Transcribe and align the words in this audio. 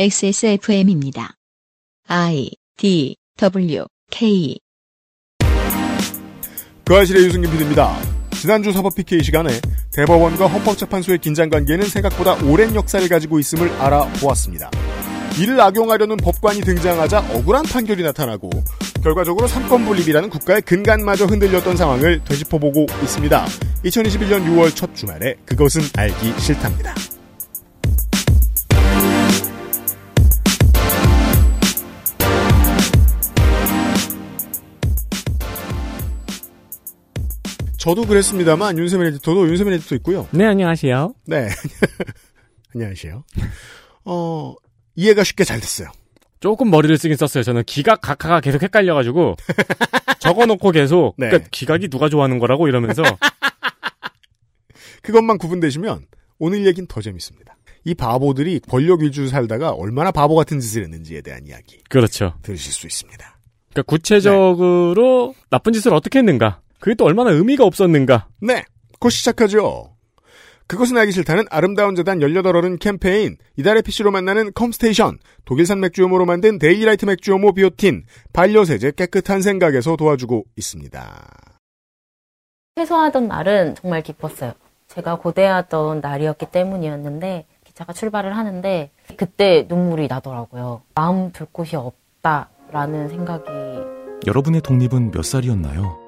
XSFM입니다. 0.00 1.34
I 2.06 2.52
D 2.76 3.16
W 3.36 3.84
K 4.12 4.56
그 6.84 6.96
아실의 6.96 7.24
유승균 7.24 7.50
PD입니다. 7.50 7.96
지난주 8.30 8.70
사법 8.70 8.94
PK 8.94 9.24
시간에 9.24 9.50
대법원과 9.92 10.46
헌법재판소의 10.46 11.18
긴장 11.18 11.48
관계는 11.48 11.88
생각보다 11.88 12.36
오랜 12.44 12.76
역사를 12.76 13.08
가지고 13.08 13.40
있음을 13.40 13.70
알아보았습니다. 13.70 14.70
이를 15.40 15.60
악용하려는 15.60 16.16
법관이 16.18 16.60
등장하자 16.60 17.34
억울한 17.34 17.64
판결이 17.64 18.04
나타나고 18.04 18.50
결과적으로 19.02 19.48
삼권분립이라는 19.48 20.30
국가의 20.30 20.62
근간마저 20.62 21.24
흔들렸던 21.24 21.76
상황을 21.76 22.22
되짚어보고 22.22 22.86
있습니다. 23.02 23.46
2021년 23.84 24.46
6월 24.46 24.76
첫 24.76 24.94
주말에 24.94 25.34
그것은 25.44 25.82
알기 25.96 26.38
싫답니다. 26.38 26.94
저도 37.88 38.04
그랬습니다만 38.04 38.76
윤세민 38.76 39.06
에디터도 39.06 39.48
윤세민 39.48 39.72
에디터 39.72 39.94
있고요. 39.96 40.28
네, 40.30 40.44
안녕하세요. 40.44 41.14
네. 41.24 41.48
안녕하세요. 42.74 43.24
어, 44.04 44.54
이해가 44.94 45.24
쉽게 45.24 45.44
잘 45.44 45.58
됐어요. 45.58 45.88
조금 46.38 46.70
머리를 46.70 46.98
쓰긴 46.98 47.16
썼어요. 47.16 47.42
저는 47.42 47.62
기각, 47.64 48.02
각하가 48.02 48.42
계속 48.42 48.62
헷갈려가지고 48.62 49.36
적어놓고 50.20 50.70
계속 50.72 51.14
네. 51.16 51.28
그러니까 51.28 51.48
기각이 51.50 51.88
누가 51.88 52.10
좋아하는 52.10 52.38
거라고 52.38 52.68
이러면서 52.68 53.02
그것만 55.00 55.38
구분되시면 55.38 56.08
오늘 56.38 56.66
얘기는 56.66 56.86
더 56.86 57.00
재밌습니다. 57.00 57.56
이 57.84 57.94
바보들이 57.94 58.60
권력 58.68 59.00
위주로 59.00 59.28
살다가 59.28 59.70
얼마나 59.70 60.10
바보 60.10 60.34
같은 60.34 60.60
짓을 60.60 60.82
했는지에 60.82 61.22
대한 61.22 61.46
이야기 61.46 61.78
그렇죠. 61.88 62.34
들으실 62.42 62.70
수 62.70 62.86
있습니다. 62.86 63.38
그러니까 63.70 63.82
구체적으로 63.90 65.34
나쁜 65.48 65.72
짓을 65.72 65.94
어떻게 65.94 66.18
했는가? 66.18 66.60
그게 66.80 66.94
또 66.94 67.04
얼마나 67.04 67.30
의미가 67.30 67.64
없었는가? 67.64 68.28
네, 68.40 68.64
곧 68.98 69.10
시작하죠. 69.10 69.94
그것은 70.68 70.98
알기 70.98 71.12
싫다는 71.12 71.44
아름다운 71.50 71.94
재단 71.94 72.18
18어른 72.18 72.78
캠페인, 72.78 73.38
이달의 73.56 73.82
PC로 73.82 74.10
만나는 74.10 74.52
컴스테이션, 74.52 75.18
독일산 75.46 75.80
맥주효모로 75.80 76.26
만든 76.26 76.58
데일리라이트 76.58 77.06
맥주효모 77.06 77.54
비오틴, 77.54 78.04
반려세제 78.34 78.92
깨끗한 78.92 79.40
생각에서 79.40 79.96
도와주고 79.96 80.44
있습니다. 80.56 81.32
퇴소하던 82.76 83.28
날은 83.28 83.76
정말 83.76 84.02
기뻤어요. 84.02 84.52
제가 84.88 85.16
고대하던 85.16 86.00
날이었기 86.00 86.46
때문이었는데 86.52 87.46
기차가 87.64 87.94
출발을 87.94 88.36
하는데 88.36 88.90
그때 89.16 89.66
눈물이 89.68 90.06
나더라고요. 90.08 90.82
마음 90.94 91.32
둘 91.32 91.46
곳이 91.50 91.76
없다라는 91.76 93.08
생각이 93.08 93.44
여러분의 94.26 94.60
독립은 94.60 95.12
몇 95.12 95.24
살이었나요? 95.24 96.07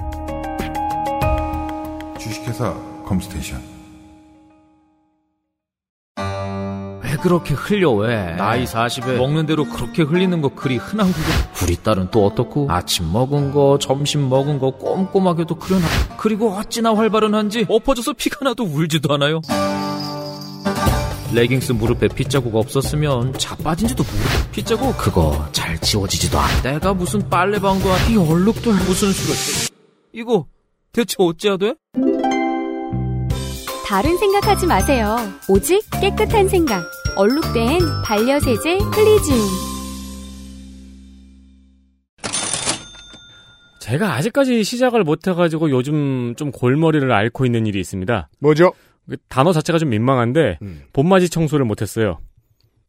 주식회사 2.61 2.75
컴스테이션. 3.05 3.59
왜 7.03 7.17
그렇게 7.17 7.55
흘려 7.55 7.91
왜? 7.91 8.35
나이 8.35 8.63
40에 8.63 9.17
먹는 9.17 9.47
대로 9.47 9.65
그렇게 9.65 10.03
흘리는 10.03 10.41
거 10.41 10.49
그리 10.49 10.77
흔한 10.77 11.07
거고 11.07 11.23
우리 11.63 11.75
딸은 11.75 12.09
또 12.11 12.25
어떻고? 12.25 12.67
아침 12.69 13.11
먹은 13.11 13.51
거 13.51 13.79
점심 13.79 14.29
먹은 14.29 14.59
거 14.59 14.71
꼼꼼하게도 14.71 15.55
그려놔. 15.55 15.83
그리고 16.17 16.53
어찌나 16.53 16.95
활발한지 16.95 17.65
엎어져서 17.67 18.13
피가 18.13 18.45
나도 18.45 18.63
울지도 18.63 19.13
않아요. 19.15 19.41
레깅스 21.33 21.71
무릎에 21.73 22.09
핏자국 22.09 22.55
없었으면 22.55 23.33
자빠진지도 23.37 24.03
모르고 24.03 24.51
핏자국? 24.51 24.97
그거 24.97 25.47
잘 25.53 25.79
지워지지도 25.79 26.37
않아 26.37 26.61
내가 26.61 26.93
무슨 26.93 27.29
빨래방도 27.29 27.89
아니 27.89 28.13
이 28.13 28.17
얼룩들 28.17 28.73
무슨 28.73 29.13
수가 29.13 29.71
이거 30.11 30.45
대체 30.91 31.15
어찌해야 31.19 31.55
돼? 31.55 31.75
다른 33.85 34.17
생각하지 34.17 34.67
마세요. 34.67 35.15
오직 35.49 35.83
깨끗한 36.01 36.47
생각. 36.47 36.83
얼룩된 37.17 37.79
반려세제 38.05 38.77
클리즈움. 38.93 39.39
제가 43.81 44.13
아직까지 44.13 44.63
시작을 44.63 45.03
못해가지고 45.03 45.69
요즘 45.71 46.35
좀 46.37 46.51
골머리를 46.51 47.11
앓고 47.11 47.45
있는 47.45 47.65
일이 47.65 47.79
있습니다. 47.79 48.29
뭐죠? 48.39 48.71
그 49.09 49.17
단어 49.27 49.51
자체가 49.51 49.79
좀 49.79 49.89
민망한데 49.89 50.59
음. 50.61 50.83
봄맞이 50.93 51.29
청소를 51.29 51.65
못했어요. 51.65 52.19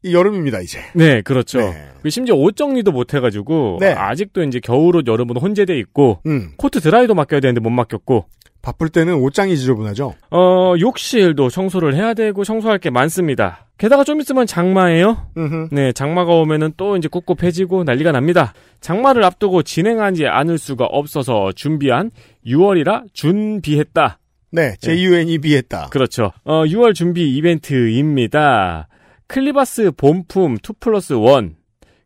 이 0.05 0.15
여름입니다, 0.15 0.61
이제. 0.61 0.81
네, 0.95 1.23
그렇죠. 1.23 1.59
네. 1.59 1.89
그 2.03 2.11
심지어 2.11 2.35
옷 2.35 2.57
정리도 2.57 2.93
못해가지고 2.93 3.79
네. 3.81 3.93
아직도 3.93 4.43
이제 4.45 4.61
겨울옷, 4.61 5.07
여름옷 5.07 5.41
혼재돼 5.41 5.79
있고 5.79 6.21
음, 6.27 6.53
코트 6.57 6.81
드라이도 6.81 7.15
맡겨야 7.15 7.41
되는데 7.41 7.61
못 7.61 7.71
맡겼고 7.71 8.27
바쁠 8.63 8.89
때는 8.89 9.15
옷장이 9.15 9.57
지저분하죠? 9.57 10.15
어 10.31 10.75
욕실도 10.79 11.51
청소를 11.51 11.95
해야 11.95 12.15
되고 12.15 12.45
청소할 12.45 12.79
게 12.79 12.91
많습니다. 12.91 13.67
게다가 13.77 14.05
좀 14.05 14.21
있으면 14.21 14.47
장마예요. 14.47 15.27
음흠. 15.37 15.69
네, 15.73 15.93
장마가 15.93 16.33
오면은 16.35 16.73
또 16.77 16.97
이제 16.97 17.09
꿉꿉해지고 17.09 17.83
난리가 17.85 18.13
납니다. 18.13 18.55
장마를 18.81 19.25
앞두고 19.25 19.63
진행하지 19.65 20.27
않을 20.27 20.57
수가 20.59 20.85
없어서 20.85 21.51
준비한 21.53 22.13
6월이라 22.47 23.07
준비했다. 23.13 24.19
네, 24.53 24.77
JUNE비 24.81 25.57
했다. 25.57 25.89
그렇죠. 25.91 26.31
어, 26.45 26.63
6월 26.65 26.95
준비 26.95 27.35
이벤트입니다. 27.37 28.87
클리바스 29.27 29.93
본품 29.97 30.57
2 30.57 30.73
플러스 30.79 31.15
1 31.15 31.55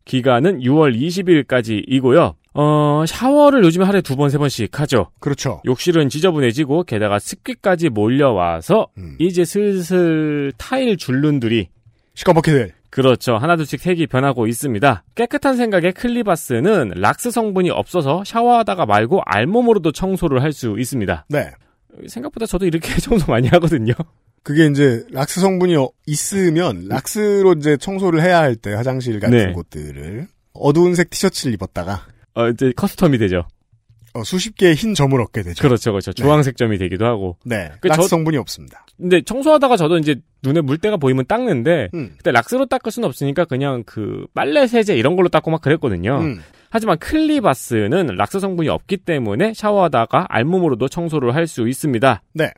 기간은 0.05 0.61
6월 0.61 0.97
20일까지이고요. 0.97 2.34
어, 2.56 3.05
샤워를 3.06 3.62
요즘에 3.65 3.84
하루에 3.84 4.00
두 4.00 4.17
번, 4.17 4.31
세 4.31 4.39
번씩 4.39 4.81
하죠. 4.81 5.11
그렇죠. 5.21 5.61
욕실은 5.67 6.09
지저분해지고 6.09 6.84
게다가 6.84 7.19
습기까지 7.19 7.89
몰려와서 7.91 8.89
음. 8.99 9.17
이제 9.19 9.44
슬슬 9.44 10.53
타일 10.56 10.97
줄눈들이 10.97 11.69
시커멓게 12.15 12.53
될. 12.53 12.72
그렇죠. 12.89 13.37
하나둘씩 13.37 13.81
색이 13.81 14.06
변하고 14.06 14.47
있습니다. 14.47 15.05
깨끗한 15.15 15.56
생각의 15.56 15.93
클리바스는 15.93 16.92
락스 16.97 17.31
성분이 17.31 17.69
없어서 17.71 18.25
샤워하다가 18.25 18.86
말고 18.86 19.21
알몸으로도 19.27 19.92
청소를 19.92 20.42
할 20.42 20.53
수 20.53 20.77
있습니다. 20.78 21.27
네. 21.28 21.51
생각보다 22.09 22.47
저도 22.47 22.65
이렇게 22.66 22.89
청소 23.01 23.31
많이 23.31 23.48
하거든요. 23.48 23.92
그게 24.42 24.66
이제 24.66 25.04
락스 25.10 25.41
성분이 25.41 25.77
어- 25.77 25.91
있으면 26.07 26.86
락스로 26.89 27.54
이제 27.59 27.77
청소를 27.77 28.22
해야 28.22 28.39
할 28.39 28.57
때 28.57 28.72
화장실 28.72 29.21
같은 29.21 29.36
네. 29.36 29.53
곳들을 29.53 30.27
어두운 30.54 30.95
색 30.95 31.10
티셔츠를 31.10 31.53
입었다가 31.54 32.07
어, 32.36 32.48
이제 32.48 32.71
custom이 32.71 33.19
되죠. 33.18 33.44
어, 34.15 34.22
수십 34.24 34.56
개의 34.56 34.74
흰 34.74 34.94
점을 34.94 35.21
얻게 35.21 35.42
되죠. 35.42 35.60
그렇죠, 35.62 35.91
그렇죠. 35.92 36.12
주황색 36.12 36.56
점이 36.56 36.78
되기도 36.78 37.04
하고. 37.04 37.36
네. 37.44 37.71
그 37.80 37.88
락스 37.88 38.03
저- 38.03 38.09
성분이 38.09 38.36
없습니다. 38.38 38.86
근데 38.97 39.21
청소하다가 39.21 39.77
저도 39.77 39.98
이제 39.98 40.16
눈에 40.42 40.62
물때가 40.62 40.97
보이면 40.97 41.27
닦는데, 41.27 41.91
음. 41.92 42.15
그때 42.16 42.30
락스로 42.30 42.65
닦을 42.66 42.91
수는 42.92 43.06
없으니까 43.09 43.44
그냥 43.44 43.83
그 43.84 44.27
빨래 44.33 44.66
세제 44.66 44.97
이런 44.97 45.16
걸로 45.16 45.28
닦고 45.28 45.50
막 45.50 45.60
그랬거든요. 45.60 46.18
음. 46.21 46.41
하지만 46.71 46.97
클리바스는 46.98 48.06
락스 48.16 48.41
성분이 48.41 48.68
없기 48.71 48.98
때문에 48.98 49.53
샤워하다가 49.54 50.27
알몸으로도 50.30 50.88
청소를 50.88 51.34
할 51.34 51.47
수 51.47 51.68
있습니다. 51.68 52.22
네. 52.34 52.53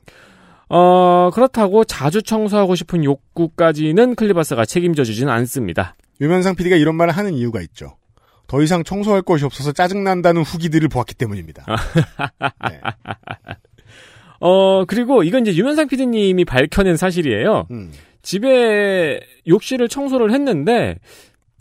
어, 0.69 1.31
그렇다고 1.33 1.85
자주 1.85 2.23
청소하고 2.23 2.75
싶은 2.77 3.03
욕구까지는 3.05 4.15
클리바스가 4.15 4.65
책임져 4.65 5.03
주지는 5.05 5.33
않습니다. 5.33 5.97
유면상 6.21 6.55
PD가 6.57 6.77
이런 6.77 6.95
말을 6.95 7.17
하는 7.17 7.35
이유가 7.35 7.61
있죠. 7.63 7.97
더 8.49 8.63
이상 8.63 8.83
청소할 8.83 9.23
것이 9.23 9.45
없어서 9.45 9.73
짜증난다는 9.73 10.43
후기들을 10.43 10.89
보았기 10.89 11.15
때문입니다. 11.15 11.65
네. 12.69 12.81
어, 14.41 14.85
그리고 14.87 15.23
이건 15.23 15.47
이제 15.47 15.57
유면상 15.57 15.87
PD님이 15.87 16.45
밝혀낸 16.45 16.97
사실이에요. 16.97 17.67
음. 17.71 17.93
집에 18.23 19.21
욕실을 19.47 19.89
청소를 19.89 20.33
했는데, 20.33 20.97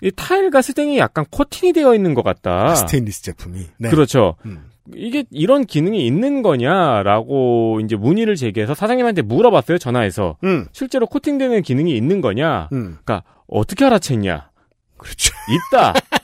이 0.01 0.11
타일과 0.15 0.61
스댕이 0.61 0.97
약간 0.97 1.25
코팅이 1.29 1.73
되어 1.73 1.93
있는 1.93 2.13
것 2.13 2.23
같다. 2.23 2.75
스테인리스 2.75 3.23
제품이. 3.23 3.65
네. 3.79 3.89
그렇죠. 3.89 4.35
음. 4.45 4.69
이게 4.95 5.25
이런 5.31 5.65
기능이 5.65 6.05
있는 6.05 6.41
거냐라고 6.41 7.81
이제 7.83 7.95
문의를 7.97 8.35
제기해서 8.35 8.73
사장님한테 8.73 9.23
물어봤어요, 9.23 9.77
전화해서. 9.77 10.37
음. 10.45 10.67
실제로 10.71 11.05
코팅되는 11.07 11.63
기능이 11.63 11.97
있는 11.97 12.21
거냐? 12.21 12.69
음. 12.71 12.97
그러니까 13.03 13.23
어떻게 13.47 13.85
알아챘냐? 13.85 14.45
그렇죠. 14.97 15.33
있다. 15.71 15.93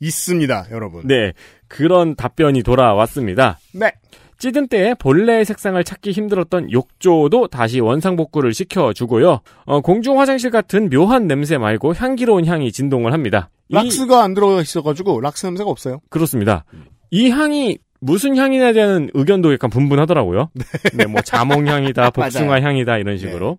있습니다, 0.00 0.66
여러분. 0.70 1.02
네. 1.06 1.32
그런 1.68 2.16
답변이 2.16 2.62
돌아왔습니다. 2.62 3.58
네. 3.74 3.92
찌든 4.38 4.68
때에 4.68 4.94
본래의 4.94 5.44
색상을 5.44 5.82
찾기 5.84 6.12
힘들었던 6.12 6.72
욕조도 6.72 7.48
다시 7.48 7.80
원상복구를 7.80 8.54
시켜주고요. 8.54 9.40
어, 9.66 9.80
공중 9.82 10.18
화장실 10.18 10.50
같은 10.50 10.88
묘한 10.88 11.26
냄새 11.26 11.58
말고 11.58 11.94
향기로운 11.94 12.46
향이 12.46 12.72
진동을 12.72 13.12
합니다. 13.12 13.50
이- 13.68 13.74
락스가 13.74 14.22
안 14.24 14.32
들어가 14.32 14.62
있어가지고 14.62 15.20
락스 15.20 15.44
냄새가 15.46 15.68
없어요. 15.68 16.00
그렇습니다. 16.08 16.64
이 17.10 17.28
향이 17.28 17.78
무슨 18.00 18.34
향이냐에 18.38 18.72
대한 18.72 19.10
의견도 19.12 19.52
약간 19.52 19.68
분분하더라고요. 19.68 20.50
네, 20.94 21.04
뭐 21.04 21.20
자몽 21.20 21.68
향이다, 21.68 22.08
복숭아. 22.10 22.62
향이다 22.62 22.96
이런 22.96 23.18
식으로. 23.18 23.58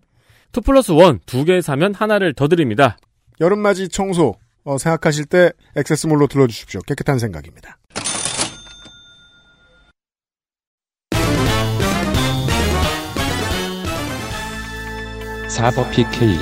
two 0.51 0.61
plus 0.61 0.91
one 0.91 1.17
두 1.17 1.35
개 1.35 1.61
사면 1.61 1.93
하나를 1.93 2.33
더 2.33 2.47
드립니다. 2.47 2.97
여름맞이 3.39 3.89
청소 3.89 4.33
어, 4.63 4.77
생각하실 4.77 5.25
때 5.25 5.51
액세스몰로 5.75 6.27
들러주십시오. 6.27 6.81
깨끗한 6.81 7.19
생각입니다. 7.19 7.77
사법 15.47 15.91
PK 15.91 16.37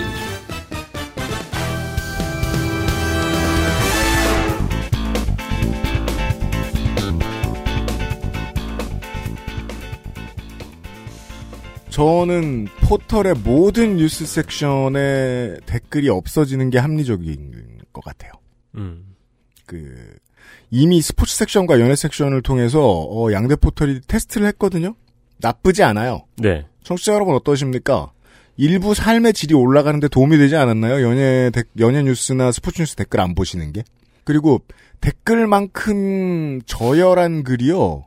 저는 11.90 12.68
포털의 12.88 13.34
모든 13.44 13.98
뉴스 13.98 14.26
섹션에 14.26 15.58
댓글이 15.66 16.08
없어지는 16.08 16.70
게 16.70 16.78
합리적인 16.78 17.79
것 17.94 18.04
같아요. 18.04 18.32
음. 18.76 19.16
그 19.66 20.16
이미 20.72 21.02
스포츠 21.02 21.36
섹션과 21.36 21.80
연예 21.80 21.96
섹션을 21.96 22.42
통해서 22.42 22.80
어, 22.82 23.32
양대 23.32 23.56
포털이 23.56 24.02
테스트를 24.08 24.48
했거든요. 24.48 24.96
나쁘지 25.38 25.84
않아요. 25.84 26.26
네. 26.38 26.66
청취자 26.84 27.14
여러분 27.14 27.36
어떠십니까? 27.36 28.12
일부 28.58 28.94
삶의 28.94 29.34
질이 29.34 29.54
올라가는데 29.54 30.08
도움이 30.10 30.38
되지 30.38 30.56
않았나요? 30.56 31.02
연예 31.08 31.50
데- 31.54 31.64
연예 31.80 32.02
뉴스나 32.04 32.52
스포츠 32.52 32.82
뉴스 32.82 32.96
댓글 32.96 33.22
안 33.22 33.36
보시는 33.36 33.72
게? 33.74 33.84
그리고 34.26 34.62
댓글만큼 35.02 36.62
저열한 36.66 37.44
글이요. 37.44 38.06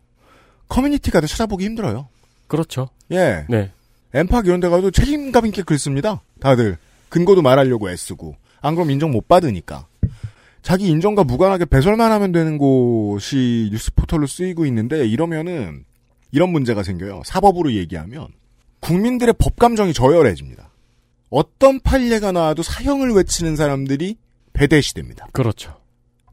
커뮤니티 0.68 1.10
가도 1.10 1.26
찾아보기 1.26 1.64
힘들어요. 1.64 2.08
그렇죠. 2.48 2.88
예. 3.10 3.46
네. 3.48 3.70
엠팍 4.14 4.46
이런 4.46 4.60
데 4.60 4.68
가도 4.68 4.90
책임감 4.90 5.46
있게 5.46 5.62
글 5.62 5.78
씁니다. 5.78 6.22
다들. 6.40 6.76
근거도 7.08 7.42
말하려고 7.42 7.90
애쓰고. 7.90 8.36
안 8.62 8.74
그럼 8.74 8.90
인정 8.90 9.10
못 9.10 9.28
받으니까. 9.28 9.86
자기 10.62 10.86
인정과 10.86 11.24
무관하게 11.24 11.64
배설만 11.64 12.12
하면 12.12 12.32
되는 12.32 12.56
곳이 12.56 13.68
뉴스 13.72 13.92
포털로 13.94 14.26
쓰이고 14.26 14.64
있는데 14.66 15.06
이러면은 15.06 15.84
이런 16.30 16.50
문제가 16.50 16.82
생겨요. 16.82 17.22
사법으로 17.24 17.72
얘기하면 17.74 18.28
국민들의 18.80 19.34
법 19.38 19.56
감정이 19.56 19.92
저열해집니다. 19.92 20.70
어떤 21.30 21.80
판례가 21.80 22.30
나와도 22.30 22.62
사형을 22.62 23.10
외치는 23.12 23.56
사람들이 23.56 24.16
배대시됩니다. 24.52 25.28
그렇죠. 25.32 25.76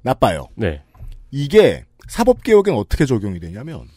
나빠요. 0.02 0.48
네. 0.56 0.81
이게 1.31 1.86
사법개혁엔 2.08 2.74
어떻게 2.76 3.06
적용이 3.06 3.40
되냐면 3.40 3.88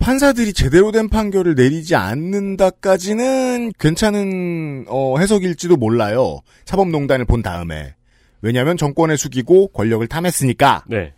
판사들이 0.00 0.52
제대로 0.54 0.90
된 0.92 1.08
판결을 1.08 1.54
내리지 1.54 1.94
않는다까지는 1.94 3.72
괜찮은 3.78 4.86
어, 4.88 5.18
해석일지도 5.18 5.76
몰라요. 5.76 6.40
사법농단을 6.64 7.26
본 7.26 7.42
다음에. 7.42 7.94
왜냐하면 8.42 8.76
정권에 8.76 9.16
숙이고 9.16 9.68
권력을 9.68 10.04
탐했으니까. 10.06 10.84
네. 10.88 11.12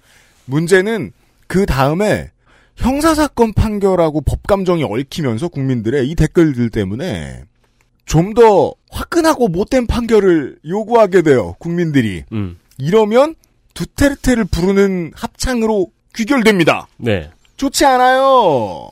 문제는 0.47 1.13
그 1.47 1.65
다음에 1.65 2.31
형사사건 2.77 3.53
판결하고 3.53 4.21
법감정이 4.23 4.83
얽히면서 4.83 5.49
국민들의 5.49 6.09
이 6.09 6.15
댓글들 6.15 6.71
때문에 6.71 7.45
좀 8.05 8.35
더 8.35 8.75
화끈하고 8.91 9.49
못된 9.49 9.87
판결을 9.87 10.59
요구하게 10.67 11.23
돼요. 11.23 11.55
국민들이. 11.59 12.25
음. 12.33 12.59
이러면 12.79 13.37
두테르테를 13.75 14.45
부르는 14.47 15.13
합창으로 15.15 15.87
귀결됩니다. 16.15 16.89
네. 16.99 17.31
좋지 17.63 17.85
않아요. 17.85 18.91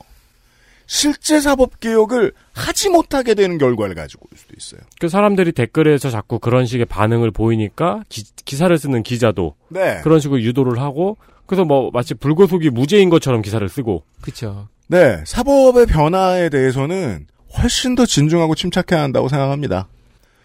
실제 0.85 1.41
사법 1.41 1.81
개혁을 1.81 2.31
하지 2.53 2.89
못하게 2.89 3.33
되는 3.33 3.57
결과를 3.57 3.95
가지고 3.95 4.27
올 4.31 4.37
수도 4.37 4.53
있어요. 4.57 4.79
그 4.99 5.09
사람들이 5.09 5.51
댓글에서 5.51 6.09
자꾸 6.09 6.39
그런 6.39 6.65
식의 6.65 6.85
반응을 6.85 7.31
보이니까 7.31 8.03
기, 8.07 8.23
기사를 8.45 8.77
쓰는 8.77 9.03
기자도 9.03 9.55
네. 9.69 9.99
그런 10.03 10.21
식으로 10.21 10.41
유도를 10.41 10.81
하고 10.81 11.17
그래서 11.45 11.65
뭐 11.65 11.91
마치 11.91 12.13
불구속이 12.13 12.69
무죄인 12.69 13.09
것처럼 13.09 13.41
기사를 13.41 13.67
쓰고 13.67 14.03
그쵸. 14.21 14.69
네. 14.87 15.21
사법의 15.25 15.87
변화에 15.87 16.47
대해서는 16.47 17.27
훨씬 17.57 17.95
더 17.95 18.05
진중하고 18.05 18.55
침착해야 18.55 19.01
한다고 19.03 19.27
생각합니다. 19.27 19.87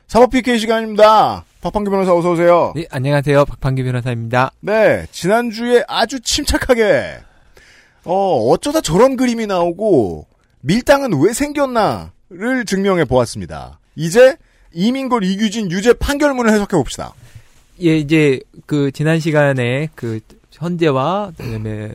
사법 0.08 0.30
PK 0.30 0.58
시간입니다. 0.58 1.44
박판기 1.60 1.90
변호사 1.90 2.14
어서 2.14 2.32
오세요. 2.32 2.72
네, 2.76 2.86
안녕하세요. 2.90 3.44
박판기 3.44 3.82
변호사입니다. 3.84 4.52
네, 4.60 5.06
지난주에 5.10 5.84
아주 5.88 6.20
침착하게, 6.20 7.18
어, 8.06 8.48
어쩌다 8.50 8.80
저런 8.80 9.16
그림이 9.16 9.46
나오고, 9.46 10.26
밀당은 10.60 11.20
왜 11.20 11.32
생겼나를 11.32 12.64
증명해 12.66 13.04
보았습니다. 13.04 13.78
이제, 13.96 14.36
이민걸, 14.72 15.24
이규진, 15.24 15.70
유죄 15.70 15.92
판결문을 15.92 16.52
해석해 16.52 16.76
봅시다. 16.76 17.14
예, 17.82 17.98
이제 17.98 18.40
그 18.64 18.90
지난 18.92 19.20
시간에 19.20 19.88
그 19.94 20.20
현재와 20.52 21.32
그다음에 21.36 21.92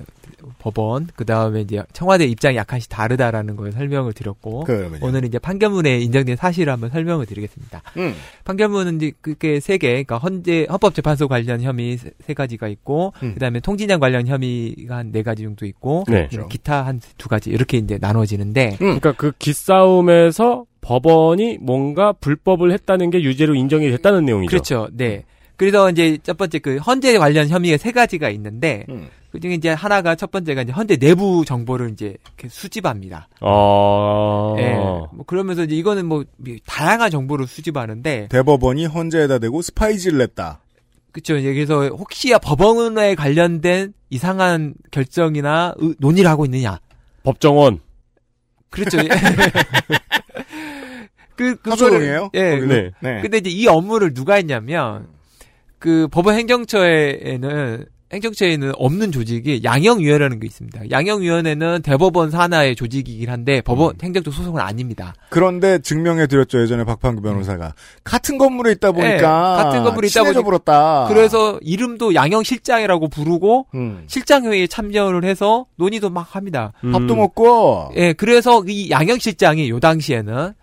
법원 0.59 1.07
그 1.15 1.25
다음에 1.25 1.61
이제 1.61 1.81
청와대 1.93 2.25
입장이 2.25 2.57
약간씩 2.57 2.89
다르다라는 2.89 3.55
걸 3.55 3.71
설명을 3.71 4.13
드렸고 4.13 4.65
그러면요. 4.65 5.05
오늘 5.05 5.25
이제 5.25 5.39
판결문에 5.39 5.99
인정된 5.99 6.35
사실을 6.35 6.71
한번 6.73 6.89
설명을 6.89 7.25
드리겠습니다. 7.25 7.81
음, 7.97 8.13
판결문은 8.43 8.97
이제 8.97 9.11
그게 9.21 9.59
세 9.59 9.77
개, 9.77 9.89
그러니까 9.89 10.17
헌재 10.17 10.67
헌법재판소 10.69 11.27
관련 11.27 11.61
혐의 11.61 11.97
세, 11.97 12.11
세 12.25 12.33
가지가 12.33 12.67
있고 12.67 13.13
음. 13.23 13.33
그다음에 13.33 13.59
통진장 13.59 13.99
관련 13.99 14.27
혐의가 14.27 14.97
한 14.97 15.11
네 15.11 15.23
가지 15.23 15.43
정도 15.43 15.65
있고 15.65 16.05
네. 16.07 16.27
그렇죠. 16.27 16.47
기타 16.47 16.85
한 16.85 17.01
두 17.17 17.27
가지 17.29 17.49
이렇게 17.49 17.77
이제 17.77 17.97
나눠지는데 17.99 18.69
음. 18.73 18.77
그러니까 18.99 19.11
그 19.13 19.31
기싸움에서 19.37 20.65
법원이 20.81 21.57
뭔가 21.61 22.11
불법을 22.13 22.71
했다는 22.71 23.09
게 23.11 23.21
유죄로 23.21 23.55
인정이 23.55 23.89
됐다는 23.91 24.25
내용이죠. 24.25 24.49
그렇죠. 24.49 24.87
네. 24.93 25.23
그래서 25.57 25.89
이제 25.91 26.17
첫 26.23 26.37
번째 26.37 26.59
그 26.59 26.77
헌재 26.77 27.17
관련 27.19 27.47
혐의가 27.49 27.77
세 27.77 27.91
가지가 27.91 28.29
있는데 28.31 28.85
음. 28.89 29.07
그 29.31 29.39
중에 29.39 29.53
이제 29.53 29.69
하나가 29.69 30.15
첫 30.15 30.29
번째가 30.31 30.63
이제 30.63 30.71
헌재 30.73 30.97
내부 30.97 31.45
정보를 31.45 31.91
이제 31.91 32.17
이렇게 32.25 32.49
수집합니다. 32.49 33.29
어. 33.39 34.55
예. 34.59 34.73
뭐 34.73 35.23
그러면서 35.25 35.63
이제 35.63 35.75
이거는 35.75 36.05
뭐 36.05 36.25
다양한 36.65 37.09
정보를 37.11 37.47
수집하는데 37.47 38.27
대법원이 38.29 38.85
헌재에다 38.87 39.39
대고 39.39 39.61
스파이지를 39.61 40.17
냈다. 40.17 40.59
그렇죠. 41.13 41.37
이제 41.37 41.53
그래서 41.53 41.87
혹시야 41.87 42.37
법원에 42.39 43.15
관련된 43.15 43.93
이상한 44.09 44.73
결정이나 44.91 45.75
의- 45.77 45.95
논의를 45.99 46.29
하고 46.29 46.43
있느냐. 46.45 46.79
법정원. 47.23 47.79
그렇죠. 48.69 48.97
그 51.35 51.55
그거를? 51.57 52.19
예. 52.33 52.55
네. 52.59 52.91
네. 53.01 53.21
근데 53.21 53.37
이제 53.37 53.49
이 53.49 53.67
업무를 53.67 54.13
누가 54.13 54.35
했냐면 54.35 55.07
그 55.79 56.07
법원 56.11 56.35
행정처에는 56.35 57.85
행정처에는 58.13 58.73
없는 58.75 59.11
조직이 59.11 59.61
양형위원회라는 59.63 60.39
게 60.39 60.47
있습니다. 60.47 60.89
양형위원회는 60.91 61.81
대법원 61.81 62.29
산하의 62.29 62.75
조직이긴 62.75 63.29
한데 63.29 63.61
법원 63.61 63.95
행정적 64.01 64.33
소송은 64.33 64.61
아닙니다. 64.61 65.13
그런데 65.29 65.79
증명해 65.79 66.27
드렸죠, 66.27 66.61
예전에 66.61 66.83
박판구 66.83 67.21
변호사가. 67.21 67.73
같은 68.03 68.37
건물에 68.37 68.73
있다 68.73 68.91
보니까. 68.91 69.11
네, 69.11 69.17
같은 69.21 69.83
건물에 69.83 70.07
있다 70.07 70.21
친해져 70.21 70.41
보니- 70.41 70.45
버렸다. 70.45 71.05
그래서 71.07 71.57
이름도 71.61 72.13
양형실장이라고 72.15 73.07
부르고 73.07 73.67
음. 73.75 74.03
실장회의에 74.07 74.67
참여를 74.67 75.23
해서 75.23 75.65
논의도 75.77 76.09
막 76.09 76.35
합니다. 76.35 76.73
음. 76.83 76.91
밥도 76.91 77.15
먹고. 77.15 77.91
예, 77.95 78.13
그래서 78.13 78.63
이 78.67 78.89
양형실장이 78.89 79.69
요 79.69 79.79
당시에는 79.79 80.53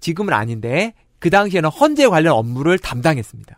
지금은 0.00 0.32
아닌데 0.32 0.94
그 1.18 1.30
당시에는 1.30 1.68
헌재 1.70 2.06
관련 2.08 2.34
업무를 2.34 2.78
담당했습니다. 2.78 3.56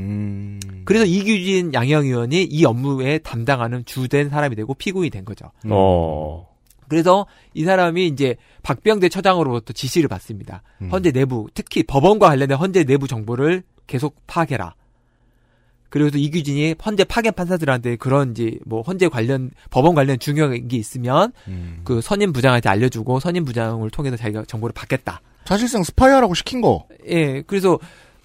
음. 0.00 0.60
그래서 0.84 1.04
이규진 1.04 1.72
양형 1.74 2.04
의원이 2.04 2.44
이 2.44 2.64
업무에 2.64 3.18
담당하는 3.18 3.84
주된 3.84 4.30
사람이 4.30 4.56
되고 4.56 4.74
피고인이 4.74 5.10
된 5.10 5.24
거죠. 5.24 5.50
음. 5.64 5.70
어. 5.72 6.48
그래서 6.88 7.26
이 7.54 7.64
사람이 7.64 8.08
이제 8.08 8.36
박병대 8.62 9.08
처장으로부터 9.10 9.72
지시를 9.72 10.08
받습니다. 10.08 10.62
음. 10.82 10.88
헌재 10.90 11.12
내부, 11.12 11.46
특히 11.54 11.84
법원과 11.84 12.28
관련된 12.28 12.58
헌재 12.58 12.84
내부 12.84 13.06
정보를 13.06 13.62
계속 13.86 14.16
파악해라. 14.26 14.74
그리고 15.88 16.10
또 16.10 16.18
이규진이 16.18 16.76
헌재 16.84 17.04
파견 17.04 17.32
판사들한테 17.34 17.96
그런 17.96 18.30
이제 18.30 18.58
뭐 18.64 18.82
헌재 18.82 19.08
관련 19.08 19.50
법원 19.70 19.94
관련 19.94 20.18
중요한 20.18 20.68
게 20.68 20.76
있으면 20.76 21.32
음. 21.48 21.80
그 21.84 22.00
선임 22.00 22.32
부장한테 22.32 22.68
알려주고 22.68 23.20
선임 23.20 23.44
부장을 23.44 23.88
통해서 23.90 24.16
자기가 24.16 24.44
정보를 24.46 24.72
받겠다. 24.72 25.20
사실상 25.44 25.82
스파이하라고 25.82 26.34
시킨 26.34 26.60
거. 26.60 26.86
예, 27.08 27.42
그래서 27.42 27.78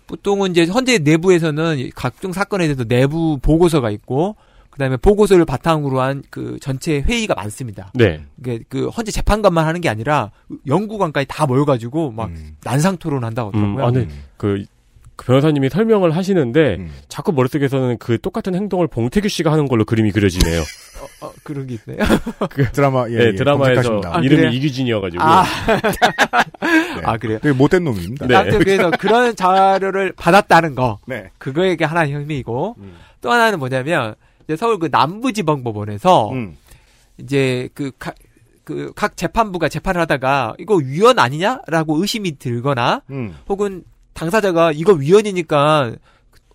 보통은 0.07 0.51
이제 0.51 0.65
헌재 0.65 0.99
내부에서는 0.99 1.89
각종 1.95 2.31
사건에 2.31 2.65
대해서 2.65 2.83
내부 2.83 3.39
보고서가 3.41 3.89
있고 3.91 4.35
그다음에 4.69 4.97
보고서를 4.97 5.45
바탕으로 5.45 6.01
한 6.01 6.21
그 6.29 6.57
전체 6.61 6.99
회의가 6.99 7.33
많습니다. 7.33 7.91
네. 7.93 8.21
이게 8.39 8.59
그 8.67 8.89
헌재 8.89 9.11
재판관만 9.11 9.65
하는 9.65 9.79
게 9.79 9.87
아니라 9.87 10.31
연구관까지 10.67 11.27
다 11.29 11.45
모여가지고 11.45 12.11
막 12.11 12.29
음. 12.29 12.57
난상 12.63 12.97
토론한다고 12.97 13.51
음, 13.51 13.77
하더라고요. 13.77 13.85
아, 13.85 13.91
네. 13.91 14.07
그, 14.37 14.65
그 15.15 15.25
변호사님이 15.25 15.69
설명을 15.69 16.15
하시는데 16.15 16.75
음. 16.75 16.91
자꾸 17.07 17.31
머릿속에서는 17.31 17.97
그 17.99 18.19
똑같은 18.19 18.53
행동을 18.53 18.87
봉태규 18.87 19.29
씨가 19.29 19.51
하는 19.51 19.67
걸로 19.67 19.85
그림이 19.85 20.11
그려지네요. 20.11 20.61
어, 21.21 21.31
그런 21.43 21.67
게 21.67 21.77
있네요. 21.85 22.05
드라마 22.73 23.09
예, 23.09 23.17
네, 23.17 23.25
예, 23.27 23.35
드라마에서 23.35 23.81
검색하십니다. 23.81 24.17
아, 24.17 24.19
이름이 24.19 24.41
그래요? 24.41 24.51
이규진이어가지고. 24.51 25.23
아, 25.23 25.43
네. 25.43 27.01
아 27.03 27.17
그래요. 27.17 27.39
되게 27.39 27.53
못된 27.53 27.83
놈입니다. 27.83 28.27
네. 28.27 28.35
아무튼 28.35 28.59
그래서 28.59 28.91
그런 28.91 29.35
자료를 29.35 30.13
받았다는 30.17 30.75
거 30.75 30.99
네. 31.05 31.29
그거에 31.37 31.77
하나의 31.79 32.13
혐의이고 32.13 32.75
음. 32.77 32.95
또 33.21 33.31
하나는 33.31 33.59
뭐냐면 33.59 34.15
이제 34.43 34.55
서울 34.55 34.79
그 34.79 34.89
남부지방법원에서 34.91 36.31
음. 36.31 36.57
이제 37.17 37.69
그각그각 37.73 39.15
재판부가 39.15 39.69
재판을 39.69 40.01
하다가 40.01 40.55
이거 40.59 40.75
위헌 40.75 41.19
아니냐라고 41.19 42.01
의심이 42.01 42.37
들거나 42.37 43.01
음. 43.09 43.35
혹은 43.47 43.83
당사자가 44.15 44.71
이거 44.71 44.93
위헌이니까 44.93 45.93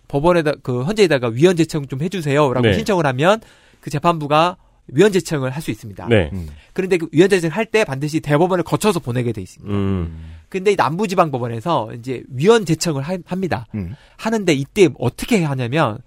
법원에다 0.09 0.53
그 0.61 0.81
헌재에다가 0.81 1.29
위헌 1.29 1.55
제청 1.55 1.87
좀 1.87 2.01
해주세요라고 2.01 2.67
네. 2.67 2.73
신청을 2.73 3.05
하면 3.05 3.39
그 3.79 3.89
재판부가 3.89 4.57
위헌 4.87 5.13
제청을 5.13 5.51
할 5.51 5.61
수 5.61 5.71
있습니다. 5.71 6.07
네. 6.09 6.29
음. 6.33 6.49
그런데 6.73 6.97
그 6.97 7.07
위헌 7.13 7.29
제청을 7.29 7.55
할때 7.55 7.85
반드시 7.85 8.19
대법원을 8.19 8.65
거쳐서 8.65 8.99
보내게 8.99 9.31
돼 9.31 9.41
있습니다. 9.41 9.73
음. 9.73 10.33
근데 10.49 10.71
이 10.73 10.75
남부지방법원에서 10.75 11.93
이제 11.93 12.23
위헌 12.29 12.65
제청을 12.65 13.03
하, 13.03 13.17
합니다. 13.25 13.67
음. 13.75 13.95
하는데 14.17 14.51
이때 14.53 14.89
어떻게 14.99 15.43
하냐면 15.45 15.99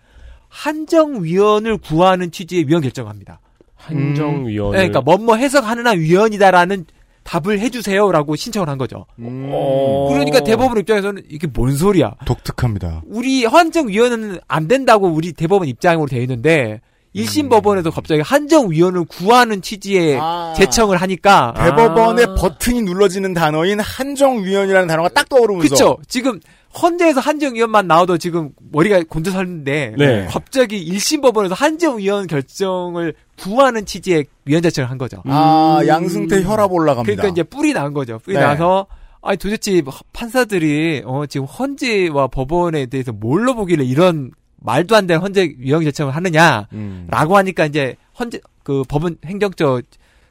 한정위원을 0.49 1.79
구하는 1.79 2.31
취지의 2.31 2.69
위헌 2.69 2.83
결정을 2.83 3.09
합니다. 3.09 3.41
한정위원회. 3.77 4.79
네, 4.79 4.89
그러니까 4.89 5.01
뭐뭐 5.01 5.37
해석하느나 5.37 5.93
위헌이다라는 5.93 6.85
답을 7.25 7.59
해주세요라고 7.59 8.37
신청을 8.37 8.69
한 8.69 8.79
거죠. 8.79 9.07
음. 9.19 9.49
어. 9.51 10.09
그러니까 10.11 10.41
대법원 10.41 10.79
입장에서는 10.79 11.23
이게 11.29 11.47
뭔 11.47 11.75
소리야? 11.77 12.15
독특합니다. 12.27 13.03
우리 13.07 13.45
한정위원회는 13.45 14.39
안 14.47 14.69
된다고 14.69 15.09
우리 15.09 15.33
대법원 15.33 15.67
입장으로 15.69 16.07
돼 16.07 16.21
있는데 16.23 16.81
1심 17.15 17.49
법원에서 17.49 17.91
갑자기 17.91 18.21
한정위원을 18.23 19.05
구하는 19.05 19.63
취지의 19.63 20.19
아. 20.21 20.53
제청을 20.57 20.97
하니까 20.99 21.55
대법원의 21.57 22.27
아. 22.29 22.35
버튼이 22.35 22.83
눌러지는 22.83 23.35
단어인 23.35 23.79
한정위원이라는 23.81 24.89
단어가 24.89 25.09
딱 25.09 25.29
떠오르면서 25.29 25.69
그쵸? 25.69 25.99
지금 26.09 26.41
헌재에서 26.81 27.21
한정위원만 27.21 27.87
나와도 27.87 28.19
지금 28.19 28.51
머리가 28.73 29.03
곤두섰는데 29.09 29.95
네. 29.97 30.27
갑자기 30.29 30.85
1심 30.93 31.23
법원에서 31.23 31.55
한정위원 31.55 32.27
결정을 32.27 33.15
구하는 33.39 33.87
취지의 33.87 34.27
제청을 34.49 34.91
한 34.91 34.99
거죠. 34.99 35.23
아 35.27 35.79
음. 35.81 35.87
양승태 35.87 36.43
혈압 36.43 36.73
올라갑니다. 36.73 37.05
그러니까 37.05 37.29
이제 37.29 37.43
뿔이 37.43 37.73
난 37.73 37.93
거죠. 37.93 38.19
뿔이 38.19 38.37
네. 38.37 38.43
나서 38.43 38.87
아니 39.23 39.37
도대체 39.39 39.83
판사들이 40.13 41.03
어 41.07 41.27
지금 41.27 41.47
헌재와 41.47 42.29
법원에 42.29 42.87
대해서 42.87 43.13
뭘로 43.13 43.55
보길래 43.55 43.85
이런 43.85 44.33
말도 44.57 44.97
안 44.97 45.07
되는 45.07 45.23
헌재 45.23 45.55
위헌 45.59 45.85
제청을 45.85 46.15
하느냐라고 46.15 46.69
음. 46.73 47.09
하니까 47.11 47.67
이제 47.67 47.97
헌재 48.19 48.41
그 48.63 48.83
법원 48.89 49.17
행정처 49.25 49.81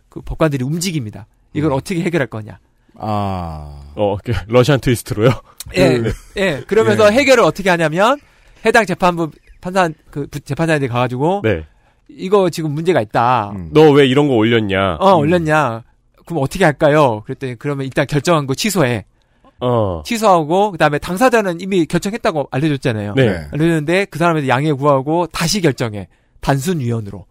그 0.09 0.21
법관들이 0.21 0.63
움직입니다. 0.63 1.27
이걸 1.53 1.71
음. 1.71 1.77
어떻게 1.77 2.01
해결할 2.01 2.27
거냐. 2.27 2.59
아 2.95 3.81
어, 3.95 4.17
그 4.23 4.31
러시안 4.47 4.79
트위스트로요? 4.79 5.29
예, 5.75 5.97
그- 6.00 6.13
예. 6.38 6.62
그러면서 6.67 7.07
예. 7.07 7.12
해결을 7.17 7.43
어떻게 7.43 7.69
하냐면 7.69 8.19
해당 8.65 8.85
재판부 8.85 9.29
판사 9.62 9.89
그 10.12 10.27
부- 10.27 10.39
재판장한테 10.39 10.88
가 10.88 11.00
가지고 11.00 11.41
네. 11.43 11.65
이거 12.09 12.50
지금 12.50 12.71
문제가 12.71 13.01
있다. 13.01 13.51
음. 13.55 13.69
너왜 13.73 14.05
이런 14.07 14.27
거 14.27 14.35
올렸냐? 14.35 14.97
어 15.00 15.13
올렸냐? 15.15 15.83
그럼 16.25 16.43
어떻게 16.43 16.63
할까요? 16.63 17.21
그랬더니 17.25 17.55
그러면 17.57 17.85
일단 17.85 18.05
결정한 18.07 18.45
거 18.47 18.53
취소해. 18.55 19.05
어. 19.59 20.03
취소하고 20.05 20.71
그다음에 20.71 21.00
당사자는 21.00 21.62
이미 21.62 21.85
결정했다고 21.85 22.50
알려줬잖아요. 22.51 23.13
네. 23.15 23.25
네. 23.25 23.38
알려줬는데 23.51 24.05
그 24.05 24.19
사람한테 24.19 24.47
양해 24.50 24.71
구하고 24.73 25.27
다시 25.27 25.62
결정해. 25.62 26.07
단순 26.41 26.79
위헌으로. 26.81 27.25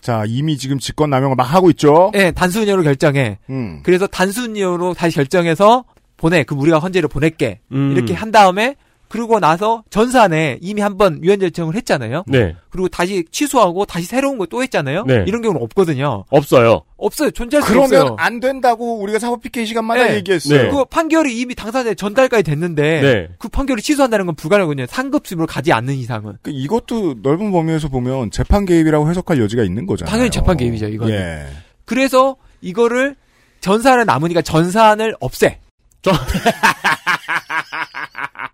자 0.00 0.24
이미 0.26 0.56
지금 0.56 0.78
직권 0.78 1.10
남용을 1.10 1.36
막 1.36 1.44
하고 1.44 1.70
있죠. 1.70 2.10
예, 2.14 2.30
단순 2.30 2.62
위헌으로 2.62 2.82
결정해. 2.84 3.38
음. 3.50 3.80
그래서 3.82 4.06
단순 4.06 4.54
위헌으로 4.54 4.94
다시 4.94 5.16
결정해서 5.16 5.84
보내. 6.16 6.42
그 6.42 6.54
우리가 6.54 6.78
헌재를 6.78 7.08
보낼게. 7.08 7.60
음. 7.72 7.92
이렇게 7.92 8.14
한 8.14 8.30
다음에 8.30 8.76
그러고 9.08 9.40
나서 9.40 9.82
전산에 9.90 10.58
이미 10.60 10.80
한번 10.82 11.18
위헌 11.22 11.38
결정을 11.38 11.74
했잖아요. 11.76 12.24
네. 12.26 12.54
그리고 12.70 12.88
다시 12.88 13.24
취소하고 13.30 13.86
다시 13.86 14.04
새로운 14.06 14.36
거 14.36 14.46
또 14.50 14.62
했잖아요. 14.62 15.04
네. 15.06 15.24
이런 15.26 15.42
경우는 15.42 15.62
없거든요. 15.62 16.24
없어요. 16.30 16.82
없어요. 16.96 17.30
존재할 17.30 17.62
수 17.62 17.68
그러면 17.72 18.00
없어요. 18.00 18.16
안 18.18 18.40
된다고 18.40 18.98
우리가 19.00 19.18
사법 19.18 19.42
PK 19.42 19.66
시간마다 19.66 20.04
네. 20.04 20.14
얘기했어요. 20.16 20.62
네. 20.64 20.70
그 20.70 20.84
판결이 20.86 21.38
이미 21.38 21.54
당사자에 21.54 21.94
전달까지 21.94 22.42
됐는데 22.44 23.00
네. 23.00 23.28
그 23.38 23.48
판결을 23.48 23.82
취소한다는 23.82 24.26
건 24.26 24.34
불가능하거든요. 24.34 24.86
상급심으로 24.86 25.46
가지 25.46 25.72
않는 25.72 25.94
이상은. 25.94 26.38
그 26.42 26.50
이것도 26.50 27.16
넓은 27.22 27.50
범위에서 27.52 27.88
보면 27.88 28.30
재판 28.30 28.64
개입이라고 28.64 29.08
해석할 29.10 29.38
여지가 29.40 29.62
있는 29.64 29.86
거잖아요. 29.86 30.10
당연히 30.10 30.30
재판 30.30 30.56
개입이죠, 30.56 30.86
이거는. 30.88 31.14
예. 31.14 31.46
그래서 31.84 32.36
이거를 32.60 33.16
전산을 33.60 34.06
남으니까 34.06 34.42
전산을 34.42 35.14
없애. 35.20 35.58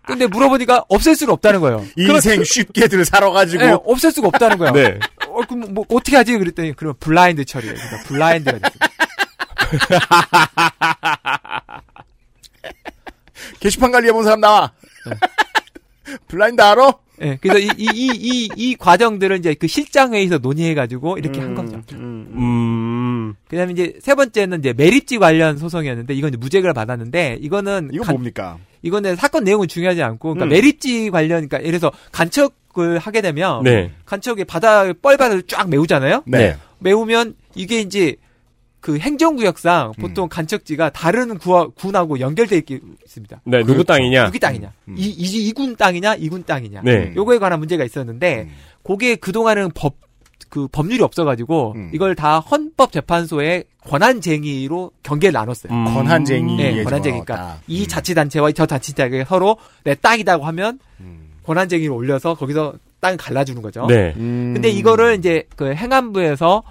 근데 0.05 0.27
물어보니까 0.27 0.85
없앨 0.89 1.15
수는 1.15 1.33
없다는 1.33 1.59
거예요. 1.61 1.85
인생 1.97 2.43
쉽게들 2.43 3.05
살아가지고 3.05 3.63
네, 3.65 3.71
없앨 3.85 4.11
수가 4.11 4.27
없다는 4.27 4.57
거예요. 4.57 4.73
네. 4.77 4.99
어, 5.27 5.41
그럼 5.47 5.73
뭐 5.73 5.85
어떻게 5.89 6.15
하지? 6.15 6.37
그랬더니 6.37 6.73
그러면 6.75 6.95
블라인드 6.99 7.45
처리해. 7.45 7.73
그러니까 7.73 8.03
블라인드가 8.07 8.59
됐어요. 8.59 9.65
게시판 13.59 13.91
관리해본 13.91 14.23
사람 14.23 14.39
나와. 14.41 14.71
블라인드 16.27 16.61
알아? 16.61 16.93
예, 17.21 17.37
그래서 17.41 17.59
이, 17.59 17.69
이, 17.77 17.87
이, 17.93 18.09
이, 18.13 18.49
이 18.55 18.75
과정들을 18.75 19.37
이제 19.37 19.53
그 19.53 19.67
실장회의에서 19.67 20.39
논의해가지고 20.39 21.17
이렇게 21.17 21.39
한 21.39 21.55
거죠. 21.55 21.81
음. 21.93 23.33
그 23.47 23.55
다음에 23.55 23.71
이제 23.71 23.93
세 24.01 24.15
번째는 24.15 24.59
이제 24.59 24.73
매립지 24.73 25.17
관련 25.17 25.57
소송이었는데 25.57 26.13
이건 26.13 26.29
이제 26.29 26.37
무죄를 26.37 26.73
받았는데 26.73 27.37
이거는 27.41 27.89
이거 27.93 28.03
간- 28.03 28.15
뭡니까? 28.15 28.57
이거는 28.85 29.15
사건 29.15 29.43
내용은 29.43 29.67
중요하지 29.67 30.03
않고 30.03 30.35
그러니까 30.35 30.45
음. 30.45 30.49
매립지 30.49 31.09
관련 31.09 31.47
그러니까 31.47 31.59
예를 31.67 31.79
들어서 31.79 31.95
간척을 32.11 32.99
하게 32.99 33.21
되면 33.21 33.63
네. 33.63 33.91
간척에 34.05 34.43
바다 34.43 34.93
뻘바다를 34.93 35.43
쫙 35.47 35.67
메우잖아요. 35.69 36.23
네. 36.27 36.55
메우면 36.79 37.35
이게 37.55 37.81
이제 37.81 38.15
그 38.81 38.99
행정구역상 38.99 39.93
음. 39.97 40.01
보통 40.01 40.29
간척지가 40.29 40.91
다른 40.91 41.39
구하, 41.39 41.65
군하고 41.67 42.19
연결돼 42.19 42.57
있, 42.57 42.65
있습니다. 43.05 43.41
네, 43.45 43.57
누구 43.61 43.73
그렇죠. 43.73 43.83
땅이냐? 43.85 44.25
누구 44.27 44.37
땅이냐? 44.39 44.71
음. 44.89 44.95
이, 44.95 45.05
이, 45.07 45.47
이 45.47 45.51
군 45.53 45.75
땅이냐? 45.75 46.15
이군 46.15 46.43
땅이냐? 46.43 46.81
네. 46.83 47.11
요거에 47.15 47.39
관한 47.39 47.57
문제가 47.57 47.83
있었는데 47.83 48.41
음. 48.43 48.55
그게 48.83 49.15
그동안은 49.15 49.71
법, 49.73 49.95
그 50.55 50.69
법률이 50.71 51.03
없어가지고 51.03 51.73
음. 51.75 51.91
이걸 51.93 52.15
다 52.15 52.39
헌법재판소의 52.39 53.65
권한쟁의로 53.85 54.89
경계를 55.03 55.33
나눴어요. 55.33 55.73
음. 55.73 55.83
권한쟁이. 55.93 56.55
네, 56.55 56.77
예, 56.77 56.83
권한쟁이니까 56.85 57.35
정확하다. 57.35 57.61
이 57.67 57.81
음. 57.81 57.87
자치단체와 57.89 58.53
저 58.53 58.65
자치단체가 58.65 59.25
서로 59.25 59.57
내 59.83 59.95
땅이다고 59.95 60.45
하면 60.45 60.79
음. 61.01 61.31
권한쟁의를 61.43 61.93
올려서 61.93 62.35
거기서 62.35 62.75
땅 63.01 63.17
갈라주는 63.17 63.61
거죠. 63.61 63.85
네. 63.87 64.13
음. 64.15 64.53
근데 64.53 64.69
이거를 64.69 65.17
이제 65.17 65.43
그 65.57 65.73
행안부에서 65.73 66.63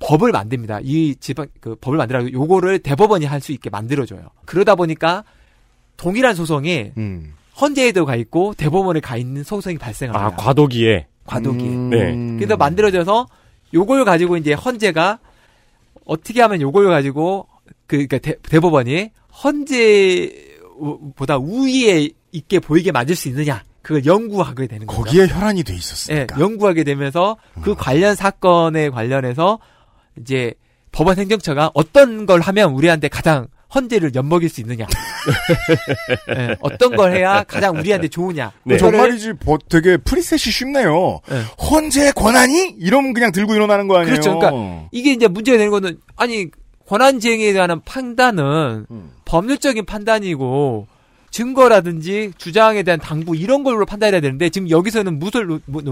법을 0.00 0.30
만듭니다. 0.30 0.80
이 0.82 1.14
지방 1.18 1.46
그 1.62 1.74
법을 1.76 1.96
만들어 1.96 2.30
요거를 2.30 2.80
대법원이 2.80 3.24
할 3.24 3.40
수 3.40 3.52
있게 3.52 3.70
만들어줘요. 3.70 4.20
그러다 4.44 4.74
보니까 4.74 5.24
동일한 5.96 6.34
소송이 6.34 6.92
음. 6.98 7.32
헌재에도 7.58 8.04
가 8.04 8.14
있고 8.14 8.52
대법원에 8.58 9.00
가 9.00 9.16
있는 9.16 9.42
소송이 9.42 9.78
발생합니다. 9.78 10.26
아, 10.26 10.36
과도기에. 10.36 11.06
과도기. 11.24 11.64
음. 11.64 11.90
네. 11.90 12.36
그래서 12.36 12.56
만들어져서 12.56 13.26
요걸 13.74 14.04
가지고 14.04 14.36
이제 14.36 14.52
헌재가 14.52 15.18
어떻게 16.04 16.42
하면 16.42 16.60
요걸 16.60 16.88
가지고 16.88 17.46
그 17.86 18.06
그러니까 18.06 18.18
대, 18.18 18.34
대법원이 18.42 19.10
헌재보다 19.44 21.38
우위에 21.38 22.10
있게 22.32 22.58
보이게 22.58 22.92
만들 22.92 23.14
수 23.14 23.28
있느냐 23.28 23.62
그걸 23.82 24.06
연구하게 24.06 24.66
되는 24.66 24.86
거죠. 24.86 25.02
거기에 25.02 25.26
혈안이 25.26 25.64
돼 25.64 25.72
예, 25.72 25.76
있었으니까. 25.76 26.38
연구하게 26.40 26.84
되면서 26.84 27.36
그 27.62 27.74
관련 27.74 28.14
사건에 28.14 28.90
관련해서 28.90 29.58
이제 30.20 30.54
법원 30.92 31.18
행정처가 31.18 31.72
어떤 31.74 32.26
걸 32.26 32.40
하면 32.40 32.72
우리한테 32.72 33.08
가장 33.08 33.48
헌재를 33.74 34.14
엿먹일 34.14 34.48
수 34.48 34.60
있느냐. 34.60 34.86
예, 36.36 36.56
어떤 36.60 36.94
걸 36.96 37.14
해야 37.14 37.42
가장 37.44 37.76
우리한테 37.76 38.08
좋으냐. 38.08 38.52
네. 38.64 38.74
어, 38.74 38.78
정말이지 38.78 39.34
뭐 39.44 39.58
되게 39.68 39.96
프리셋이 39.96 40.38
쉽네요. 40.52 41.20
네. 41.28 41.42
헌재 41.70 42.12
권한이 42.12 42.76
이러면 42.78 43.12
그냥 43.14 43.32
들고 43.32 43.54
일어나는 43.54 43.88
거 43.88 43.96
아니에요? 43.96 44.12
그렇죠. 44.12 44.38
그러니까 44.38 44.88
이게 44.92 45.12
이제 45.12 45.28
문제가 45.28 45.58
되는 45.58 45.70
거는 45.70 45.98
아니 46.16 46.48
권한쟁의에 46.86 47.52
대한 47.52 47.80
판단은 47.84 48.86
음. 48.90 49.10
법률적인 49.24 49.86
판단이고 49.86 50.86
증거라든지 51.30 52.32
주장에 52.36 52.82
대한 52.82 53.00
당부 53.00 53.34
이런 53.34 53.64
걸로 53.64 53.86
판단해야 53.86 54.20
되는데 54.20 54.50
지금 54.50 54.68
여기서는 54.68 55.18
무엇을 55.18 55.46
놓- 55.46 55.62
뭐 55.64 55.82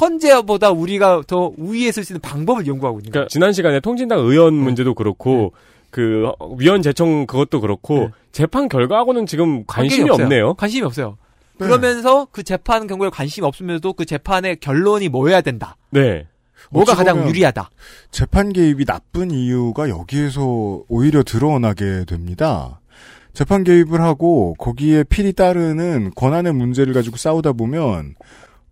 헌재보다 0.00 0.70
우리가 0.70 1.22
더 1.26 1.50
우위에 1.56 1.90
쓸수 1.90 2.12
있는 2.12 2.20
방법을 2.20 2.66
연구하고 2.66 2.98
있는 2.98 3.10
거예요. 3.10 3.12
그러니까 3.12 3.28
지난 3.30 3.54
시간에 3.54 3.80
통진당 3.80 4.18
의원 4.18 4.52
문제도 4.54 4.92
그렇고 4.94 5.54
그 5.90 6.30
위원 6.58 6.82
제청 6.82 7.26
그것도 7.26 7.60
그렇고 7.60 7.98
네. 7.98 8.08
재판 8.32 8.68
결과하고는 8.68 9.26
지금 9.26 9.64
관심이. 9.66 10.08
없네요. 10.08 10.54
관심이 10.54 10.84
없어요. 10.84 11.16
네. 11.58 11.66
그러면서 11.66 12.26
그 12.30 12.42
재판 12.42 12.86
경고에 12.86 13.10
관심이 13.10 13.46
없으면서도 13.46 13.92
그 13.94 14.04
재판의 14.04 14.60
결론이 14.60 15.08
뭐여야 15.08 15.40
된다. 15.40 15.76
네. 15.90 16.26
뭐가 16.70 16.94
가장 16.94 17.26
유리하다. 17.26 17.70
재판 18.10 18.52
개입이 18.52 18.84
나쁜 18.84 19.30
이유가 19.30 19.88
여기에서 19.88 20.82
오히려 20.88 21.22
드러나게 21.22 22.04
됩니다. 22.06 22.80
재판 23.32 23.64
개입을 23.64 24.00
하고 24.00 24.54
거기에 24.58 25.04
필히 25.04 25.32
따르는 25.32 26.12
권한의 26.14 26.52
문제를 26.52 26.92
가지고 26.92 27.16
싸우다 27.16 27.52
보면 27.52 28.14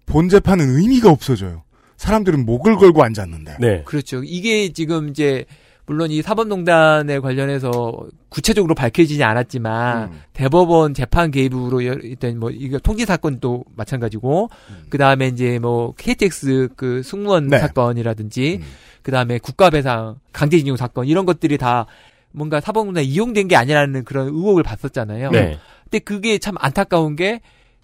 본 0.06 0.28
재판은 0.28 0.76
의미가 0.78 1.10
없어져요. 1.10 1.62
사람들은 1.96 2.46
목을 2.46 2.76
걸고 2.76 3.02
앉았는데. 3.02 3.56
네. 3.60 3.82
그렇죠. 3.84 4.22
이게 4.24 4.72
지금 4.72 5.08
이제 5.08 5.44
물론 5.88 6.10
이 6.10 6.22
사법농단에 6.22 7.18
관련해서 7.18 8.06
구체적으로 8.28 8.74
밝혀지지 8.74 9.24
않았지만 9.24 10.12
음. 10.12 10.20
대법원 10.34 10.94
재판 10.94 11.30
개입으로 11.30 11.84
여- 11.86 11.94
일단 12.02 12.38
뭐 12.38 12.50
이거 12.50 12.78
통지 12.78 13.04
사건도 13.06 13.64
마찬가지고 13.74 14.50
그 14.90 14.98
다음에 14.98 15.28
이제 15.28 15.58
뭐 15.58 15.94
KTX 15.96 16.68
그 16.76 17.02
승무원 17.02 17.48
네. 17.48 17.58
사건이라든지 17.58 18.58
음. 18.60 18.66
그 19.02 19.10
다음에 19.10 19.38
국가배상 19.38 20.16
강제징용 20.32 20.76
사건 20.76 21.06
이런 21.06 21.24
것들이 21.26 21.56
다 21.58 21.86
뭔가 22.30 22.60
사법농단 22.60 23.02
에 23.02 23.06
이용된 23.06 23.48
게 23.48 23.56
아니라는 23.56 24.04
그런 24.04 24.28
의혹을 24.28 24.62
봤었잖아요. 24.62 25.30
네. 25.30 25.58
근데 25.84 25.98
그게 26.00 26.38
참 26.38 26.54
안타까운 26.58 27.16
게 27.16 27.40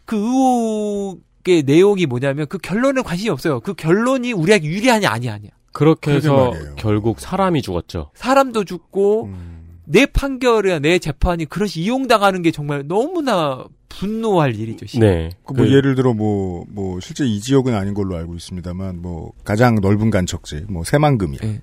그 0.07 0.17
의혹의 0.17 1.63
내용이 1.65 2.05
뭐냐면 2.07 2.47
그 2.47 2.59
결론은 2.59 3.03
관심이 3.03 3.31
없어요. 3.31 3.61
그 3.61 3.73
결론이 3.75 4.33
우리에게 4.33 4.67
유리하냐 4.69 5.09
아니야 5.09 5.33
아니야. 5.35 5.51
그렇게 5.75 6.13
해서 6.13 6.51
말이에요. 6.53 6.75
결국 6.77 7.21
사람이 7.21 7.61
죽었죠. 7.61 8.11
사람도 8.15 8.65
죽고 8.65 9.25
음. 9.27 9.79
내 9.85 10.07
판결이나 10.07 10.79
내 10.79 10.99
재판이 10.99 11.45
그릇이 11.45 11.73
이용당하는 11.77 12.41
게 12.41 12.51
정말 12.51 12.85
너무나 12.87 13.67
분노할 13.91 14.55
일이죠. 14.59 14.87
시- 14.87 14.99
네. 14.99 15.31
그 15.45 15.53
뭐 15.53 15.67
그- 15.67 15.73
예를 15.73 15.95
들어 15.95 16.15
뭐뭐 16.15 17.01
실제 17.01 17.27
이 17.27 17.39
지역은 17.41 17.75
아닌 17.75 17.93
걸로 17.93 18.17
알고 18.17 18.35
있습니다만 18.35 19.03
뭐 19.03 19.33
가장 19.45 19.75
넓은 19.77 20.09
간척지 20.11 20.65
뭐 20.69 20.85
새만금이야. 20.85 21.41
예. 21.45 21.61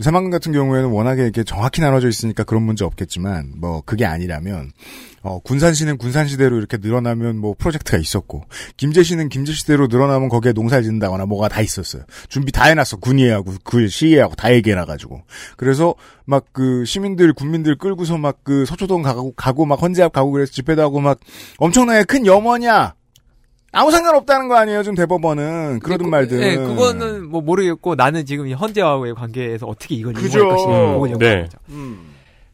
새만금 0.00 0.30
같은 0.30 0.52
경우에는 0.52 0.90
워낙에 0.90 1.22
이렇게 1.22 1.42
정확히 1.44 1.80
나눠져 1.82 2.08
있으니까 2.08 2.44
그런 2.44 2.62
문제 2.62 2.84
없겠지만 2.84 3.54
뭐 3.58 3.82
그게 3.84 4.04
아니라면 4.06 4.70
어 5.22 5.38
군산시는 5.40 5.98
군산시대로 5.98 6.56
이렇게 6.56 6.78
늘어나면 6.80 7.36
뭐 7.36 7.54
프로젝트가 7.58 7.98
있었고 7.98 8.44
김제시는 8.78 9.28
김제시대로 9.28 9.86
늘어나면 9.88 10.30
거기에 10.30 10.52
농사를 10.52 10.82
짓는다거나 10.82 11.26
뭐가 11.26 11.48
다 11.48 11.60
있었어요. 11.60 12.04
준비 12.28 12.52
다 12.52 12.64
해놨어 12.64 12.96
군의회하고 12.98 13.52
그 13.62 13.86
시의회하고 13.88 14.34
다 14.34 14.52
얘기해놔가지고 14.54 15.22
그래서 15.58 15.94
막 16.24 16.44
그 16.52 16.84
시민들 16.86 17.32
군민들 17.34 17.76
끌고서 17.76 18.16
막 18.16 18.38
그 18.44 18.64
서초동 18.64 19.02
가고 19.02 19.32
가고 19.36 19.66
막 19.66 19.82
헌재 19.82 20.02
앞 20.04 20.12
가고 20.12 20.30
그래서 20.30 20.52
집회도 20.52 20.80
하고 20.80 21.00
막 21.00 21.20
엄청나게 21.58 22.04
큰 22.04 22.24
염원이야. 22.26 22.94
아무 23.72 23.92
상관없다는 23.92 24.48
거 24.48 24.56
아니에요, 24.56 24.82
지금 24.82 24.96
대법원은. 24.96 25.78
그러든 25.80 26.06
그- 26.06 26.10
말든. 26.10 26.42
예, 26.42 26.56
그거는 26.56 27.28
뭐 27.28 27.40
모르겠고 27.40 27.94
나는 27.94 28.26
지금 28.26 28.48
이 28.48 28.52
헌재와의 28.52 29.14
관계에서 29.14 29.66
어떻게 29.66 29.94
이걸 29.94 30.12
그죠. 30.14 30.38
이용할 30.40 30.56
것인가 30.56 30.72
음, 30.72 30.92
그걸 30.94 31.10
연구하는 31.12 31.18
네. 31.18 31.42
거죠. 31.42 31.58
음. 31.68 32.09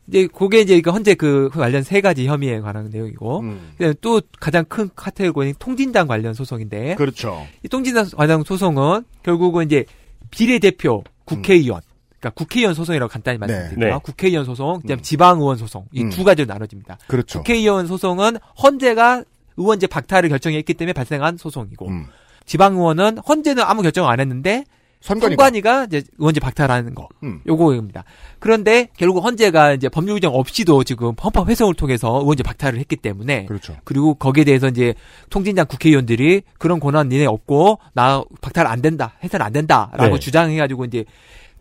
이제 0.09 0.29
그게 0.33 0.61
이제 0.61 0.81
그 0.81 0.91
헌재 0.91 1.15
그 1.15 1.49
관련 1.53 1.83
세 1.83 2.01
가지 2.01 2.27
혐의에 2.27 2.61
관한 2.61 2.89
내용이고 2.91 3.41
음. 3.41 3.73
그다음에 3.73 3.95
또 4.01 4.21
가장 4.39 4.65
큰 4.65 4.89
카테고리는 4.95 5.57
통진당 5.59 6.07
관련 6.07 6.35
소송인데 6.35 6.95
그렇죠. 6.95 7.47
이 7.65 7.69
통진당 7.69 8.07
관련 8.17 8.45
소송은 8.45 9.05
결국은 9.23 9.67
이제 9.67 9.85
비례대표 10.31 11.03
국회의원 11.25 11.81
그러니까 12.19 12.31
국회의원 12.31 12.75
소송이라고 12.75 13.11
간단히 13.11 13.39
말씀드릴게요. 13.39 13.95
네. 13.95 14.01
국회의원 14.03 14.45
소송, 14.45 14.81
그다음 14.81 14.99
음. 14.99 15.03
지방의원 15.03 15.57
소송 15.57 15.87
이 15.93 16.03
음. 16.03 16.11
두 16.11 16.25
가지로 16.25 16.47
나눠집니다. 16.47 16.99
그렇죠. 17.07 17.41
국회의원 17.41 17.87
소송은 17.87 18.37
헌재가 18.63 19.25
의원제 19.57 19.87
박탈을 19.87 20.29
결정했기 20.29 20.75
때문에 20.75 20.93
발생한 20.93 21.37
소송이고 21.37 21.89
음. 21.89 22.07
지방의원은 22.45 23.19
헌재는 23.19 23.63
아무 23.63 23.83
결정 23.83 24.09
안 24.09 24.21
했는데 24.21 24.65
선관위가. 25.07 25.85
이제 25.85 26.03
의원제 26.19 26.41
박탈하는 26.41 26.95
거 26.95 27.09
음. 27.23 27.41
요거입니다. 27.47 28.05
그런데 28.39 28.89
결국 28.97 29.25
헌재가 29.25 29.73
이제 29.75 29.89
법률 29.89 30.17
규정 30.17 30.35
없이도 30.35 30.85
지금 30.85 31.13
헌법 31.23 31.49
회성을 31.49 31.73
통해서 31.75 32.19
의원제 32.21 32.43
박탈을 32.43 32.79
했기 32.79 32.97
때문에 32.97 33.47
그렇죠. 33.47 33.77
그리고 33.85 34.15
거기에 34.15 34.45
대해서 34.45 34.69
이제 34.69 34.95
통진당 35.31 35.67
국회의원들이 35.69 36.43
그런 36.59 36.81
권한 36.81 37.09
니네 37.09 37.27
없고 37.27 37.79
나 37.95 38.23
박탈 38.41 38.67
안 38.67 38.83
된다 38.83 39.15
해서는 39.23 39.45
안 39.47 39.53
된다라고 39.53 40.15
네. 40.15 40.19
주장해 40.19 40.57
가지고 40.57 40.85
이제 40.85 41.05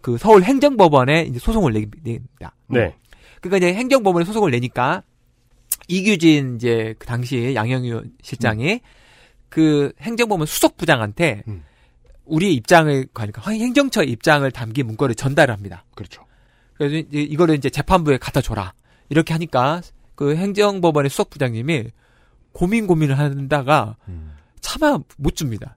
그 0.01 0.17
서울 0.17 0.43
행정법원에 0.43 1.23
이제 1.23 1.39
소송을 1.39 1.73
내- 1.73 1.85
냅니다. 2.03 2.55
네. 2.67 2.95
그러니까 3.41 3.57
이제 3.67 3.73
행정법원에 3.77 4.25
소송을 4.25 4.51
내니까 4.51 5.03
이규진 5.87 6.55
이제 6.55 6.95
그 6.97 7.05
당시 7.05 7.53
양형위원 7.55 8.11
실장이 8.21 8.81
그 9.49 9.91
행정법원 10.01 10.45
수석부장한테 10.47 11.43
음. 11.47 11.63
우리의 12.25 12.53
입장을 12.55 13.07
그러니까 13.13 13.49
행정처 13.51 14.03
입장을 14.03 14.49
담긴 14.51 14.87
문건을 14.87 15.15
전달을 15.15 15.53
합니다. 15.53 15.85
그렇죠. 15.95 16.25
그래서 16.73 16.95
이제 16.95 17.19
이거를 17.19 17.55
이제 17.55 17.69
재판부에 17.69 18.17
갖다 18.17 18.41
줘라. 18.41 18.73
이렇게 19.09 19.33
하니까 19.33 19.81
그 20.15 20.35
행정법원의 20.35 21.09
수석부장님이 21.09 21.91
고민 22.51 22.87
고민을 22.87 23.19
하다가 23.19 23.97
음. 24.07 24.33
차마 24.61 24.97
못 25.17 25.35
줍니다. 25.35 25.74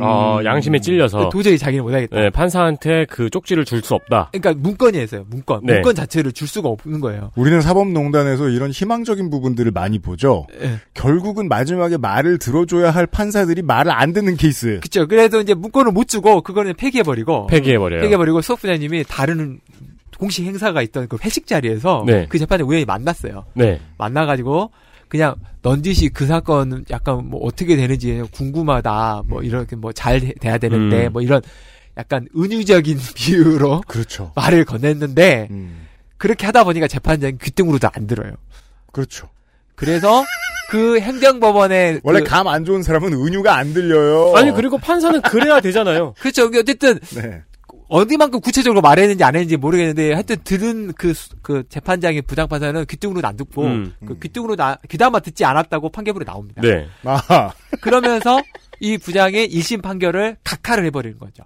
어, 0.00 0.40
양심에 0.44 0.80
찔려서 0.80 1.30
도저히 1.30 1.56
자기는 1.56 1.82
못하겠다. 1.82 2.14
네, 2.20 2.30
판사한테 2.30 3.06
그 3.08 3.30
쪽지를 3.30 3.64
줄 3.64 3.82
수 3.82 3.94
없다. 3.94 4.30
그러니까 4.32 4.52
문건이 4.60 5.02
있어요. 5.02 5.24
문건. 5.30 5.60
네. 5.64 5.74
문건 5.74 5.94
자체를 5.94 6.32
줄 6.32 6.46
수가 6.48 6.68
없는 6.68 7.00
거예요. 7.00 7.30
우리는 7.36 7.60
사법농단에서 7.60 8.48
이런 8.48 8.70
희망적인 8.70 9.30
부분들을 9.30 9.70
많이 9.72 9.98
보죠. 9.98 10.46
예. 10.60 10.72
결국은 10.94 11.48
마지막에 11.48 11.96
말을 11.96 12.38
들어줘야 12.38 12.90
할 12.90 13.06
판사들이 13.06 13.62
말을 13.62 13.90
안 13.92 14.12
듣는 14.12 14.36
케이스. 14.36 14.78
그쵸. 14.82 15.06
그래서 15.06 15.40
이제 15.40 15.54
문건을 15.54 15.92
못 15.92 16.08
주고 16.08 16.42
그거는 16.42 16.74
폐기해버리고. 16.74 17.46
폐기해버려요. 17.46 18.00
폐기해버리고 18.02 18.40
수석 18.42 18.60
부장님이 18.60 19.04
다른 19.08 19.60
공식 20.18 20.44
행사가 20.44 20.82
있던 20.82 21.06
그 21.08 21.16
회식 21.24 21.46
자리에서 21.46 22.02
네. 22.06 22.26
그 22.28 22.38
재판에 22.38 22.62
우연히 22.64 22.84
만났어요. 22.84 23.44
네. 23.54 23.80
만나가지고 23.96 24.70
그냥 25.08 25.34
넌지시 25.62 26.10
그 26.10 26.26
사건 26.26 26.84
약간 26.90 27.28
뭐 27.28 27.40
어떻게 27.44 27.76
되는지 27.76 28.22
궁금하다. 28.32 29.22
뭐 29.26 29.42
이렇게 29.42 29.74
뭐 29.76 29.92
잘 29.92 30.20
돼야 30.40 30.58
되는데 30.58 31.06
음. 31.06 31.12
뭐 31.12 31.22
이런 31.22 31.40
약간 31.96 32.28
은유적인 32.36 32.98
비유로 33.14 33.82
그렇죠. 33.88 34.32
말을 34.36 34.64
건넸는데 34.64 35.50
음. 35.50 35.86
그렇게 36.16 36.46
하다 36.46 36.64
보니까 36.64 36.86
재판장이 36.88 37.38
귀등으로도 37.42 37.88
안 37.92 38.06
들어요. 38.06 38.32
그렇죠. 38.92 39.28
그래서 39.74 40.24
그 40.70 41.00
행정법원에 41.00 42.00
원래 42.04 42.20
그- 42.20 42.24
감 42.26 42.46
안 42.46 42.64
좋은 42.64 42.82
사람은 42.82 43.12
은유가 43.14 43.56
안 43.56 43.72
들려요. 43.72 44.34
아니 44.36 44.52
그리고 44.52 44.76
판사는 44.78 45.20
그래야 45.22 45.60
되잖아요. 45.60 46.14
그렇죠. 46.20 46.46
어쨌든 46.54 46.98
네. 47.14 47.42
어디만큼 47.88 48.40
구체적으로 48.40 48.80
말했는지 48.82 49.24
안 49.24 49.34
했는지 49.34 49.56
모르겠는데 49.56 50.12
하여튼 50.12 50.36
들은 50.44 50.92
그, 50.92 51.14
수- 51.14 51.30
그 51.42 51.64
재판장의 51.68 52.22
부장판사는 52.22 52.84
귀등으로 52.86 53.26
안 53.26 53.36
듣고 53.36 53.64
음. 53.64 53.94
그 54.06 54.18
귀등으로 54.18 54.56
나, 54.56 54.76
귀담아 54.88 55.20
듣지 55.20 55.44
않았다고 55.44 55.88
판결문에 55.90 56.24
나옵니다. 56.24 56.60
네. 56.62 56.86
아, 57.04 57.50
그러면서 57.80 58.40
이 58.80 58.98
부장의 58.98 59.48
1심 59.48 59.82
판결을 59.82 60.36
각하를 60.44 60.84
해버리는 60.86 61.18
거죠. 61.18 61.44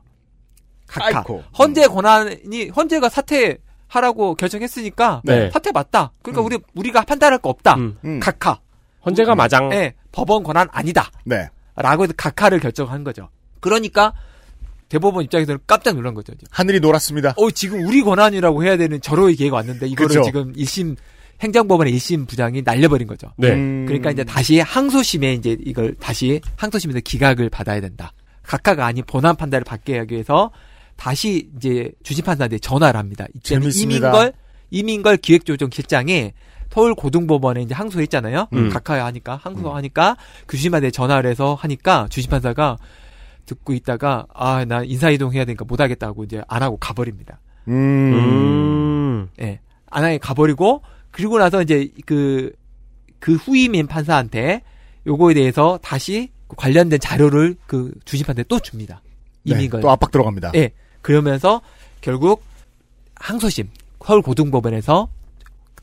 각하. 0.88 1.18
아이코. 1.18 1.42
헌재 1.58 1.86
권한이 1.86 2.68
헌재가 2.74 3.08
사퇴하라고 3.08 4.34
결정했으니까 4.34 5.22
네. 5.24 5.48
사퇴 5.50 5.70
맞다. 5.72 6.12
그러니까 6.22 6.42
음. 6.42 6.46
우리 6.46 6.58
우리가 6.74 7.02
판단할 7.02 7.38
거 7.38 7.48
없다. 7.50 7.76
음. 7.76 7.96
음. 8.04 8.20
각하. 8.20 8.58
헌재가 9.06 9.34
마장. 9.36 9.72
예, 9.72 9.94
법원 10.12 10.42
권한 10.42 10.68
아니다. 10.72 11.10
네. 11.24 11.48
라고 11.76 12.02
해서 12.02 12.12
각하를 12.16 12.58
결정한 12.60 13.02
거죠. 13.04 13.28
그러니까 13.60 14.12
대법원 14.92 15.24
입장에서는 15.24 15.60
깜짝 15.66 15.94
놀란 15.94 16.12
거죠. 16.12 16.34
하늘이 16.50 16.78
놀았습니다. 16.78 17.32
어, 17.38 17.50
지금 17.50 17.86
우리 17.86 18.02
권한이라고 18.02 18.62
해야 18.62 18.76
되는 18.76 19.00
절호의 19.00 19.36
기회가 19.36 19.56
왔는데 19.56 19.86
이거를 19.86 20.08
그죠. 20.08 20.22
지금 20.22 20.52
1심 20.52 20.96
행정법원의 21.40 21.94
1심 21.94 22.28
부장이 22.28 22.60
날려버린 22.62 23.08
거죠. 23.08 23.32
네. 23.38 23.52
음. 23.52 23.86
그러니까 23.86 24.10
이제 24.10 24.22
다시 24.22 24.60
항소심에 24.60 25.32
이제 25.32 25.56
이걸 25.64 25.94
다시 25.94 26.42
항소심에서 26.56 27.00
기각을 27.00 27.48
받아야 27.48 27.80
된다. 27.80 28.12
각하가 28.42 28.84
아닌 28.84 29.02
본안 29.06 29.34
판단을 29.34 29.64
받게 29.64 29.96
하기 29.96 30.12
위해서 30.12 30.50
다시 30.96 31.48
이제 31.56 31.90
주심 32.02 32.26
판사한테 32.26 32.58
전화를 32.58 32.98
합니다. 33.00 33.24
이때는. 33.34 33.70
이민걸 33.74 34.32
이민걸 34.70 35.16
기획조정 35.16 35.70
실장이 35.72 36.32
서울 36.70 36.94
고등법원에 36.94 37.62
이제 37.62 37.74
항소했잖아요. 37.74 38.48
음. 38.52 38.68
각하야 38.68 39.06
하니까 39.06 39.36
항소하니까 39.42 40.18
그 40.46 40.58
주심한테 40.58 40.90
전화를 40.90 41.30
해서 41.30 41.54
하니까 41.54 42.08
주심 42.10 42.30
판사가 42.30 42.76
듣고 43.46 43.72
있다가 43.72 44.26
아 44.32 44.64
나 44.64 44.82
인사이동 44.84 45.32
해야 45.32 45.44
되니까 45.44 45.64
못 45.64 45.80
하겠다고 45.80 46.24
이제 46.24 46.42
안 46.48 46.62
하고 46.62 46.76
가버립니다. 46.76 47.40
음. 47.68 47.72
음. 48.14 49.28
예. 49.40 49.60
안 49.90 50.04
하게 50.04 50.18
가버리고 50.18 50.82
그리고 51.10 51.38
나서 51.38 51.60
이제 51.62 51.90
그, 52.06 52.52
그 53.18 53.34
후임인 53.34 53.86
판사한테 53.86 54.62
요거에 55.06 55.34
대해서 55.34 55.78
다시 55.82 56.30
그 56.48 56.56
관련된 56.56 56.98
자료를 57.00 57.56
그 57.66 57.92
주심한테 58.04 58.44
또 58.44 58.58
줍니다. 58.58 59.02
네, 59.44 59.54
이민걸. 59.54 59.80
또 59.80 59.90
압박 59.90 60.10
들어갑니다. 60.10 60.52
예. 60.54 60.70
그러면서 61.02 61.60
결국 62.00 62.42
항소심 63.16 63.68
서울고등법원에서 64.04 65.08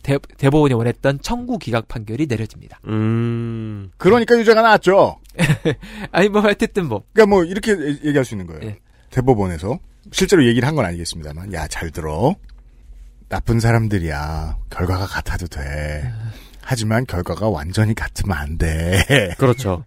대, 0.04 0.18
대법원이 0.38 0.74
원했던 0.74 1.20
청구 1.22 1.58
기각 1.58 1.88
판결이 1.88 2.28
내려집니다. 2.28 2.80
음. 2.88 3.92
그러니까 3.98 4.38
유죄가 4.38 4.62
나왔죠. 4.62 5.18
아니 6.12 6.30
뭐 6.30 6.42
어쨌든 6.46 6.88
뭐 6.88 7.04
그러니까 7.14 7.36
뭐 7.36 7.44
이렇게 7.44 7.72
얘기할 8.06 8.26
수 8.26 8.34
있는 8.36 8.48
거예요. 8.48 8.62
예. 8.64 8.78
대법원에서 9.10 9.80
실제로 10.12 10.46
얘기를 10.46 10.68
한 10.68 10.76
건 10.76 10.86
아니겠습니다만, 10.86 11.54
야 11.54 11.68
잘 11.68 11.92
들어. 11.92 12.36
나쁜 13.28 13.60
사람들이야. 13.60 14.58
결과가 14.70 15.06
같아도 15.06 15.48
돼. 15.48 16.12
하지만 16.62 17.06
결과가 17.06 17.50
완전히 17.50 17.94
같으면 17.94 18.38
안 18.38 18.58
돼. 18.58 19.04
그렇죠. 19.38 19.84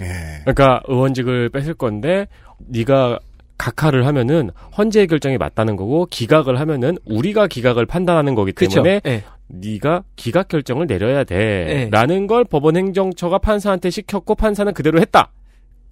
예. 0.00 0.40
그러니까 0.44 0.80
의원직을 0.88 1.48
뺏을 1.50 1.74
건데 1.74 2.26
네가 2.58 3.18
각하를 3.58 4.06
하면은 4.06 4.50
헌재의 4.76 5.06
결정이 5.06 5.38
맞다는 5.38 5.76
거고 5.76 6.06
기각을 6.06 6.58
하면은 6.58 6.98
우리가 7.04 7.46
기각을 7.46 7.86
판단하는 7.86 8.34
거기 8.34 8.52
그렇죠. 8.52 8.82
때문에 8.82 9.00
예. 9.06 9.22
네가 9.48 10.04
기각 10.16 10.48
결정을 10.48 10.86
내려야 10.86 11.24
네. 11.24 11.88
돼라는 11.90 12.26
걸 12.26 12.44
법원 12.44 12.76
행정처가 12.76 13.38
판사한테 13.38 13.90
시켰고 13.90 14.34
판사는 14.34 14.72
그대로 14.72 15.00
했다. 15.00 15.32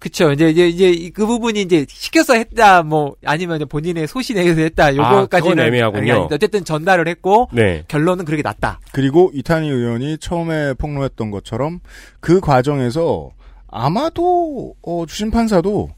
그쵸. 0.01 0.31
이제, 0.31 0.49
이제, 0.49 0.67
이제, 0.67 1.11
그 1.13 1.27
부분이 1.27 1.61
이제 1.61 1.85
시켜서 1.87 2.33
했다, 2.33 2.81
뭐, 2.81 3.15
아니면 3.23 3.67
본인의 3.67 4.07
소신에서 4.07 4.59
했다, 4.59 4.85
아, 4.85 4.95
요거까지는. 4.95 5.57
그건 5.57 5.67
애매하군요. 5.67 6.13
아니, 6.13 6.27
어쨌든 6.31 6.65
전달을 6.65 7.07
했고, 7.07 7.49
네. 7.53 7.83
결론은 7.87 8.25
그렇게 8.25 8.41
났다. 8.41 8.79
그리고 8.93 9.29
이탄희 9.35 9.69
의원이 9.69 10.17
처음에 10.17 10.73
폭로했던 10.73 11.29
것처럼 11.29 11.81
그 12.19 12.39
과정에서 12.39 13.29
아마도 13.67 14.73
어, 14.81 15.05
주심 15.07 15.29
판사도 15.29 15.89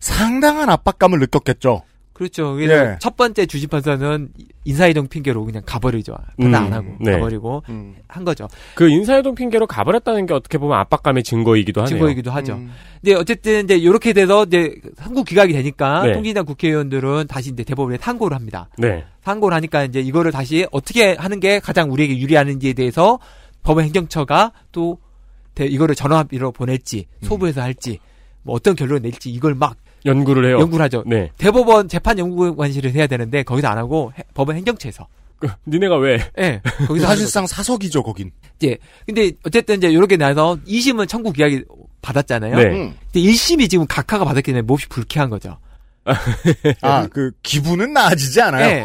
상당한 0.00 0.68
압박감을 0.68 1.20
느꼈겠죠. 1.20 1.82
그렇죠. 2.12 2.54
그래서 2.54 2.92
예. 2.92 2.96
첫 3.00 3.16
번째 3.16 3.46
주심판사는 3.46 4.28
인사이동 4.64 5.06
핑계로 5.08 5.44
그냥 5.44 5.62
가버리죠. 5.64 6.14
음, 6.40 6.54
안 6.54 6.72
하고 6.72 6.86
네. 7.00 7.12
가버리고 7.12 7.62
한 8.06 8.24
거죠. 8.24 8.48
그 8.74 8.88
인사이동 8.88 9.34
핑계로 9.34 9.66
가버렸다는 9.66 10.26
게 10.26 10.34
어떻게 10.34 10.58
보면 10.58 10.78
압박감의 10.78 11.22
증거이기도 11.24 11.80
하네요. 11.80 11.96
증거이기도 11.96 12.30
하죠. 12.30 12.54
음. 12.54 12.70
근데 13.00 13.14
어쨌든 13.16 13.64
이제 13.64 13.76
이렇게 13.76 14.12
돼서 14.12 14.44
이제 14.44 14.74
선고 14.98 15.24
기각이 15.24 15.52
되니까 15.52 16.04
네. 16.06 16.12
통진당 16.12 16.44
국회의원들은 16.44 17.26
다시 17.28 17.50
이제 17.50 17.64
대법원에 17.64 17.98
상고를 17.98 18.36
합니다. 18.36 18.68
네. 18.78 19.04
상고를 19.22 19.56
하니까 19.56 19.84
이제 19.84 20.00
이거를 20.00 20.30
다시 20.32 20.66
어떻게 20.70 21.14
하는 21.14 21.40
게 21.40 21.58
가장 21.60 21.90
우리에게 21.90 22.18
유리하는지에 22.18 22.74
대해서 22.74 23.18
법원 23.62 23.84
행정처가 23.86 24.52
또 24.70 24.98
대- 25.54 25.66
이거를 25.66 25.94
전화합의로 25.94 26.52
보낼지 26.52 27.06
소부해서 27.22 27.62
할지 27.62 27.98
뭐 28.42 28.54
어떤 28.56 28.74
결론을 28.76 29.02
낼지 29.02 29.30
이걸 29.30 29.54
막 29.54 29.76
연구를 30.04 30.46
해요. 30.48 30.60
연구를 30.60 30.84
하죠. 30.84 31.02
네. 31.06 31.30
대법원 31.38 31.88
재판 31.88 32.18
연구관실을 32.18 32.92
해야 32.92 33.06
되는데 33.06 33.42
거기서 33.42 33.68
안 33.68 33.78
하고 33.78 34.12
해- 34.18 34.24
법원 34.34 34.56
행정처에서 34.56 35.06
그, 35.38 35.48
니네가 35.66 35.96
왜? 35.96 36.18
예. 36.38 36.60
거기서 36.86 37.06
하는 37.06 37.16
사실상 37.16 37.46
사석이죠, 37.46 38.02
거긴. 38.04 38.30
예. 38.62 38.76
근데 39.06 39.32
어쨌든 39.44 39.78
이제 39.78 39.90
이렇게 39.90 40.16
나서 40.16 40.56
2심은 40.66 41.08
청구 41.08 41.32
기각이 41.32 41.64
받았잖아요. 42.00 42.56
네. 42.56 42.64
음. 42.66 42.94
근데 43.12 43.28
1심이 43.28 43.68
지금 43.68 43.86
각하가 43.88 44.24
받았기 44.24 44.46
때문에 44.52 44.62
몹시 44.62 44.88
불쾌한 44.88 45.30
거죠. 45.30 45.58
아, 46.80 47.06
그 47.08 47.30
기분은 47.42 47.92
나아지지 47.92 48.40
않아요. 48.42 48.66
예. 48.68 48.84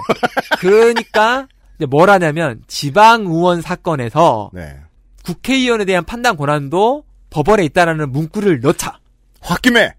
그러니까 0.60 1.48
이제 1.78 1.86
뭘 1.86 2.10
하냐면 2.10 2.62
지방 2.68 3.22
의원 3.26 3.62
사건에서 3.62 4.50
네. 4.54 4.78
국회의원에 5.24 5.86
대한 5.86 6.04
판단 6.06 6.38
권한도 6.38 7.04
법원에 7.30 7.64
있다라는 7.66 8.12
문구를 8.12 8.62
넣자. 8.62 9.00
홧김에 9.42 9.94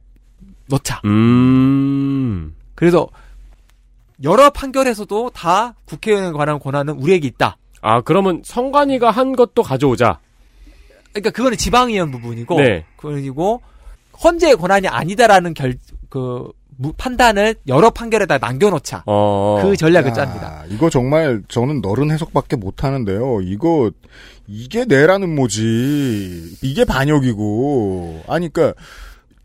넣자. 0.69 1.01
음. 1.05 2.55
그래서 2.75 3.09
여러 4.23 4.51
판결에서도 4.51 5.31
다 5.31 5.75
국회의원에 5.85 6.33
관한 6.33 6.59
권한은 6.59 6.95
우리에게 6.95 7.27
있다. 7.29 7.57
아, 7.81 8.01
그러면 8.01 8.43
성관이가 8.45 9.11
한 9.11 9.37
것도 9.37 9.63
가져오자. 9.63 10.19
그러니까 11.13 11.31
그거는 11.31 11.57
지방의원 11.57 12.11
부분이고 12.11 12.61
네. 12.61 12.85
그리고 12.97 13.63
헌재의 14.23 14.57
권한이 14.57 14.89
아니다라는 14.89 15.55
결그 15.55 16.53
판단을 16.97 17.57
여러 17.67 17.91
판결에다 17.91 18.39
남겨놓자. 18.39 19.03
어. 19.07 19.61
그 19.63 19.77
전략을 19.77 20.11
야, 20.11 20.15
짭니다. 20.15 20.65
이거 20.69 20.91
정말 20.91 21.43
저는 21.49 21.81
너른 21.81 22.11
해석밖에 22.11 22.57
못 22.57 22.85
하는데요. 22.85 23.41
이거 23.43 23.91
이게 24.47 24.85
내라는 24.85 25.35
뭐지? 25.35 26.59
이게 26.63 26.85
반역이고. 26.85 28.25
아니 28.29 28.49
그러니까 28.53 28.81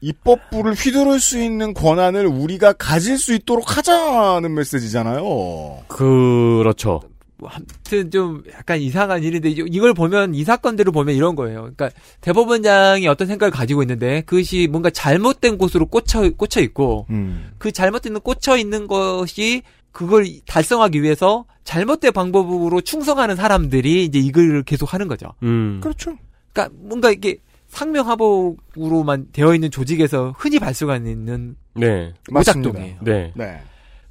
입법부를 0.07 0.73
휘두를 0.73 1.19
수 1.19 1.41
있는 1.41 1.73
권한을 1.73 2.25
우리가 2.27 2.73
가질 2.73 3.17
수 3.17 3.33
있도록 3.33 3.77
하자는 3.77 4.53
메시지잖아요. 4.53 5.83
그렇죠. 5.87 7.01
뭐 7.37 7.49
아무튼 7.51 8.11
좀 8.11 8.43
약간 8.53 8.79
이상한 8.79 9.23
일인데 9.23 9.49
이- 9.49 9.65
이걸 9.69 9.93
보면 9.93 10.35
이 10.35 10.43
사건들을 10.43 10.91
보면 10.91 11.15
이런 11.15 11.35
거예요. 11.35 11.61
그러니까 11.61 11.89
대법원장이 12.21 13.07
어떤 13.07 13.27
생각을 13.27 13.51
가지고 13.51 13.81
있는데 13.83 14.21
그것이 14.21 14.67
뭔가 14.69 14.89
잘못된 14.89 15.57
곳으로 15.57 15.85
꽂혀 15.87 16.29
꽂혀 16.31 16.61
있고 16.61 17.05
음. 17.09 17.51
그 17.57 17.71
잘못된 17.71 18.19
꽂혀 18.21 18.57
있는 18.57 18.87
것이 18.87 19.63
그걸 19.91 20.25
달성하기 20.47 21.01
위해서 21.01 21.45
잘못된 21.63 22.11
방법으로 22.13 22.81
충성하는 22.81 23.35
사람들이 23.35 24.05
이제 24.05 24.19
이걸 24.19 24.63
계속 24.63 24.93
하는 24.93 25.07
거죠. 25.07 25.33
음. 25.43 25.79
그렇죠. 25.81 26.17
그러니까 26.51 26.75
뭔가 26.81 27.09
이게 27.11 27.37
상명하복으로만 27.73 29.27
되어 29.33 29.53
있는 29.53 29.71
조직에서 29.71 30.33
흔히 30.37 30.59
발생하는 30.59 31.55
네. 31.75 32.13
오작동이에요. 32.33 32.97
네. 33.01 33.31
네. 33.35 33.59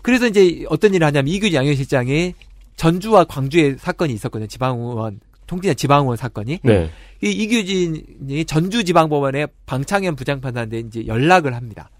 그래서 0.02 0.26
이제 0.26 0.64
어떤 0.68 0.92
일을 0.94 1.06
하냐면 1.06 1.28
이규진 1.28 1.54
양현실장이 1.54 2.34
전주와 2.76 3.24
광주에 3.24 3.76
사건이 3.78 4.12
있었거든요. 4.14 4.48
지방의원 4.48 5.20
통진의 5.46 5.76
지방의원 5.76 6.16
사건이 6.16 6.58
네. 6.64 6.90
이 7.22 7.30
이규진이 7.30 8.44
전주지방법원에 8.46 9.46
방창현 9.66 10.16
부장판사한테 10.16 10.80
이제 10.80 11.06
연락을 11.06 11.54
합니다. 11.54 11.90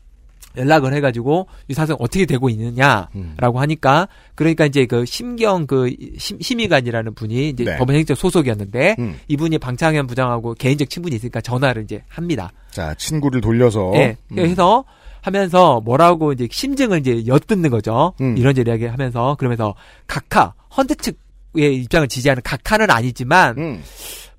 연락을 0.56 0.92
해가지고 0.94 1.46
이 1.68 1.74
사건 1.74 1.96
어떻게 2.00 2.26
되고 2.26 2.48
있느냐라고 2.48 3.08
음. 3.14 3.56
하니까 3.56 4.08
그러니까 4.34 4.66
이제 4.66 4.86
그 4.86 5.04
심경 5.04 5.66
그 5.66 5.94
심, 6.18 6.40
심의관이라는 6.40 7.14
분이 7.14 7.50
이제 7.50 7.64
네. 7.64 7.76
법원 7.76 7.96
행정 7.96 8.14
소속이었는데 8.14 8.96
음. 8.98 9.18
이분이 9.28 9.58
방창현 9.58 10.06
부장하고 10.06 10.54
개인적 10.54 10.90
친분이 10.90 11.16
있으니까 11.16 11.40
전화를 11.40 11.84
이제 11.84 12.02
합니다. 12.08 12.52
자 12.70 12.94
친구를 12.94 13.40
돌려서 13.40 13.92
예. 13.94 14.16
음. 14.30 14.36
그래서 14.36 14.84
하면서 15.20 15.80
뭐라고 15.80 16.32
이제 16.32 16.48
심증을 16.50 16.98
이제 16.98 17.26
엿듣는 17.26 17.70
거죠. 17.70 18.12
음. 18.20 18.36
이런저런 18.36 18.66
이야기 18.68 18.86
하면서 18.86 19.36
그러면서 19.38 19.74
각하 20.06 20.52
헌드 20.76 20.96
측의 20.96 21.76
입장을 21.76 22.08
지지하는 22.08 22.42
각하는 22.42 22.90
아니지만 22.90 23.56
음. 23.58 23.82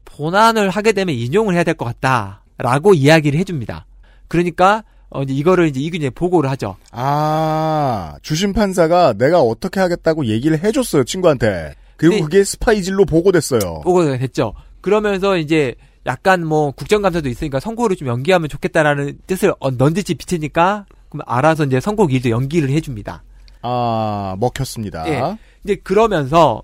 본안을 0.05 0.69
하게 0.69 0.91
되면 0.91 1.15
인용을 1.15 1.55
해야 1.55 1.63
될 1.63 1.73
것 1.75 1.85
같다라고 1.85 2.93
이야기를 2.93 3.39
해줍니다. 3.39 3.85
그러니까 4.27 4.83
어, 5.13 5.21
이제 5.23 5.33
이거를 5.33 5.67
이제 5.67 5.79
이균에 5.79 6.09
보고를 6.09 6.49
하죠. 6.51 6.75
아 6.91 8.15
주심 8.21 8.53
판사가 8.53 9.13
내가 9.13 9.41
어떻게 9.41 9.79
하겠다고 9.79 10.25
얘기를 10.25 10.61
해줬어요 10.63 11.03
친구한테. 11.03 11.75
그리고 11.97 12.15
네. 12.15 12.21
그게 12.21 12.43
스파이질로 12.43 13.05
보고됐어요. 13.05 13.81
보고가 13.83 14.17
됐죠. 14.17 14.53
그러면서 14.81 15.37
이제 15.37 15.75
약간 16.05 16.45
뭐 16.45 16.71
국정감사도 16.71 17.29
있으니까 17.29 17.59
선고를 17.59 17.95
좀 17.95 18.07
연기하면 18.07 18.49
좋겠다라는 18.49 19.19
뜻을 19.27 19.53
어, 19.59 19.71
넌지치 19.71 20.15
비치니까 20.15 20.85
그럼 21.09 21.23
알아서 21.27 21.63
이제 21.65 21.79
선고 21.79 22.09
일도 22.09 22.29
연기를 22.29 22.69
해줍니다. 22.71 23.23
아 23.61 24.35
먹혔습니다. 24.39 25.07
예. 25.07 25.37
이제 25.63 25.75
그러면서 25.75 26.61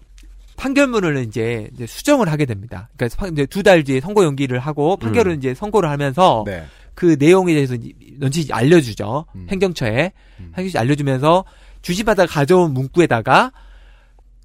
판결문을 0.58 1.24
이제, 1.24 1.70
이제 1.74 1.88
수정을 1.88 2.28
하게 2.30 2.46
됩니다. 2.46 2.90
그러니까 2.98 3.46
두 3.50 3.64
달 3.64 3.84
뒤에 3.86 4.02
선고 4.02 4.26
연기를 4.26 4.60
하고 4.60 4.98
판결을 4.98 5.38
이제 5.38 5.54
선고를 5.54 5.90
하면서 5.90 6.44
네. 6.46 6.66
그 7.00 7.16
내용에 7.18 7.54
대해서 7.54 7.78
넌치 8.18 8.50
알려주죠. 8.52 9.26
음. 9.34 9.48
행정처에 9.50 10.12
음. 10.42 10.52
행정처에 10.58 10.82
알려주면서 10.82 11.46
주심받아 11.82 12.26
가져온 12.26 12.74
문구에다가 12.74 13.54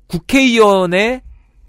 국회의원의 0.06 1.22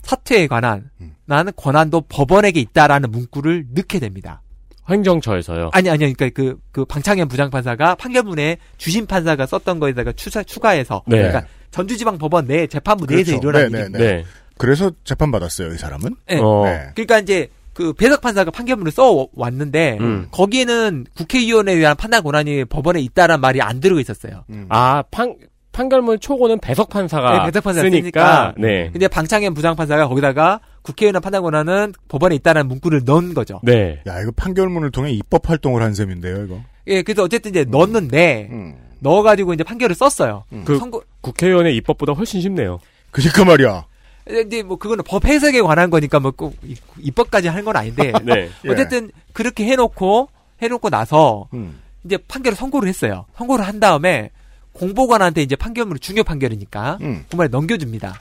사퇴에 0.03 0.45
관한 0.45 0.91
음. 1.01 1.15
나는 1.25 1.53
권한도 1.55 2.01
법원에게 2.01 2.59
있다라는 2.59 3.09
문구를 3.09 3.65
넣게 3.73 3.97
됩니다. 3.97 4.43
행정처에서요. 4.87 5.71
아니 5.73 5.89
아니 5.89 6.13
그러니까 6.13 6.29
그, 6.29 6.59
그 6.71 6.85
방창현 6.85 7.29
부장판사가 7.29 7.95
판결문에 7.95 8.57
주심 8.77 9.07
판사가 9.07 9.47
썼던 9.47 9.79
거에다가 9.79 10.11
추가 10.11 10.43
추가해서 10.43 11.01
네. 11.07 11.17
그러니까 11.17 11.47
전주지방 11.71 12.19
법원 12.19 12.45
내 12.45 12.67
재판부 12.67 13.07
내에서 13.07 13.39
그렇죠. 13.39 13.49
일어난 13.49 13.71
네, 13.71 13.77
일입니다. 13.79 13.99
네, 13.99 14.23
그래서 14.59 14.91
재판 15.03 15.31
받았어요, 15.31 15.73
이 15.73 15.77
사람은. 15.79 16.15
네. 16.27 16.39
어. 16.39 16.65
네. 16.65 16.91
그러니까 16.93 17.17
이제 17.17 17.49
그 17.75 17.91
배석 17.91 18.21
판사가 18.21 18.51
판결문을 18.51 18.91
써 18.91 19.27
왔는데 19.33 19.97
음. 19.99 20.27
거기에는 20.31 21.05
국회의원에 21.13 21.75
대한 21.75 21.97
판단 21.97 22.23
권한이 22.23 22.65
법원에 22.65 23.01
있다란 23.01 23.41
말이 23.41 23.61
안 23.61 23.81
들어가 23.81 23.99
있었어요. 23.99 24.45
음. 24.49 24.65
아, 24.69 25.03
판, 25.11 25.35
판결문 25.73 26.21
초고는 26.21 26.59
배석 26.59 26.87
판사가 26.87 27.39
네, 27.39 27.45
배석 27.47 27.65
판사가 27.65 27.89
쓰니까, 27.89 27.99
쓰니까. 27.99 28.53
네. 28.57 28.89
근데 28.91 29.09
방창현 29.09 29.53
부장 29.53 29.75
판사가 29.75 30.07
거기다가 30.07 30.61
국회의원 30.83 31.21
판단 31.21 31.41
권한은 31.41 31.91
법원에 32.07 32.33
있다는 32.35 32.69
문구를 32.69 33.01
넣은 33.03 33.33
거죠. 33.33 33.59
네. 33.61 34.01
야, 34.07 34.21
이거 34.21 34.31
판결문을 34.37 34.91
통해 34.91 35.11
입법 35.11 35.49
활동을 35.49 35.83
한 35.83 35.93
셈인데요, 35.93 36.45
이거. 36.45 36.61
예, 36.87 37.01
그래서 37.01 37.23
어쨌든 37.23 37.51
이제 37.51 37.65
넣었는데 37.65 38.47
음. 38.51 38.75
넣어 38.99 39.21
가지고 39.21 39.53
이제 39.53 39.65
판결을 39.65 39.95
썼어요. 39.95 40.45
그 40.63 40.77
선고 40.79 41.03
국회의원의 41.19 41.75
입법보다 41.75 42.13
훨씬 42.13 42.39
쉽네요. 42.39 42.79
그니까 43.11 43.43
말이야. 43.43 43.85
근데 44.25 44.63
뭐 44.63 44.77
그거는 44.77 45.03
법 45.07 45.25
해석에 45.25 45.61
관한 45.61 45.89
거니까 45.89 46.19
뭐 46.19 46.31
꼭 46.31 46.55
입법까지 46.99 47.47
하는 47.47 47.63
건 47.63 47.75
아닌데 47.75 48.11
네. 48.23 48.49
예. 48.65 48.69
어쨌든 48.69 49.11
그렇게 49.33 49.65
해놓고 49.65 50.29
해놓고 50.61 50.89
나서 50.89 51.47
음. 51.53 51.79
이제 52.03 52.17
판결을 52.17 52.55
선고를 52.55 52.89
했어요. 52.89 53.25
선고를 53.37 53.65
한 53.67 53.79
다음에 53.79 54.31
공보관한테 54.73 55.41
이제 55.41 55.55
판결문을 55.55 55.99
중요 55.99 56.23
판결이니까 56.23 56.97
음. 57.01 57.25
공판에 57.29 57.49
넘겨줍니다. 57.49 58.15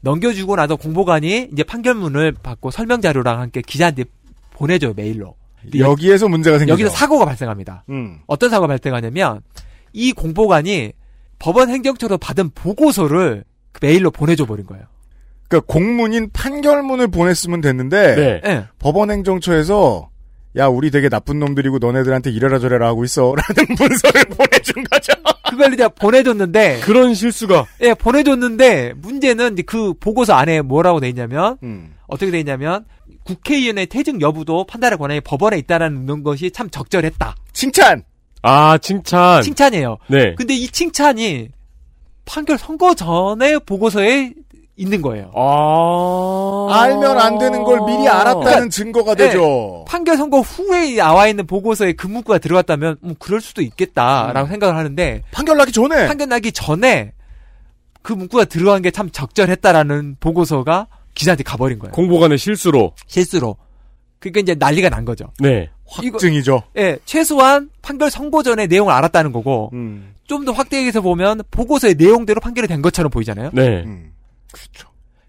넘겨주고 0.00 0.56
나서 0.56 0.76
공보관이 0.76 1.50
이제 1.52 1.62
판결문을 1.62 2.32
받고 2.42 2.70
설명 2.70 3.00
자료랑 3.02 3.40
함께 3.40 3.60
기자한테 3.62 4.04
보내줘요 4.52 4.94
메일로. 4.94 5.34
여기에서 5.78 6.26
문제가 6.26 6.58
생기죠. 6.58 6.72
여기서 6.72 6.88
사고가 6.88 7.26
발생합니다. 7.26 7.84
음. 7.90 8.20
어떤 8.26 8.48
사고가 8.48 8.66
발생하냐면 8.68 9.42
이 9.92 10.12
공보관이 10.12 10.92
법원 11.38 11.68
행정처로 11.68 12.16
받은 12.18 12.50
보고서를 12.54 13.44
그 13.72 13.84
메일로 13.84 14.10
보내줘 14.10 14.46
버린 14.46 14.64
거예요. 14.66 14.84
그러니까 15.50 15.66
공문인 15.66 16.30
판결문을 16.32 17.08
보냈으면 17.08 17.60
됐는데 17.60 18.14
네. 18.14 18.40
예. 18.46 18.64
법원 18.78 19.10
행정처에서 19.10 20.08
야 20.56 20.66
우리 20.68 20.90
되게 20.92 21.08
나쁜 21.08 21.40
놈들이고 21.40 21.78
너네들한테 21.78 22.30
이래라 22.30 22.60
저래라 22.60 22.86
하고 22.86 23.04
있어라는 23.04 23.66
문서를 23.78 24.24
보내준 24.26 24.84
거죠. 24.84 25.12
그걸 25.50 25.74
이제 25.74 25.88
보내줬는데 25.88 26.80
그런 26.80 27.14
실수가. 27.14 27.66
예 27.82 27.94
보내줬는데 27.94 28.94
문제는 28.96 29.54
이제 29.54 29.62
그 29.62 29.92
보고서 29.94 30.34
안에 30.34 30.62
뭐라고 30.62 31.00
돼 31.00 31.08
있냐면 31.08 31.58
음. 31.64 31.94
어떻게 32.06 32.30
돼 32.30 32.38
있냐면 32.38 32.84
국회의원의 33.24 33.86
퇴직 33.86 34.20
여부도 34.20 34.66
판단할 34.66 34.98
권한이 34.98 35.20
법원에 35.20 35.58
있다는 35.58 36.22
것이 36.22 36.52
참 36.52 36.70
적절했다. 36.70 37.34
칭찬. 37.52 38.04
아, 38.42 38.78
칭찬. 38.78 39.42
칭찬이에요. 39.42 39.98
네. 40.08 40.34
근데 40.36 40.54
이 40.54 40.68
칭찬이 40.68 41.48
판결 42.24 42.56
선거 42.56 42.94
전에 42.94 43.58
보고서에 43.58 44.32
있는 44.80 45.02
거예요. 45.02 45.30
아. 45.34 46.68
알면 46.70 47.18
안 47.18 47.38
되는 47.38 47.62
걸 47.64 47.80
미리 47.86 48.08
알았다는 48.08 48.40
그러니까, 48.40 48.68
증거가 48.68 49.14
네. 49.14 49.26
되죠. 49.28 49.84
판결 49.86 50.16
선고 50.16 50.40
후에 50.40 50.96
나와 50.96 51.28
있는 51.28 51.46
보고서에 51.46 51.92
그 51.92 52.06
문구가 52.06 52.38
들어갔다면 52.38 52.96
뭐 53.00 53.14
그럴 53.18 53.40
수도 53.40 53.60
있겠다라고 53.62 54.48
생각을 54.48 54.76
하는데 54.76 55.22
판결 55.32 55.56
나기 55.58 55.72
전에 55.72 56.06
판결 56.06 56.28
나기 56.28 56.52
전에 56.52 57.12
그 58.02 58.12
문구가 58.12 58.46
들어간 58.46 58.80
게 58.82 58.90
참 58.90 59.10
적절했다라는 59.10 60.16
보고서가 60.20 60.86
기자한테 61.14 61.42
가버린 61.44 61.78
거예요. 61.78 61.92
공보관의 61.92 62.38
실수로. 62.38 62.92
실수로. 63.06 63.56
그러니까 64.18 64.40
이제 64.40 64.54
난리가 64.54 64.88
난 64.90 65.04
거죠. 65.04 65.26
네. 65.38 65.68
확증이죠. 65.86 66.62
예, 66.76 66.98
최소한 67.04 67.70
판결 67.82 68.10
선고 68.10 68.42
전에 68.42 68.66
내용을 68.66 68.92
알았다는 68.92 69.32
거고 69.32 69.70
음. 69.72 70.14
좀더 70.26 70.52
확대해서 70.52 71.00
보면 71.00 71.42
보고서의 71.50 71.96
내용대로 71.96 72.40
판결이 72.40 72.68
된 72.68 72.80
것처럼 72.82 73.10
보이잖아요. 73.10 73.50
네. 73.52 73.82
음. 73.84 74.12
그렇죠. 74.52 74.88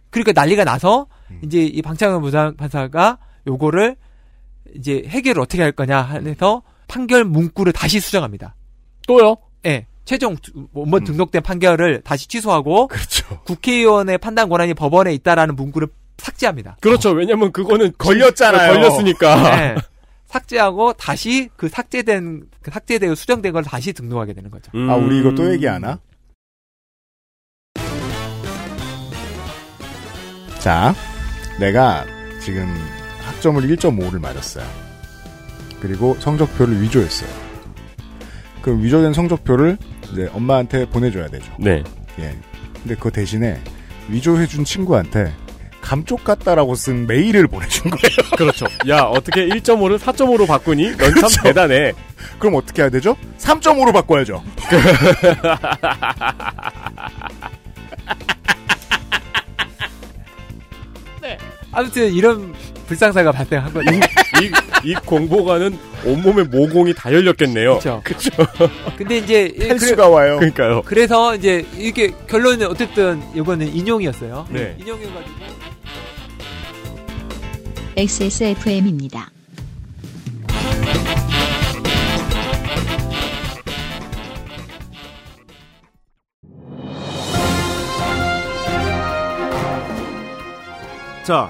그러니까 0.09 0.33
난리가 0.33 0.63
나서 0.63 1.07
음. 1.29 1.39
이제 1.43 1.63
이 1.63 1.81
방창현 1.81 2.21
부장 2.21 2.55
판사가 2.55 3.17
요거를 3.47 3.95
이제 4.75 5.03
해결을 5.07 5.41
어떻게 5.41 5.61
할 5.61 5.71
거냐 5.71 6.01
해서 6.25 6.63
판결 6.87 7.23
문구를 7.23 7.73
다시 7.73 7.99
수정합니다. 7.99 8.55
또요? 9.07 9.37
예. 9.65 9.87
최종 10.05 10.35
원본 10.73 11.03
음. 11.03 11.05
등록된 11.05 11.41
판결을 11.43 12.01
다시 12.03 12.27
취소하고 12.27 12.87
그렇죠. 12.87 13.39
국회의원의 13.43 14.17
판단 14.17 14.49
권한이 14.49 14.73
법원에 14.73 15.13
있다라는 15.13 15.55
문구를 15.55 15.87
삭제합니다. 16.17 16.77
그렇죠. 16.81 17.11
왜냐면 17.11 17.51
그거는 17.51 17.93
걸렸잖아요. 17.97 18.73
걸렸으니까. 18.73 19.55
네. 19.57 19.75
삭제하고 20.25 20.93
다시 20.93 21.49
그 21.55 21.67
삭제된 21.67 22.43
그 22.61 22.71
삭제되고 22.71 23.15
수정된 23.15 23.53
걸 23.53 23.63
다시 23.63 23.91
등록하게 23.93 24.33
되는 24.33 24.49
거죠. 24.49 24.71
음. 24.75 24.89
아 24.89 24.95
우리 24.95 25.19
이거 25.19 25.33
또 25.33 25.51
얘기하나? 25.51 25.99
자, 30.61 30.93
내가 31.59 32.05
지금 32.39 32.71
학점을 33.25 33.61
1.5를 33.63 34.21
맞았어요. 34.21 34.63
그리고 35.81 36.15
성적표를 36.19 36.79
위조했어요. 36.83 37.29
그 38.61 38.77
위조된 38.79 39.13
성적표를 39.13 39.79
이제 40.11 40.29
엄마한테 40.33 40.85
보내줘야 40.85 41.27
되죠. 41.29 41.51
네. 41.57 41.83
예. 42.19 42.37
근데 42.75 42.95
그 42.95 43.09
대신에 43.09 43.59
위조해준 44.07 44.63
친구한테 44.63 45.33
감쪽 45.81 46.23
같다라고 46.23 46.75
쓴 46.75 47.07
메일을 47.07 47.47
보내준 47.47 47.89
거예요. 47.89 48.29
그렇죠. 48.37 48.67
야, 48.87 49.01
어떻게 49.01 49.47
1.5를 49.47 49.97
4.5로 49.97 50.47
바꾸니? 50.47 50.91
넌참 50.91 51.13
그렇죠. 51.13 51.41
대단해. 51.41 51.93
그럼 52.37 52.53
어떻게 52.53 52.83
해야 52.83 52.91
되죠? 52.91 53.15
3.5로 53.39 53.91
바꿔야죠. 53.91 54.43
아무튼 61.71 62.11
이런 62.13 62.53
불상사가 62.87 63.31
발생한 63.31 63.73
거죠. 63.73 63.89
이, 63.93 64.89
이 64.89 64.93
공보관은 65.05 65.77
온몸에 66.05 66.43
모공이 66.43 66.93
다 66.93 67.11
열렸겠네요. 67.13 67.79
그렇죠. 68.03 68.31
근데 68.97 69.17
이제 69.17 69.45
이- 69.45 69.57
그래, 69.77 70.01
와요. 70.03 70.37
그러니까요. 70.37 70.81
그래서 70.83 71.35
이제 71.35 71.65
이게 71.77 72.11
결론은 72.27 72.67
어쨌든 72.67 73.21
이거는 73.33 73.73
인용이었어요. 73.73 74.47
네. 74.49 74.75
인용이어가지고 74.79 75.31
XSFM입니다. 77.95 79.29
자, 91.23 91.49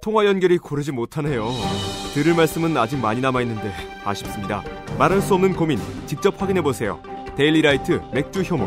통화 0.00 0.24
연결이 0.24 0.58
고르지 0.58 0.92
못하네요. 0.92 1.46
들을 2.14 2.34
말씀은 2.34 2.76
아직 2.76 2.98
많이 2.98 3.20
남아 3.20 3.42
있는데 3.42 3.72
아쉽습니다. 4.04 4.62
말할 4.98 5.20
수 5.20 5.34
없는 5.34 5.54
고민 5.54 5.78
직접 6.06 6.40
확인해 6.40 6.62
보세요. 6.62 7.00
데일리라이트 7.36 8.00
맥주 8.12 8.40
효모. 8.40 8.66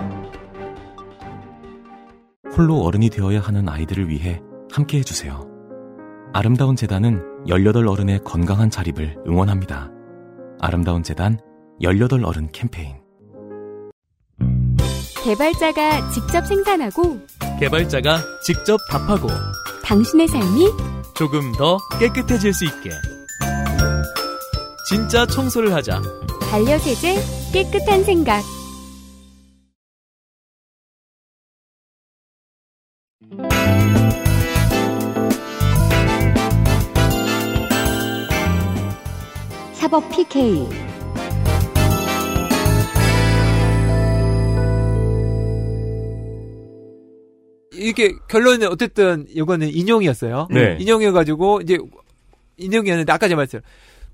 홀로 2.56 2.82
어른이 2.82 3.10
되어야 3.10 3.39
하는 3.41 3.67
아이들을 3.67 4.10
위해 4.10 4.41
함께 4.72 5.00
해주세요. 5.00 5.48
아름다운 6.34 6.76
재단은 6.76 7.22
18 7.48 7.88
어른의 7.88 8.19
건강한 8.24 8.69
자립을 8.69 9.17
응원합니다. 9.28 9.89
아름다운 10.60 11.02
재단 11.04 11.39
18 11.82 12.24
어른 12.24 12.50
캠페인. 12.52 12.96
개발자가 15.24 16.12
직접 16.12 16.46
생산하고 16.46 17.17
개발자가 17.60 18.17
직접 18.46 18.78
답하고 18.91 19.28
당신의 19.84 20.28
삶이 20.28 20.92
조금 21.15 21.52
더 21.54 21.78
깨끗해질 21.99 22.54
수 22.54 22.65
있게. 22.65 22.89
진짜 24.89 25.26
청소를 25.26 25.73
하자. 25.73 26.02
반려세제 26.49 27.15
깨끗한 27.54 28.04
생각. 28.04 28.43
사법 39.73 40.10
PK 40.10 40.67
이게 47.84 48.15
결론은 48.28 48.67
어쨌든 48.69 49.26
이거는 49.30 49.69
인용이었어요. 49.69 50.48
네. 50.52 50.78
인용이어가지고 50.80 51.62
이제 51.62 51.78
인용이었는데 52.58 53.12
아까 53.12 53.28
제가 53.28 53.38
말했어요. 53.38 53.62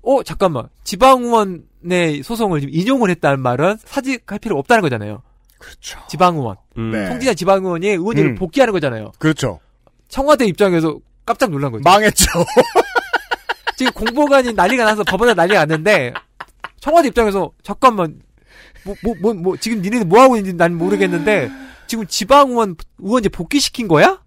어 0.02 0.22
잠깐만 0.22 0.68
지방의원의 0.84 2.22
소송을 2.22 2.60
지금 2.60 2.74
인용을 2.74 3.10
했다는 3.10 3.40
말은 3.40 3.76
사직할 3.84 4.38
필요 4.38 4.58
없다는 4.58 4.82
거잖아요. 4.82 5.22
그렇죠. 5.58 6.00
지방의원 6.08 6.56
음. 6.78 6.90
네. 6.90 7.08
통지자 7.08 7.34
지방의원이 7.34 7.88
의원직을 7.88 8.30
음. 8.30 8.34
복귀하는 8.34 8.72
거잖아요. 8.72 9.12
그렇죠. 9.18 9.60
청와대 10.08 10.46
입장에서 10.46 10.98
깜짝 11.24 11.50
놀란 11.50 11.70
거죠. 11.70 11.82
망했죠. 11.84 12.26
지금 13.76 13.92
공보관이 13.92 14.52
난리가 14.52 14.84
나서 14.84 15.04
법원에 15.04 15.34
난리가 15.34 15.60
났는데 15.60 16.12
청와대 16.80 17.08
입장에서 17.08 17.50
잠깐만 17.62 18.20
뭐 18.84 18.94
뭐 19.02 19.14
뭐 19.20 19.34
뭐 19.34 19.56
지금 19.56 19.82
니네들 19.82 20.06
뭐 20.06 20.20
하고 20.20 20.36
있는지 20.36 20.56
난 20.56 20.74
모르겠는데 20.76 21.50
지금 21.86 22.06
지방의원 22.06 22.76
의원제 22.98 23.28
복귀시킨 23.30 23.88
거야? 23.88 24.20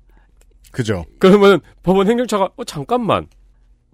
그죠. 0.71 1.05
그러면 1.19 1.61
법원 1.83 2.07
행정처가 2.09 2.49
어 2.55 2.63
잠깐만 2.63 3.27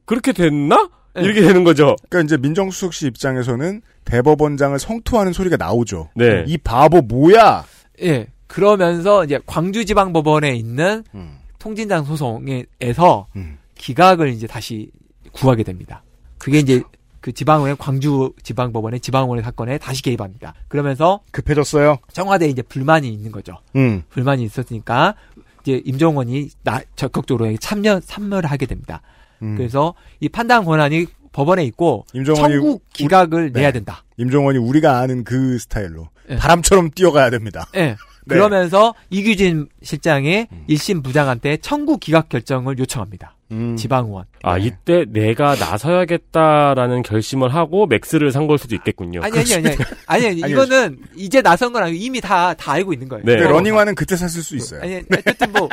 그렇게 0.06 0.32
됐나? 0.34 0.90
네. 1.16 1.24
이렇게 1.24 1.42
되는 1.42 1.64
거죠. 1.64 1.96
그러니까 2.10 2.26
이제 2.28 2.38
민정수석 2.38 2.94
씨 2.94 3.08
입장에서는 3.08 3.82
대법원장을 4.06 4.78
성토하는 4.80 5.34
소리가 5.34 5.58
나오죠. 5.58 6.10
네. 6.16 6.44
이 6.48 6.58
바보 6.58 7.02
뭐야? 7.02 7.66
예. 8.02 8.28
그러면서 8.48 9.24
이제 9.26 9.40
광주지방법원에 9.46 10.56
있는 10.56 11.04
음. 11.14 11.38
통진장 11.60 12.06
소송에서 12.06 13.28
음. 13.36 13.58
기각을 13.76 14.30
이제 14.30 14.48
다시 14.48 14.90
구하게 15.32 15.64
됩니다. 15.64 16.04
그게 16.38 16.60
이제 16.60 16.82
그 17.22 17.32
지방의 17.32 17.76
광주 17.78 18.34
지방법원의 18.44 19.00
지방원의 19.02 19.44
사건에 19.44 19.78
다시 19.78 20.02
개입합니다. 20.04 20.54
그러면서 20.68 21.20
급해졌어요. 21.32 21.98
청와대에 22.14 22.50
이제 22.50 22.62
불만이 22.62 23.10
있는 23.10 23.32
거죠. 23.32 23.58
음. 23.76 24.04
불만이 24.10 24.44
있었으니까 24.44 25.16
이제 25.64 25.82
임종원이 25.86 26.50
나, 26.64 26.82
적극적으로 26.96 27.56
참여 27.58 28.00
참여를 28.02 28.50
하게 28.50 28.66
됩니다. 28.66 29.02
음. 29.42 29.56
그래서 29.58 29.94
이 30.20 30.30
판단 30.30 30.64
권한이 30.66 31.08
법원에 31.32 31.64
있고 31.66 32.06
임종원이 32.14 32.54
청구 32.56 32.70
우- 32.72 32.80
기각을 32.94 33.52
네. 33.52 33.62
내야 33.62 33.72
된다. 33.72 34.04
임종원이 34.18 34.58
우리가 34.58 35.00
아는 35.00 35.24
그 35.24 35.60
스타일로 35.60 36.08
예. 36.32 36.36
바람처럼 36.38 36.92
뛰어가야 36.92 37.30
됩니다. 37.30 37.68
예. 37.76 37.80
네. 37.80 37.96
그러면서 38.36 38.94
이규진 39.10 39.68
실장이 39.82 40.48
음. 40.52 40.66
1심 40.70 41.04
부장한테 41.04 41.58
청구 41.58 41.98
기각 41.98 42.30
결정을 42.30 42.78
요청합니다. 42.78 43.36
음. 43.52 43.76
지방의원. 43.76 44.26
아 44.44 44.58
네. 44.58 44.66
이때 44.66 45.06
내가 45.10 45.56
나서야겠다라는 45.56 47.02
결심을 47.04 47.54
하고 47.54 47.86
맥스를 47.88 48.32
산 48.32 48.50
걸 48.50 48.58
수도 48.58 48.74
있겠군요. 48.76 49.22
아니 49.22 49.38
아니 49.40 49.54
아니 49.56 49.68
아니 49.68 49.76
아니 50.08 50.26
아니 50.28 50.42
아니, 50.44 50.52
이거는 50.54 50.98
이제 51.16 51.42
나선 51.42 51.72
건 51.72 51.84
아니고 51.84 52.04
이미 52.04 52.20
다다 52.20 52.72
알고 52.72 52.94
있는 52.94 53.08
거예요. 53.08 53.24
네. 53.26 53.34
근데 53.34 53.46
어, 53.48 53.52
러닝화는 53.52 53.94
그때 53.96 54.16
샀을 54.16 54.42
수 54.44 54.56
있어요. 54.56 54.82
아니 54.82 55.02
어쨌든 55.16 55.52
뭐 55.52 55.70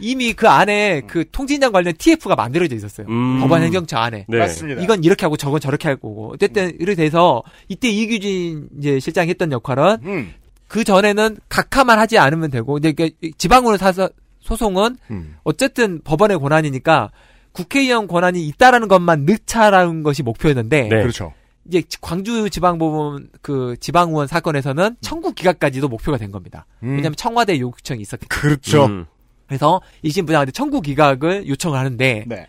이미 0.00 0.32
그 0.34 0.46
안에 0.48 1.02
그 1.06 1.24
통진장 1.32 1.72
관련 1.72 1.94
TF가 1.96 2.36
만들어져 2.36 2.76
있었어요. 2.76 3.06
음. 3.08 3.40
법원 3.40 3.62
행정처 3.62 3.96
안에. 3.96 4.26
네. 4.28 4.38
맞습니다. 4.38 4.82
이건 4.82 5.04
이렇게 5.04 5.24
하고 5.24 5.36
저건 5.38 5.58
저렇게 5.60 5.88
할 5.88 5.96
거고. 5.96 6.32
어쨌든 6.34 6.72
이렇게 6.78 6.94
돼서 6.96 7.42
이때 7.68 7.88
이규진 7.88 8.68
이제 8.78 9.00
실장이 9.00 9.30
했던 9.30 9.50
역할은 9.52 9.96
음. 10.04 10.34
그 10.68 10.84
전에는 10.84 11.38
각하만 11.48 11.98
하지 11.98 12.18
않으면 12.18 12.50
되고 12.50 12.74
근데 12.74 12.90
이게 12.90 13.10
지방으로 13.38 13.78
사서 13.78 14.10
소송은 14.40 14.96
음. 15.10 15.36
어쨌든 15.44 16.00
법원의 16.02 16.38
권한이니까 16.38 17.10
국회의원 17.52 18.06
권한이 18.06 18.46
있다라는 18.48 18.88
것만 18.88 19.26
넣자라는 19.26 20.02
것이 20.02 20.22
목표였는데 20.22 20.82
네. 20.82 20.88
그렇죠. 20.88 21.32
이제 21.66 21.82
광주 22.00 22.48
지방법원 22.48 23.28
그 23.42 23.76
지방의원 23.78 24.26
사건에서는 24.26 24.96
청구 25.00 25.34
기각까지도 25.34 25.88
목표가 25.88 26.16
된 26.16 26.32
겁니다. 26.32 26.66
음. 26.82 26.90
왜냐하면 26.90 27.14
청와대 27.16 27.58
요청이 27.60 28.00
있었기 28.00 28.26
때문에. 28.26 28.40
그렇죠. 28.40 28.86
음. 28.86 29.06
그래서 29.46 29.80
1심 30.04 30.26
부장한테 30.26 30.52
청구 30.52 30.80
기각을 30.80 31.46
요청을 31.48 31.78
하는데 31.78 32.24
네. 32.26 32.46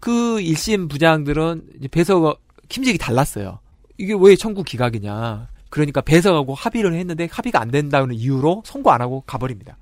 그 0.00 0.10
1심 0.38 0.88
부장들은 0.88 1.62
이제 1.78 1.88
배서가 1.88 2.34
힘직이 2.70 2.98
달랐어요. 2.98 3.60
이게 3.98 4.14
왜 4.18 4.36
청구 4.36 4.62
기각이냐. 4.62 5.48
그러니까 5.70 6.00
배서하고 6.00 6.54
합의를 6.54 6.94
했는데 6.94 7.28
합의가 7.30 7.60
안 7.60 7.70
된다는 7.70 8.14
이유로 8.14 8.62
선고 8.64 8.92
안 8.92 9.00
하고 9.00 9.22
가버립니다. 9.26 9.76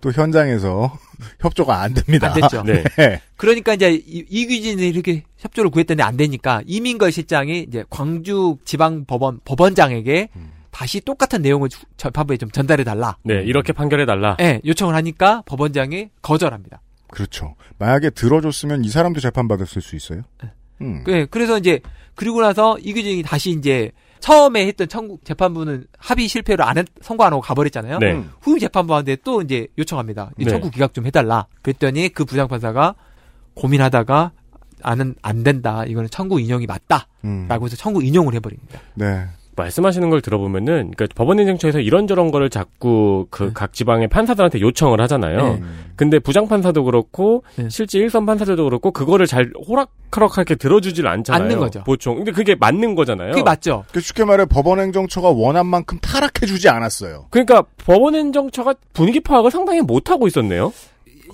또 0.00 0.12
현장에서 0.12 0.96
협조가 1.40 1.80
안 1.82 1.94
됩니다. 1.94 2.28
안 2.32 2.40
됐죠. 2.40 2.62
네. 2.66 2.82
네. 2.96 3.20
그러니까 3.36 3.74
이제 3.74 3.92
이- 3.92 4.24
이규진이 4.28 4.88
이렇게 4.88 5.24
협조를 5.38 5.70
구했더니 5.70 6.02
안 6.02 6.16
되니까 6.16 6.62
이민걸 6.66 7.10
실장이 7.12 7.60
이제 7.68 7.84
광주 7.90 8.56
지방 8.64 9.04
법원 9.04 9.40
법원장에게 9.44 10.28
음. 10.36 10.52
다시 10.70 11.00
똑같은 11.00 11.42
내용을 11.42 11.68
주- 11.68 11.84
재판부에 11.96 12.36
좀 12.36 12.50
전달해 12.50 12.84
달라. 12.84 13.16
네, 13.24 13.42
이렇게 13.42 13.72
판결해 13.72 14.06
달라. 14.06 14.36
예, 14.40 14.60
요청을 14.64 14.94
하니까 14.94 15.42
법원장이 15.46 16.10
거절합니다. 16.22 16.80
그렇죠. 17.10 17.56
만약에 17.78 18.10
들어줬으면 18.10 18.84
이 18.84 18.88
사람도 18.90 19.18
재판 19.20 19.48
받았을 19.48 19.82
수 19.82 19.96
있어요. 19.96 20.22
음. 20.80 21.02
그 21.04 21.26
그래서 21.30 21.58
이제 21.58 21.80
그리고 22.14 22.40
나서 22.42 22.78
이규진이 22.78 23.22
다시 23.22 23.50
이제 23.50 23.90
처음에 24.20 24.66
했던 24.66 24.88
청구 24.88 25.18
재판부는 25.24 25.86
합의 25.98 26.28
실패로 26.28 26.64
안 26.64 26.78
했, 26.78 26.86
선고 27.00 27.24
안 27.24 27.32
하고 27.32 27.42
가버렸잖아요. 27.42 27.98
네. 27.98 28.12
음. 28.12 28.30
후임 28.40 28.58
재판부한테 28.58 29.16
또 29.24 29.42
이제 29.42 29.68
요청합니다. 29.78 30.30
이 30.38 30.44
네. 30.44 30.50
청구 30.50 30.70
기각 30.70 30.94
좀 30.94 31.06
해달라. 31.06 31.46
그랬더니 31.62 32.08
그 32.10 32.24
부장판사가 32.24 32.94
고민하다가 33.54 34.32
안은 34.82 35.16
안 35.22 35.42
된다. 35.42 35.84
이거는 35.84 36.08
청구 36.10 36.40
인용이 36.40 36.66
맞다라고 36.66 37.06
음. 37.24 37.48
해서 37.50 37.76
청구 37.76 38.02
인용을 38.02 38.34
해버립니다. 38.34 38.80
네. 38.94 39.26
말씀하시는 39.58 40.08
걸 40.08 40.20
들어보면은 40.20 40.92
그러니까 40.96 41.06
법원행정처에서 41.14 41.80
이런저런 41.80 42.30
거를 42.30 42.48
자꾸 42.48 43.26
그 43.30 43.44
네. 43.44 43.50
각 43.52 43.72
지방의 43.72 44.08
판사들한테 44.08 44.60
요청을 44.60 45.00
하잖아요. 45.02 45.36
네. 45.36 45.62
근데 45.96 46.18
부장 46.18 46.48
판사도 46.48 46.84
그렇고 46.84 47.42
네. 47.56 47.68
실제 47.68 47.98
일선 47.98 48.24
판사들도 48.24 48.64
그렇고 48.64 48.92
그거를 48.92 49.26
잘 49.26 49.50
호락호락하게 49.68 50.54
들어주질 50.54 51.06
않잖아요. 51.06 51.42
않는 51.42 51.58
거죠. 51.58 51.82
보통. 51.84 52.16
근데 52.16 52.32
그게 52.32 52.54
맞는 52.54 52.94
거잖아요. 52.94 53.32
그게 53.32 53.42
맞죠. 53.42 53.84
그 53.92 54.00
쉽게 54.00 54.24
말해 54.24 54.46
법원행정처가 54.46 55.30
원한 55.30 55.66
만큼 55.66 55.98
타락해주지 56.00 56.68
않았어요. 56.68 57.26
그러니까 57.30 57.62
법원행정처가 57.84 58.74
분위기 58.92 59.20
파악을 59.20 59.50
상당히 59.50 59.80
못 59.82 60.10
하고 60.10 60.26
있었네요. 60.26 60.72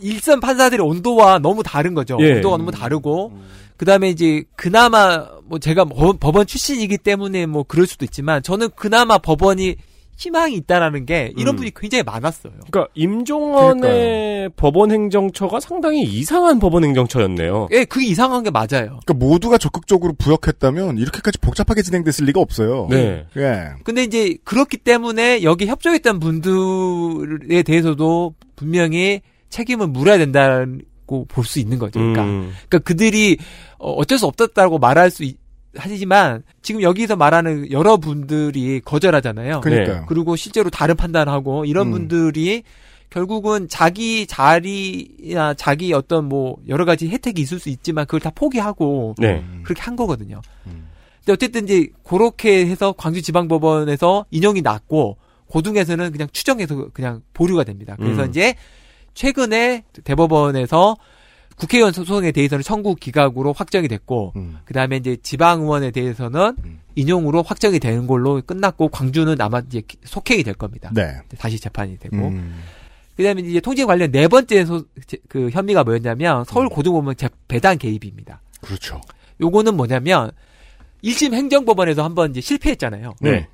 일선 0.00 0.40
판사들의 0.40 0.84
온도와 0.84 1.38
너무 1.38 1.62
다른 1.62 1.94
거죠. 1.94 2.16
예. 2.20 2.34
온도가 2.34 2.56
너무 2.56 2.70
다르고 2.72 3.32
그다음에 3.76 4.08
이제 4.10 4.44
그나마 4.56 5.26
뭐 5.44 5.58
제가 5.58 5.84
법- 5.84 6.20
법원 6.20 6.46
출신이기 6.46 6.98
때문에 6.98 7.46
뭐 7.46 7.64
그럴 7.64 7.86
수도 7.86 8.04
있지만 8.04 8.42
저는 8.42 8.68
그나마 8.76 9.18
법원이 9.18 9.76
희망이 10.16 10.54
있다라는 10.54 11.06
게 11.06 11.32
이런 11.36 11.54
음. 11.54 11.56
분이 11.56 11.72
굉장히 11.74 12.04
많았어요. 12.04 12.52
그러니까 12.70 12.86
임종원의 12.94 14.50
법원 14.56 14.92
행정처가 14.92 15.58
상당히 15.58 16.02
이상한 16.04 16.60
법원 16.60 16.84
행정처였네요. 16.84 17.68
예, 17.72 17.84
그게 17.84 18.06
이상한 18.06 18.44
게 18.44 18.50
맞아요. 18.50 19.00
그러니까 19.04 19.14
모두가 19.14 19.58
적극적으로 19.58 20.12
부역했다면 20.12 20.98
이렇게까지 20.98 21.38
복잡하게 21.38 21.82
진행됐을 21.82 22.26
리가 22.26 22.40
없어요. 22.40 22.86
네. 22.90 23.26
예. 23.36 23.70
근데 23.82 24.04
이제 24.04 24.36
그렇기 24.44 24.76
때문에 24.78 25.42
여기 25.42 25.66
협조했던 25.66 26.20
분들에 26.20 27.62
대해서도 27.64 28.34
분명히 28.54 29.20
책임을 29.50 29.88
물어야 29.88 30.18
된다 30.18 30.64
고 31.06 31.24
볼 31.26 31.44
수 31.44 31.58
있는 31.58 31.78
거죠. 31.78 31.98
그러니까, 32.00 32.24
음. 32.24 32.52
그러니까 32.68 32.78
그들이 32.80 33.36
어, 33.78 33.92
어쩔 33.92 34.18
수 34.18 34.26
없었다고 34.26 34.78
말할 34.78 35.10
수 35.10 35.24
있, 35.24 35.36
하지만 35.76 36.42
지금 36.62 36.82
여기서 36.82 37.16
말하는 37.16 37.70
여러 37.70 37.96
분들이 37.96 38.80
거절하잖아요. 38.80 39.60
그러니까요. 39.60 40.06
그리고 40.08 40.36
실제로 40.36 40.70
다른 40.70 40.96
판단하고 40.96 41.64
이런 41.64 41.88
음. 41.88 41.92
분들이 41.92 42.62
결국은 43.10 43.68
자기 43.68 44.26
자리나 44.26 45.54
자기 45.54 45.92
어떤 45.92 46.28
뭐 46.28 46.56
여러 46.68 46.84
가지 46.84 47.08
혜택이 47.08 47.42
있을 47.42 47.58
수 47.58 47.68
있지만 47.68 48.06
그걸 48.06 48.20
다 48.20 48.30
포기하고 48.34 49.14
네. 49.18 49.44
그렇게 49.62 49.82
한 49.82 49.94
거거든요. 49.96 50.40
음. 50.66 50.88
근데 51.18 51.32
어쨌든 51.32 51.64
이제 51.64 51.88
그렇게 52.02 52.66
해서 52.66 52.92
광주지방법원에서 52.92 54.26
인용이 54.30 54.62
났고 54.62 55.16
고등에서는 55.46 56.10
그냥 56.12 56.28
추정해서 56.32 56.88
그냥 56.92 57.22
보류가 57.34 57.64
됩니다. 57.64 57.94
그래서 57.98 58.24
음. 58.24 58.30
이제 58.30 58.54
최근에 59.14 59.84
대법원에서 60.04 60.96
국회의원 61.56 61.92
소송에 61.92 62.32
대해서는 62.32 62.62
청구 62.64 62.96
기각으로 62.96 63.52
확정이 63.52 63.86
됐고 63.86 64.32
음. 64.36 64.58
그다음에 64.64 64.96
이제 64.96 65.16
지방 65.22 65.62
의원에 65.62 65.92
대해서는 65.92 66.56
음. 66.64 66.80
인용으로 66.96 67.42
확정이 67.42 67.78
되는 67.78 68.06
걸로 68.08 68.42
끝났고 68.44 68.88
광주는 68.88 69.40
아마 69.40 69.60
이제 69.66 69.82
속행이 70.04 70.42
될 70.42 70.54
겁니다. 70.54 70.90
네. 70.92 71.14
다시 71.38 71.58
재판이 71.60 71.98
되고 71.98 72.16
음. 72.16 72.60
그다음에 73.16 73.42
이제 73.42 73.60
통진 73.60 73.86
관련 73.86 74.10
네 74.10 74.26
번째 74.26 74.64
소, 74.64 74.84
제- 75.06 75.18
그 75.28 75.48
혐의가 75.50 75.84
뭐였냐면 75.84 76.44
서울 76.44 76.68
고등법원 76.68 77.14
재- 77.16 77.28
배당 77.46 77.78
개입입니다. 77.78 78.40
그렇죠. 78.60 79.00
요거는 79.40 79.76
뭐냐면 79.76 80.32
1심 81.04 81.34
행정법원에서 81.34 82.02
한번 82.02 82.30
이제 82.30 82.40
실패했잖아요. 82.40 83.14
네. 83.20 83.46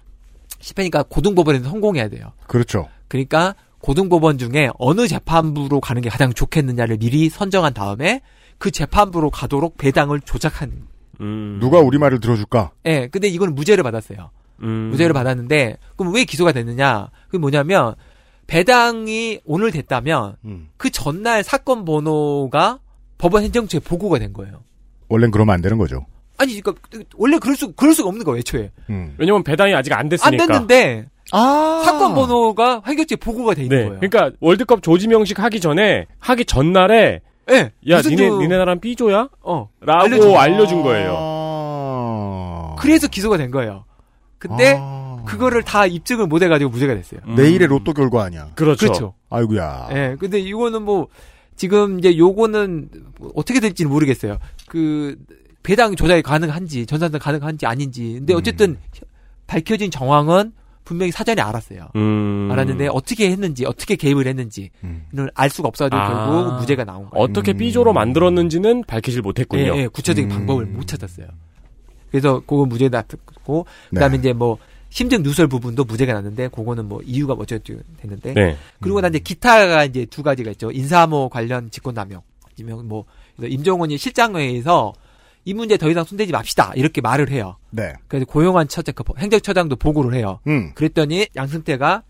실패니까 0.61 1.03
고등법원에서 1.03 1.69
성공해야 1.69 2.09
돼요. 2.09 2.33
그렇죠. 2.47 2.89
그러니까 3.09 3.55
고등법원 3.81 4.39
중에 4.39 4.71
어느 4.79 5.09
재판부로 5.09 5.81
가는 5.81 6.03
게 6.03 6.09
가장 6.09 6.33
좋겠느냐를 6.33 6.99
미리 6.99 7.29
선정한 7.29 7.75
다음에 7.75 8.21
그 8.59 8.71
재판부로 8.71 9.31
가도록 9.31 9.79
배당을 9.79 10.21
조작한 10.21 10.87
음. 11.21 11.59
누가 11.61 11.79
우리 11.81 11.99
말을 11.99 12.21
들어줄까? 12.21 12.73
예, 12.87 13.09
근데 13.09 13.29
이거는 13.29 13.55
무죄를 13.55 13.83
받았어요. 13.83 14.31
음. 14.63 14.91
무죄를 14.91 15.13
받았는데 15.13 15.79
그럼 15.97 16.15
왜 16.15 16.25
기소가 16.25 16.53
됐느냐? 16.53 17.09
그게 17.27 17.39
뭐냐면 17.39 17.95
배당이 18.47 19.41
오늘 19.45 19.71
됐다면 19.71 20.37
음. 20.45 20.69
그 20.77 20.91
전날 20.91 21.43
사건 21.43 21.85
번호가 21.85 22.81
법원 23.17 23.45
행정처에 23.45 23.81
보고가 23.81 24.19
된 24.19 24.33
거예요. 24.33 24.63
원래는 25.09 25.31
그러면 25.31 25.55
안 25.55 25.63
되는 25.63 25.79
거죠. 25.79 26.07
아니, 26.37 26.59
그러니까 26.61 26.83
원래 27.17 27.39
그럴 27.39 27.55
수 27.55 27.73
그럴 27.73 27.95
수가 27.95 28.09
없는 28.09 28.25
거예요, 28.25 28.39
애초에. 28.39 28.73
음. 28.89 29.15
왜냐면 29.19 29.45
배당이 29.45 29.75
아직 29.75 29.93
안 29.93 30.09
됐으니까. 30.09 30.43
안 30.43 30.49
됐는데 30.49 31.09
아. 31.33 31.83
사건 31.85 32.15
번호가 32.15 32.83
행정처에 32.87 33.17
보고가 33.17 33.55
돼 33.55 33.63
있는 33.63 33.77
네. 33.77 33.85
거예요. 33.85 34.01
그러니까 34.01 34.37
월드컵 34.41 34.83
조지명식 34.83 35.39
하기 35.39 35.61
전에 35.61 36.07
하기 36.19 36.45
전날에 36.45 37.21
예. 37.51 37.73
야 37.89 38.01
니네 38.03 38.29
저- 38.29 38.39
니네 38.39 38.57
나라는 38.59 38.81
삐조야? 38.81 39.29
어. 39.43 39.69
라고 39.81 40.03
알려준 40.05 40.37
알려준, 40.37 40.83
거예요. 40.83 41.15
아. 41.19 42.77
그래서 42.79 43.09
기소가 43.09 43.37
된 43.37 43.51
거예요. 43.51 43.85
근데 44.39 44.77
아. 44.79 45.23
그거를 45.27 45.63
다 45.63 45.87
입증을 45.87 46.27
못 46.27 46.43
해가지고 46.43 46.71
무죄가 46.71 46.95
됐어요. 46.95 47.21
내일의 47.37 47.69
로또 47.69 47.93
결과 47.93 48.25
아니야. 48.25 48.49
그렇죠. 48.55 48.87
그렇죠. 48.87 49.15
아이고야. 49.29 49.89
예, 49.93 50.17
근데 50.19 50.39
이거는 50.41 50.83
뭐, 50.83 51.09
지금 51.57 51.99
이제 51.99 52.17
요거는 52.17 52.89
뭐 53.19 53.33
어떻게 53.37 53.61
될지는 53.61 53.91
모르겠어요. 53.93 54.39
그, 54.67 55.17
배당 55.63 55.95
조작이 55.95 56.23
가능한지, 56.23 56.87
전산상 56.87 57.21
가능한지 57.21 57.67
아닌지. 57.67 58.15
근데 58.19 58.33
어쨌든 58.33 58.79
밝혀진 59.47 59.91
정황은 59.91 60.53
분명히 60.91 61.13
사전에 61.13 61.41
알았어요. 61.41 61.91
음. 61.95 62.49
알았는데 62.51 62.89
어떻게 62.89 63.31
했는지, 63.31 63.65
어떻게 63.65 63.95
개입을 63.95 64.27
했는지, 64.27 64.71
음. 64.83 65.07
를알 65.13 65.49
수가 65.49 65.69
없어가지고 65.69 65.97
아. 65.97 66.27
결국 66.27 66.57
무죄가 66.59 66.83
나온 66.83 67.09
거예요. 67.09 67.25
어떻게 67.25 67.53
삐조로 67.53 67.93
만들었는지는 67.93 68.83
밝히질 68.89 69.23
못했군요. 69.23 69.77
예, 69.77 69.83
예, 69.83 69.87
구체적인 69.87 70.29
음. 70.29 70.37
방법을 70.37 70.67
못 70.67 70.89
찾았어요. 70.89 71.29
그래서 72.11 72.41
그거 72.41 72.65
무죄가 72.65 73.05
났고, 73.09 73.67
네. 73.91 74.01
그다음에 74.01 74.17
이제 74.17 74.33
뭐, 74.33 74.59
심증 74.89 75.23
누설 75.23 75.47
부분도 75.47 75.85
무죄가 75.85 76.13
났는데, 76.13 76.49
그거는 76.49 76.87
뭐 76.87 77.01
이유가 77.05 77.35
어쩌고 77.35 77.63
됐는데, 77.99 78.35
네. 78.35 78.57
그리고 78.81 79.01
난 79.01 79.13
이제 79.13 79.21
기타가 79.21 79.85
이제 79.85 80.07
두 80.07 80.25
가지가 80.25 80.51
있죠. 80.51 80.73
인사모 80.73 81.29
관련 81.29 81.71
직권남용. 81.71 82.21
뭐 82.85 83.05
임종원이 83.41 83.97
실장회에서 83.97 84.93
이 85.45 85.55
문제 85.55 85.77
더 85.77 85.89
이상 85.91 86.05
손대지 86.05 86.33
맙시다 86.33 86.73
이렇게 86.75 87.01
말을 87.01 87.31
해요. 87.31 87.57
네. 87.71 87.93
그래서 88.09 88.27
고용한 88.27 88.69
처장, 88.69 88.95
그 88.95 89.05
행정처장도 89.17 89.77
보고를 89.77 90.15
해요. 90.15 90.41
음. 90.47 90.73
그랬더니 90.75 91.27
양승태가 91.35 92.03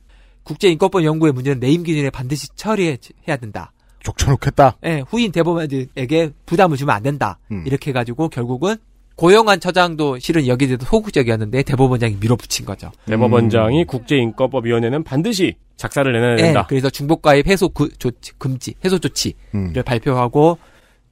국제인권법 0.43 1.05
연구의 1.05 1.33
문제는 1.33 1.61
내임 1.61 1.83
기준에 1.83 2.11
반드시 2.11 2.49
처리해야 2.57 3.37
된다. 3.41 3.73
족쳐놓겠다. 4.03 4.79
예, 4.85 5.05
후임 5.07 5.31
대법원에게 5.31 6.31
부담을 6.47 6.77
주면 6.77 6.95
안 6.97 7.03
된다. 7.03 7.39
음. 7.53 7.65
이렇게 7.67 7.91
해가지고 7.91 8.29
결국은 8.31 8.77
고용한 9.17 9.61
처장도 9.61 10.19
실은 10.19 10.47
여기에 10.47 10.69
대해서 10.69 10.87
소극적이었는데 10.87 11.63
대법원장이 11.65 12.17
밀어붙인 12.21 12.65
거죠. 12.65 12.91
대법원장이 13.05 13.85
국제인권법위원회는 13.85 15.05
반드시 15.05 15.57
작사를 15.77 16.11
내놔야 16.11 16.33
예, 16.33 16.37
된다. 16.37 16.67
그래서 16.67 16.89
중복가입 16.89 17.47
해소 17.47 17.69
그, 17.69 17.91
조치, 17.99 18.33
금지, 18.39 18.75
해소 18.83 18.99
조치를 18.99 19.35
음. 19.55 19.73
발표하고 19.85 20.59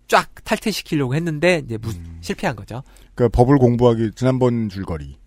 쫙 0.09 0.29
탈퇴시키려고 0.45 1.15
했는데 1.15 1.63
이제 1.65 1.79
무- 1.79 1.93
실패한 2.21 2.57
거죠. 2.57 2.83
그 3.15 3.29
법을 3.29 3.59
공부하기 3.59 4.13
지난번 4.17 4.69
줄거리. 4.69 5.19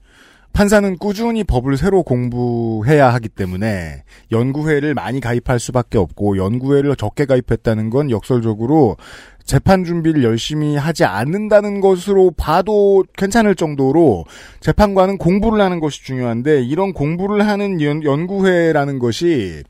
판사는 0.54 0.98
꾸준히 0.98 1.46
법을 1.46 1.78
새로 1.78 2.04
공부해야 2.04 3.14
하기 3.14 3.30
때문에 3.30 4.04
연구회를 4.34 4.94
많이 4.94 5.22
가입할 5.22 5.60
수밖에 5.60 5.98
없고 5.98 6.36
연구회를 6.36 6.94
적게 6.98 7.26
가입했다는 7.26 7.90
건 7.90 8.12
역설적으로 8.12 8.98
재판 9.46 9.86
준비를 9.86 10.24
열심히 10.26 10.76
하지 10.76 11.06
않는다는 11.06 11.80
것으로 11.80 12.32
봐도 12.32 13.06
괜찮을 13.18 13.56
정도로 13.56 14.26
재판관은 14.60 15.18
공부를 15.18 15.62
하는 15.64 15.80
것이 15.80 16.04
중요한데 16.04 16.64
이런 16.64 16.92
공부를 16.92 17.48
하는 17.48 17.82
연, 17.82 18.04
연구회라는 18.04 19.00
것이 19.00 19.64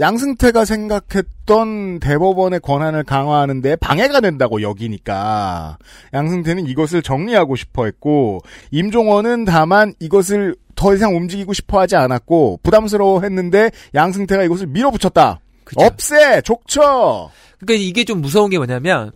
양승태가 0.00 0.64
생각했던 0.64 2.00
대법원의 2.00 2.60
권한을 2.60 3.04
강화하는 3.04 3.60
데 3.62 3.76
방해가 3.76 4.20
된다고 4.20 4.60
여기니까 4.60 5.78
양승태는 6.12 6.66
이것을 6.66 7.00
정리하고 7.02 7.54
싶어 7.54 7.84
했고 7.84 8.40
임종원은 8.72 9.44
다만 9.44 9.94
이것을 10.00 10.56
더 10.74 10.94
이상 10.94 11.16
움직이고 11.16 11.52
싶어 11.52 11.78
하지 11.78 11.94
않았고 11.94 12.60
부담스러워 12.64 13.20
했는데 13.22 13.70
양승태가 13.94 14.42
이것을 14.42 14.66
밀어붙였다. 14.66 15.38
없애! 15.76 16.40
족쳐! 16.42 17.30
그러니까 17.60 17.82
이게 17.86 18.04
좀 18.04 18.20
무서운 18.20 18.50
게 18.50 18.58
뭐냐면 18.58 19.12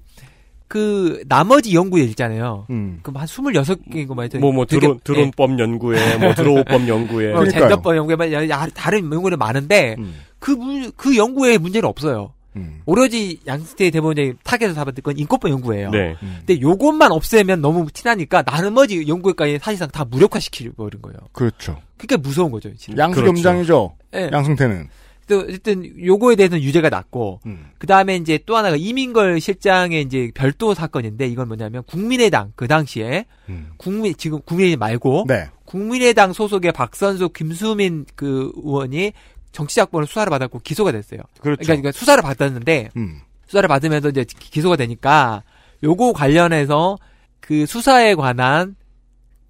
그 0.68 1.22
나머지 1.28 1.74
연구에 1.74 2.02
있잖아요. 2.04 2.66
음. 2.70 3.00
그럼 3.02 3.16
한 3.16 3.26
26개인가 3.26 4.08
뭐 4.08 4.18
하여튼 4.20 4.40
뭐, 4.40 4.52
뭐, 4.52 4.64
되게- 4.64 4.80
드론, 4.80 5.00
드론법 5.02 5.58
연구에, 5.58 6.16
뭐, 6.18 6.34
드로우법 6.34 6.86
연구에. 6.86 7.32
뭐 7.32 7.44
젠더법 7.46 7.96
연구에 7.96 8.48
야- 8.50 8.66
다른 8.74 9.12
연구는 9.12 9.38
많은데 9.38 9.96
음. 9.98 10.14
그, 10.38 10.50
문- 10.52 10.92
그 10.96 11.16
연구에 11.16 11.58
문제는 11.58 11.88
없어요. 11.88 12.32
음. 12.56 12.80
오로지 12.86 13.38
양승태 13.46 13.90
대법원장이 13.90 14.32
타겟에서 14.42 14.74
잡았던 14.74 15.02
건 15.02 15.18
인권법 15.18 15.50
연구예요. 15.50 15.90
네. 15.90 16.16
근데 16.20 16.60
요것만 16.60 17.12
없애면 17.12 17.60
너무 17.60 17.86
티나니까 17.92 18.42
나머지 18.42 19.06
연구까지 19.06 19.58
사실상 19.60 19.88
다 19.90 20.04
무력화시키버린 20.04 21.00
거예요. 21.02 21.18
그렇죠. 21.32 21.80
그게 21.96 22.16
무서운 22.16 22.50
거죠. 22.50 22.74
지금. 22.76 22.98
양수겸장이죠. 22.98 23.94
예. 24.14 24.30
양승태는. 24.32 24.88
또 25.28 25.40
어쨌든 25.40 25.84
요거에 26.04 26.36
대해서는 26.36 26.62
유죄가 26.62 26.88
났고 26.88 27.40
음. 27.44 27.66
그 27.76 27.86
다음에 27.86 28.16
이제 28.16 28.38
또 28.46 28.56
하나가 28.56 28.76
이민걸 28.76 29.40
실장의 29.40 30.00
이제 30.02 30.30
별도 30.34 30.72
사건인데 30.72 31.26
이건 31.26 31.48
뭐냐면 31.48 31.82
국민의당 31.86 32.52
그 32.56 32.66
당시에 32.66 33.26
음. 33.50 33.68
국민 33.76 34.14
지금 34.16 34.40
국민의당 34.40 34.78
말고 34.78 35.26
네. 35.28 35.48
국민의당 35.66 36.32
소속의 36.32 36.72
박선수 36.72 37.28
김수민 37.28 38.06
그 38.16 38.50
의원이 38.56 39.12
정치자금을 39.58 40.06
수사를 40.06 40.30
받았고 40.30 40.60
기소가 40.60 40.92
됐어요. 40.92 41.20
그렇죠. 41.40 41.58
그러니까, 41.62 41.64
그러니까 41.64 41.92
수사를 41.92 42.22
받았는데 42.22 42.90
음. 42.96 43.20
수사를 43.46 43.66
받으면서 43.68 44.10
이제 44.10 44.24
기- 44.24 44.50
기소가 44.50 44.76
되니까 44.76 45.42
요거 45.82 46.12
관련해서 46.12 46.96
그 47.40 47.66
수사에 47.66 48.14
관한 48.14 48.76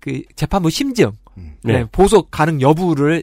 그 0.00 0.22
재판부 0.36 0.70
심증, 0.70 1.12
음. 1.36 1.56
네, 1.62 1.84
보석 1.92 2.30
가능 2.30 2.60
여부를 2.60 3.22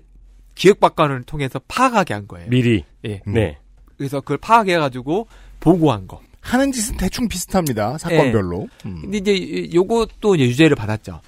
기획박관을 0.56 1.24
통해서 1.24 1.60
파악하게 1.68 2.14
한 2.14 2.28
거예요. 2.28 2.50
미리. 2.50 2.84
예. 3.06 3.22
네. 3.26 3.58
그래서 3.98 4.20
그걸 4.22 4.38
파악해가지고 4.38 5.28
보고한 5.60 6.08
거. 6.08 6.22
하는 6.42 6.72
짓은 6.72 6.98
대충 6.98 7.28
비슷합니다. 7.28 7.98
사건별로. 7.98 8.68
음. 8.86 9.02
근데 9.02 9.18
이제 9.18 9.70
요것도 9.74 10.36
이제 10.36 10.46
유죄를 10.46 10.76
받았죠. 10.76 11.20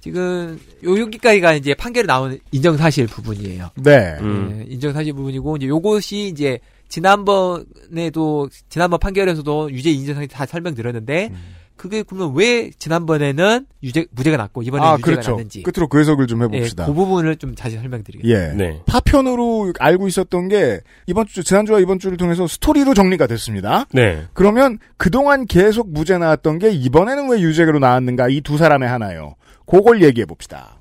지금 0.00 0.58
요 0.84 0.98
여기까지가 0.98 1.54
이제 1.54 1.74
판결에 1.74 2.06
나온 2.06 2.38
인정 2.52 2.76
사실 2.76 3.06
부분이에요. 3.06 3.70
네. 3.76 4.16
음. 4.20 4.64
예, 4.66 4.72
인정 4.72 4.92
사실 4.92 5.12
부분이고 5.12 5.56
이제 5.56 5.66
요것이 5.66 6.28
이제 6.28 6.58
지난번에도 6.88 8.48
지난번 8.68 8.98
판결에서도 8.98 9.70
유죄 9.72 9.90
인정 9.90 10.14
사실 10.14 10.28
다 10.28 10.46
설명드렸는데 10.46 11.32
그게 11.76 12.02
그러면 12.02 12.34
왜 12.34 12.70
지난번에는 12.78 13.64
유죄 13.82 14.04
무죄가 14.10 14.36
났고 14.36 14.62
이번에 14.62 14.84
아, 14.84 14.90
는 14.92 14.98
유죄가 14.98 15.10
그렇죠. 15.12 15.30
났는지 15.30 15.62
끝으로 15.62 15.88
그 15.88 15.98
해석을 15.98 16.26
좀 16.26 16.40
예, 16.40 16.44
해봅시다. 16.44 16.84
그 16.84 16.92
부분을 16.92 17.36
좀 17.36 17.54
다시 17.54 17.76
설명드리겠습니다. 17.76 18.50
예. 18.50 18.52
네. 18.54 18.82
파편으로 18.84 19.72
알고 19.78 20.06
있었던 20.08 20.48
게 20.48 20.80
이번 21.06 21.26
주 21.26 21.42
지난주와 21.42 21.80
이번 21.80 21.98
주를 21.98 22.18
통해서 22.18 22.46
스토리로 22.46 22.92
정리가 22.92 23.26
됐습니다. 23.28 23.86
네. 23.94 24.24
그러면 24.34 24.78
그동안 24.98 25.46
계속 25.46 25.90
무죄 25.90 26.18
나왔던 26.18 26.58
게 26.58 26.70
이번에는 26.70 27.30
왜 27.30 27.40
유죄로 27.40 27.78
나왔는가 27.78 28.28
이 28.28 28.40
두 28.42 28.58
사람의 28.58 28.86
하나요. 28.88 29.36
그걸 29.70 30.02
얘기해 30.02 30.24
봅시다. 30.26 30.76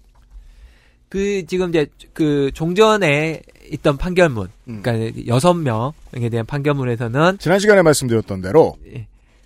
그 1.09 1.45
지금 1.47 1.69
이제 1.69 1.87
그 2.13 2.51
종전에 2.53 3.41
있던 3.71 3.97
판결문, 3.97 4.47
음. 4.67 4.81
그러니까 4.83 5.21
여섯 5.27 5.53
명에 5.53 6.29
대한 6.29 6.45
판결문에서는 6.45 7.37
지난 7.39 7.59
시간에 7.59 7.81
말씀드렸던 7.81 8.41
대로 8.41 8.77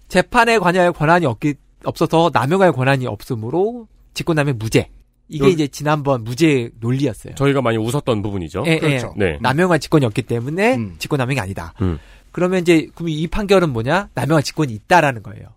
재판에 0.09 0.59
관여할 0.59 0.91
권한이 0.93 1.25
없기 1.25 1.55
없어서 1.85 2.29
남용할 2.33 2.71
권한이 2.73 3.07
없으므로 3.07 3.87
직권남용 4.13 4.57
무죄. 4.57 4.89
이게 5.29 5.45
요- 5.45 5.49
이제 5.49 5.67
지난번 5.67 6.23
무죄 6.23 6.69
논리였어요. 6.79 7.33
저희가 7.35 7.61
많이 7.61 7.77
웃었던 7.77 8.21
부분이죠. 8.21 8.63
예, 8.67 8.77
그렇죠. 8.77 9.13
예. 9.19 9.23
네. 9.23 9.37
남용할 9.41 9.79
직권이 9.79 10.05
없기 10.05 10.23
때문에 10.23 10.75
음. 10.75 10.95
직권남용이 10.99 11.39
아니다. 11.39 11.73
음. 11.81 11.97
그러면 12.31 12.61
이제 12.61 12.87
그럼 12.93 13.09
이 13.09 13.25
판결은 13.27 13.69
뭐냐? 13.71 14.09
남용할 14.13 14.43
직권이 14.43 14.73
있다라는 14.73 15.23
거예요. 15.23 15.47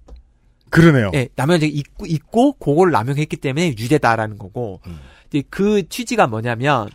그러네요. 0.70 1.10
예, 1.14 1.28
직권이 1.36 1.66
있고, 1.68 2.06
있고 2.06 2.52
그거를 2.54 2.92
남용했기 2.92 3.36
때문에 3.36 3.68
유죄다라는 3.78 4.38
거고. 4.38 4.80
음. 4.86 4.98
이제 5.28 5.42
그 5.50 5.88
취지가 5.88 6.26
뭐냐면 6.26 6.88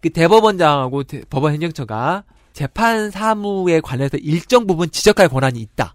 그 0.00 0.10
대법원장하고 0.10 1.04
대- 1.04 1.22
법원 1.30 1.52
행정처가 1.52 2.24
재판 2.52 3.10
사무에 3.10 3.80
관해서 3.80 4.16
일정 4.18 4.66
부분 4.66 4.90
지적할 4.90 5.28
권한이 5.28 5.60
있다. 5.60 5.94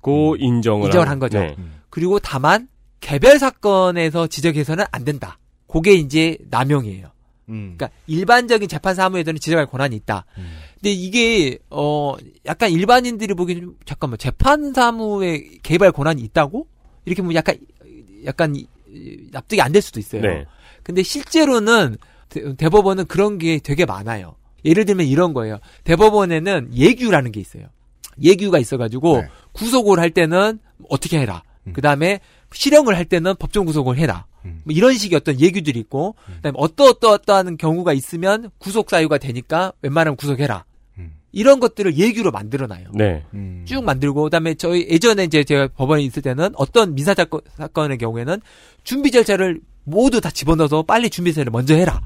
고 0.00 0.36
인정을. 0.38 0.86
인정을 0.86 1.06
한- 1.06 1.12
한 1.12 1.18
거죠. 1.18 1.40
네. 1.40 1.56
그리고 1.90 2.18
다만 2.20 2.68
개별 3.00 3.38
사건에서 3.38 4.26
지적해서는 4.26 4.84
안 4.92 5.04
된다. 5.04 5.38
그게 5.66 5.92
이제 5.94 6.36
남용이에요. 6.50 7.08
음. 7.48 7.74
그러니까 7.76 7.90
일반적인 8.06 8.68
재판 8.68 8.94
사무에서는 8.94 9.40
지적할 9.40 9.66
권한이 9.66 9.96
있다. 9.96 10.24
음. 10.36 10.50
근데 10.80 10.90
이게 10.92 11.58
어 11.70 12.14
약간 12.46 12.70
일반인들이 12.70 13.34
보기에는 13.34 13.62
좀 13.62 13.76
잠깐만 13.84 14.18
재판 14.18 14.72
사무에 14.72 15.44
개발 15.62 15.90
권한이 15.92 16.22
있다고 16.22 16.66
이렇게 17.04 17.22
뭐 17.22 17.34
약간 17.34 17.56
약간 18.24 18.54
납득이 19.32 19.60
안 19.60 19.72
될 19.72 19.82
수도 19.82 19.98
있어요. 20.00 20.22
네. 20.22 20.46
근데 20.82 21.02
실제로는 21.02 21.96
대, 22.28 22.54
대법원은 22.56 23.06
그런 23.06 23.38
게 23.38 23.58
되게 23.58 23.84
많아요. 23.84 24.36
예를 24.64 24.84
들면 24.84 25.06
이런 25.06 25.34
거예요. 25.34 25.58
대법원에는 25.84 26.70
예규라는 26.74 27.32
게 27.32 27.40
있어요. 27.40 27.64
예규가 28.22 28.58
있어가지고 28.58 29.18
네. 29.22 29.28
구속을 29.52 29.98
할 29.98 30.10
때는 30.10 30.58
어떻게 30.88 31.18
해라. 31.18 31.42
음. 31.66 31.72
그 31.72 31.80
다음에 31.80 32.20
실형을 32.52 32.96
할 32.96 33.04
때는 33.04 33.34
법정 33.38 33.64
구속을 33.66 33.96
해라. 33.98 34.26
뭐 34.64 34.72
이런 34.74 34.94
식의 34.94 35.16
어떤 35.16 35.38
예규들이 35.38 35.78
있고, 35.80 36.14
그다음에 36.36 36.54
어떠어떠어떠한 36.58 37.58
경우가 37.58 37.92
있으면 37.92 38.50
구속 38.56 38.88
사유가 38.88 39.18
되니까 39.18 39.72
웬만하면 39.82 40.16
구속해라. 40.16 40.64
음. 41.28 41.32
이런 41.32 41.60
것들을 41.60 41.96
예규로 41.96 42.30
만들어놔요. 42.30 42.88
네. 42.94 43.24
쭉 43.64 43.84
만들고 43.84 44.22
그다음에 44.24 44.54
저희 44.54 44.86
예전에 44.88 45.24
이제 45.24 45.44
제가 45.44 45.68
법원에 45.76 46.02
있을 46.02 46.22
때는 46.22 46.50
어떤 46.54 46.94
민사 46.94 47.14
사건, 47.14 47.40
사건의 47.56 47.98
경우에는 47.98 48.40
준비 48.84 49.10
절차를 49.10 49.60
모두 49.84 50.20
다 50.20 50.30
집어넣어서 50.30 50.82
빨리 50.82 51.10
준비 51.10 51.32
절차를 51.32 51.50
먼저 51.50 51.74
해라. 51.74 52.00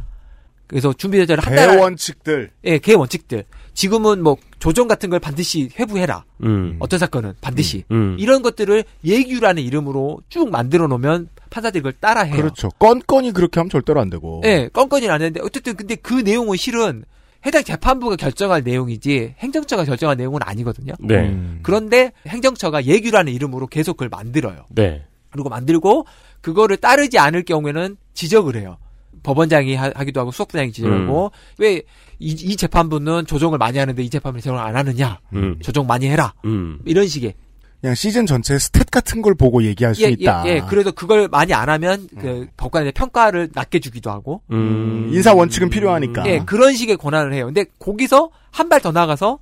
그래서 0.67 0.93
준비 0.95 1.19
절차를 1.19 1.45
한 1.45 1.55
달. 1.55 1.69
안- 1.71 1.77
대원칙들. 1.77 2.51
예, 2.65 2.79
개 2.79 2.95
원칙들. 2.95 3.45
지금은 3.75 4.23
뭐 4.23 4.37
조정 4.59 4.89
같은 4.89 5.11
걸 5.11 5.21
반드시 5.21 5.69
회부해라. 5.79 6.25
음. 6.45 6.77
어떤 6.79 6.99
사건은 6.99 7.35
반드시 7.41 7.85
음. 7.91 8.17
이런 8.19 8.43
것들을 8.43 8.83
예규라는 9.05 9.63
이름으로 9.63 10.21
쭉 10.31 10.51
만들어 10.51 10.87
놓으면 10.87 11.29
판사들이 11.51 11.81
그걸 11.83 11.93
따라해요. 12.01 12.37
그렇죠. 12.37 12.71
건건이 12.79 13.33
그렇게 13.33 13.61
하면 13.61 13.69
절대로 13.71 14.01
안 14.01 14.09
되고. 14.11 14.41
예, 14.45 14.69
건건이 14.73 15.09
안 15.11 15.21
했는데 15.21 15.41
어쨌든 15.45 15.75
근데 15.77 15.95
그 15.95 16.15
내용은 16.15 16.57
실은 16.57 17.05
해당 17.45 17.65
재판부가 17.65 18.17
결정할 18.17 18.63
내용이지 18.63 19.35
행정처가 19.39 19.85
결정할 19.85 20.17
내용은 20.17 20.41
아니거든요. 20.43 20.93
네. 21.01 21.29
음. 21.29 21.61
그런데 21.63 22.13
행정처가 22.27 22.85
예규라는 22.85 23.33
이름으로 23.33 23.67
계속 23.67 23.97
그걸 23.97 24.09
만들어요. 24.09 24.67
네. 24.71 25.05
그리고 25.31 25.49
만들고 25.49 26.07
그거를 26.41 26.77
따르지 26.77 27.19
않을 27.19 27.45
경우에는 27.45 27.97
지적을 28.15 28.57
해요. 28.57 28.79
법원장이 29.23 29.75
하, 29.77 29.91
기도 30.05 30.21
하고 30.21 30.31
수석부장이 30.31 30.73
지적하고 30.73 31.31
왜 31.59 31.83
이, 32.19 32.31
이 32.31 32.57
재판부는 32.57 33.27
조정을 33.27 33.59
많이 33.59 33.79
하는데 33.79 34.03
이 34.03 34.11
재판부는 34.11 34.41
조정을 34.41 34.61
안 34.61 34.77
하느냐? 34.77 35.21
음. 35.35 35.59
조정 35.63 35.87
많이 35.87 36.07
해라. 36.07 36.35
음. 36.45 36.81
이런 36.85 37.07
식의. 37.07 37.35
그냥 37.83 37.97
시즌 37.97 38.27
전체 38.27 38.55
스탯 38.55 38.91
같은 38.93 39.21
걸 39.23 39.35
보고 39.35 39.63
얘기할 39.65 39.95
수 39.97 40.03
예, 40.05 40.09
있다. 40.11 40.45
예, 40.47 40.51
예. 40.51 40.61
그래도 40.69 40.93
그걸 40.93 41.27
많이 41.29 41.53
안 41.53 41.69
하면 41.69 42.07
그 42.19 42.47
법관의 42.57 42.93
평가를 42.93 43.51
낮게 43.53 43.81
주기도 43.81 44.11
하고. 44.13 44.41
음. 44.53 45.11
인사 45.13 45.35
원칙은 45.35 45.69
필요하니까. 45.69 46.25
예, 46.29 46.39
그런 46.47 46.75
식의 46.75 46.97
권한을 46.97 47.35
해요. 47.35 47.47
근데 47.47 47.65
거기서 47.81 48.31
한 48.53 48.69
발 48.69 48.81
더 48.81 48.93
나가서 48.93 49.41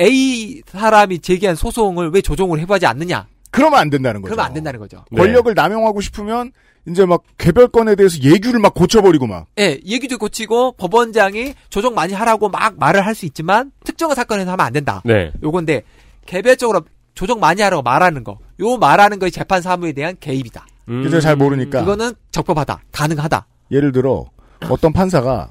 A 0.00 0.62
사람이 0.66 1.20
제기한 1.20 1.54
소송을 1.54 2.10
왜 2.10 2.20
조정을 2.20 2.58
해보지 2.60 2.84
않느냐? 2.84 3.26
그러면 3.52 3.78
안 3.78 3.90
된다는 3.90 4.20
거죠. 4.22 4.30
그러면 4.32 4.46
안 4.46 4.54
된다는 4.54 4.80
거죠. 4.80 5.04
네. 5.12 5.18
권력을 5.22 5.52
남용하고 5.54 6.00
싶으면 6.00 6.50
이제 6.88 7.06
막 7.06 7.22
개별 7.38 7.68
건에 7.68 7.94
대해서 7.94 8.18
예규를 8.20 8.58
막 8.60 8.74
고쳐버리고 8.74 9.28
막. 9.28 9.46
예, 9.60 9.78
얘기도 9.86 10.18
고치고 10.18 10.72
법원장이 10.72 11.54
조정 11.70 11.94
많이 11.94 12.12
하라고 12.12 12.48
막 12.48 12.76
말을 12.76 13.06
할 13.06 13.14
수 13.14 13.24
있지만 13.26 13.70
특정한 13.84 14.16
사건에서 14.16 14.50
하면 14.50 14.66
안 14.66 14.72
된다. 14.72 15.00
네. 15.04 15.30
요건데 15.44 15.82
개별적으로 16.26 16.82
조정 17.18 17.40
많이 17.40 17.60
하라고 17.62 17.82
말하는 17.82 18.22
거. 18.22 18.38
요 18.60 18.76
말하는 18.76 19.18
거의 19.18 19.32
재판 19.32 19.60
사무에 19.60 19.90
대한 19.92 20.14
개입이다. 20.20 20.64
음. 20.88 21.02
그저 21.02 21.18
잘 21.20 21.34
모르니까. 21.34 21.80
이거는 21.80 22.12
적법하다. 22.30 22.80
가능하다. 22.92 23.44
예를 23.72 23.90
들어 23.90 24.24
어떤 24.70 24.92
판사가 24.92 25.48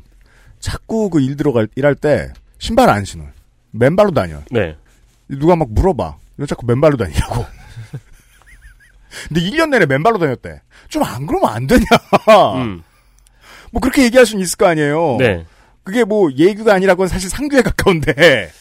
자꾸 0.61 1.09
그 1.09 1.19
일 1.19 1.35
들어갈 1.35 1.67
일할 1.75 1.93
때 1.93 2.31
신발 2.57 2.89
안 2.89 3.03
신어. 3.03 3.25
맨발로 3.71 4.11
다녀. 4.11 4.39
네. 4.49 4.77
누가 5.27 5.57
막 5.57 5.69
물어봐. 5.69 6.15
왜 6.37 6.45
자꾸 6.45 6.65
맨발로 6.65 6.95
다니냐고. 6.95 7.45
근데 9.27 9.41
1년 9.41 9.67
내내 9.69 9.85
맨발로 9.87 10.19
다녔대. 10.19 10.61
좀 10.87 11.03
안 11.03 11.25
그러면 11.27 11.49
안 11.49 11.67
되냐. 11.67 11.83
음. 12.55 12.81
뭐 13.73 13.81
그렇게 13.81 14.03
얘기할 14.05 14.25
수는 14.25 14.41
있을 14.41 14.55
거 14.55 14.67
아니에요. 14.67 15.17
네. 15.19 15.45
그게 15.83 16.05
뭐 16.05 16.31
예규가 16.31 16.73
아니라고는 16.75 17.09
사실 17.09 17.29
상규에 17.29 17.61
가까운데. 17.61 18.51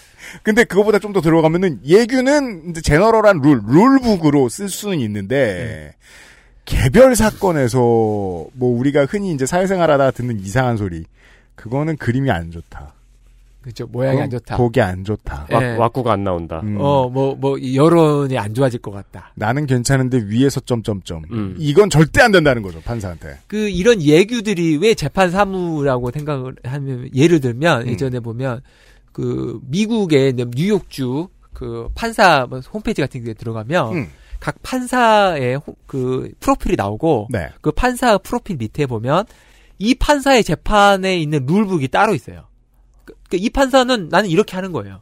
근데 0.42 0.64
그거보다 0.64 0.98
좀 0.98 1.12
더 1.12 1.20
들어가면은 1.20 1.80
예규는 1.86 2.70
이제 2.70 2.80
제너럴한 2.82 3.40
룰, 3.40 3.60
룰북으로 3.66 4.48
쓸 4.48 4.68
수는 4.68 5.00
있는데 5.00 5.94
개별 6.64 7.14
사건에서 7.16 7.78
뭐 7.78 8.78
우리가 8.78 9.06
흔히 9.06 9.32
이제 9.32 9.46
사회생활하다 9.46 10.10
듣는 10.10 10.40
이상한 10.40 10.76
소리. 10.76 11.04
그거는 11.54 11.96
그림이 11.96 12.30
안 12.30 12.50
좋다. 12.50 12.92
그렇죠. 13.62 13.86
모양이 13.86 14.20
안 14.20 14.28
그건 14.28 14.38
좋다. 14.38 14.56
보기 14.58 14.80
안 14.80 15.04
좋다. 15.04 15.46
예. 15.50 15.54
와, 15.54 15.78
왁구가 15.78 16.12
안 16.12 16.22
나온다. 16.22 16.60
음. 16.62 16.76
어, 16.78 17.08
뭐, 17.08 17.34
뭐, 17.34 17.58
이 17.58 17.76
여론이 17.76 18.38
안 18.38 18.54
좋아질 18.54 18.80
것 18.80 18.92
같다. 18.92 19.32
나는 19.34 19.66
괜찮은데 19.66 20.22
위에서 20.26 20.60
점점점. 20.60 21.24
음. 21.32 21.56
이건 21.58 21.90
절대 21.90 22.20
안 22.20 22.30
된다는 22.30 22.62
거죠 22.62 22.80
판사한테. 22.82 23.38
그, 23.48 23.68
이런 23.68 24.00
예규들이 24.02 24.76
왜 24.76 24.94
재판 24.94 25.32
사무라고 25.32 26.12
생각을 26.12 26.54
하면, 26.62 27.08
예를 27.12 27.40
들면, 27.40 27.82
음. 27.82 27.88
예전에 27.88 28.20
보면, 28.20 28.60
그, 29.16 29.58
미국의 29.62 30.34
뉴욕주, 30.36 31.28
그, 31.54 31.88
판사 31.94 32.46
뭐 32.50 32.60
홈페이지 32.60 33.00
같은 33.00 33.24
데 33.24 33.32
들어가면, 33.32 33.94
음. 33.96 34.10
각 34.40 34.56
판사의 34.62 35.56
호- 35.56 35.74
그, 35.86 36.30
프로필이 36.40 36.76
나오고, 36.76 37.28
네. 37.30 37.48
그 37.62 37.72
판사 37.72 38.18
프로필 38.18 38.58
밑에 38.58 38.84
보면, 38.84 39.24
이 39.78 39.94
판사의 39.94 40.44
재판에 40.44 41.16
있는 41.18 41.46
rulebook이 41.46 41.88
따로 41.88 42.14
있어요. 42.14 42.44
그, 43.06 43.14
그 43.30 43.38
이 43.38 43.48
판사는 43.48 44.10
나는 44.10 44.28
이렇게 44.28 44.54
하는 44.54 44.70
거예요. 44.72 45.00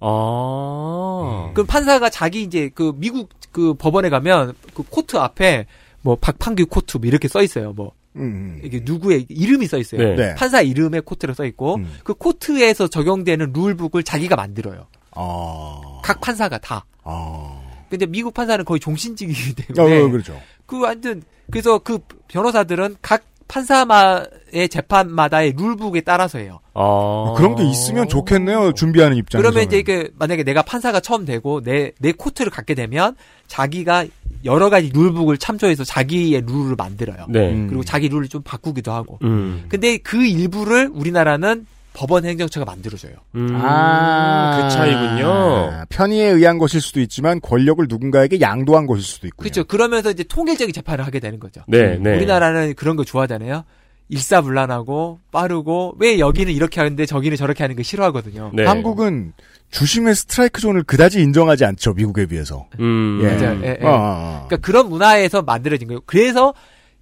아. 0.00 1.50
그럼 1.52 1.66
판사가 1.66 2.08
자기 2.08 2.42
이제 2.42 2.70
그 2.74 2.94
미국 2.96 3.28
그 3.52 3.74
법원에 3.74 4.08
가면 4.08 4.54
그 4.72 4.82
코트 4.88 5.18
앞에 5.18 5.66
뭐 6.00 6.16
박판규 6.16 6.66
코트 6.66 6.96
뭐 6.96 7.06
이렇게 7.06 7.28
써 7.28 7.42
있어요. 7.42 7.74
뭐 7.74 7.92
음. 8.16 8.60
이게 8.62 8.80
누구의 8.82 9.26
이름이 9.28 9.66
써 9.66 9.78
있어요. 9.78 10.00
네. 10.00 10.14
네. 10.16 10.34
판사 10.34 10.60
이름에 10.60 11.00
court로 11.00 11.34
써 11.34 11.44
있고 11.44 11.76
음. 11.76 11.92
그 12.04 12.14
court에서 12.14 12.88
적용되는 12.88 13.52
rulebook을 13.52 14.02
자기가 14.02 14.36
만들어요. 14.36 14.86
아. 15.12 16.00
각 16.02 16.20
판사가 16.20 16.58
다. 16.58 16.84
아. 17.04 17.60
근데 17.88 18.06
미국 18.06 18.32
판사는 18.32 18.64
거의 18.64 18.80
종신직이기 18.80 19.62
어, 19.72 19.74
때문에 19.74 20.10
그렇죠. 20.10 20.40
그 20.66 20.80
완전 20.80 21.22
그래서 21.50 21.78
그 21.78 21.98
변호사들은 22.28 22.96
각 23.02 23.24
판사마의 23.52 24.68
재판마다의 24.70 25.54
룰북에 25.58 26.00
따라서 26.00 26.38
해요. 26.38 26.60
아. 26.74 27.34
그런 27.36 27.54
게 27.54 27.64
있으면 27.68 28.08
좋겠네요. 28.08 28.72
준비하는 28.72 29.16
입장에서. 29.18 29.42
그러면 29.46 29.66
이제 29.66 29.82
그 29.82 30.10
만약에 30.18 30.42
내가 30.42 30.62
판사가 30.62 31.00
처음 31.00 31.24
되고 31.26 31.60
내 31.62 31.92
내 31.98 32.12
코트를 32.12 32.50
갖게 32.50 32.74
되면 32.74 33.14
자기가 33.46 34.06
여러 34.44 34.70
가지 34.70 34.90
룰북을 34.92 35.36
참조해서 35.38 35.84
자기의 35.84 36.42
룰을 36.46 36.74
만들어요. 36.76 37.26
네. 37.28 37.52
음. 37.52 37.66
그리고 37.68 37.84
자기 37.84 38.08
룰을 38.08 38.28
좀 38.28 38.42
바꾸기도 38.42 38.90
하고. 38.92 39.18
음. 39.22 39.66
근데 39.68 39.98
그 39.98 40.24
일부를 40.24 40.90
우리나라는 40.92 41.66
법원 41.94 42.24
행정처가 42.24 42.64
만들어줘요. 42.64 43.12
음. 43.34 43.48
아, 43.60 44.62
그 44.62 44.74
차이군요. 44.74 45.84
편의에 45.90 46.28
의한 46.28 46.58
것일 46.58 46.80
수도 46.80 47.00
있지만 47.00 47.40
권력을 47.40 47.84
누군가에게 47.88 48.40
양도한 48.40 48.86
것일 48.86 49.02
수도 49.02 49.26
있고요. 49.26 49.42
그렇죠. 49.42 49.64
그러면서 49.64 50.10
이제 50.10 50.22
통일적인 50.24 50.72
재판을 50.72 51.06
하게 51.06 51.20
되는 51.20 51.38
거죠. 51.38 51.62
네, 51.68 51.98
네. 51.98 52.16
우리나라는 52.16 52.74
그런 52.74 52.96
거 52.96 53.04
좋아하잖아요. 53.04 53.64
일사불란하고 54.08 55.20
빠르고 55.30 55.96
왜 55.98 56.18
여기는 56.18 56.52
이렇게 56.52 56.80
하는데 56.80 57.06
저기는 57.06 57.36
저렇게 57.36 57.64
하는 57.64 57.76
거 57.76 57.82
싫어하거든요. 57.82 58.50
네. 58.54 58.64
한국은 58.66 59.32
주심의 59.70 60.14
스트라이크 60.14 60.60
존을 60.60 60.82
그다지 60.82 61.22
인정하지 61.22 61.64
않죠. 61.64 61.94
미국에 61.94 62.26
비해서. 62.26 62.68
음. 62.78 63.20
예. 63.22 63.34
맞아요. 63.34 63.60
예, 63.62 63.78
예. 63.80 63.86
어. 63.86 64.44
그러니까 64.46 64.56
그런 64.66 64.90
문화에서 64.90 65.42
만들어진 65.42 65.88
거예요. 65.88 66.00
그래서 66.04 66.52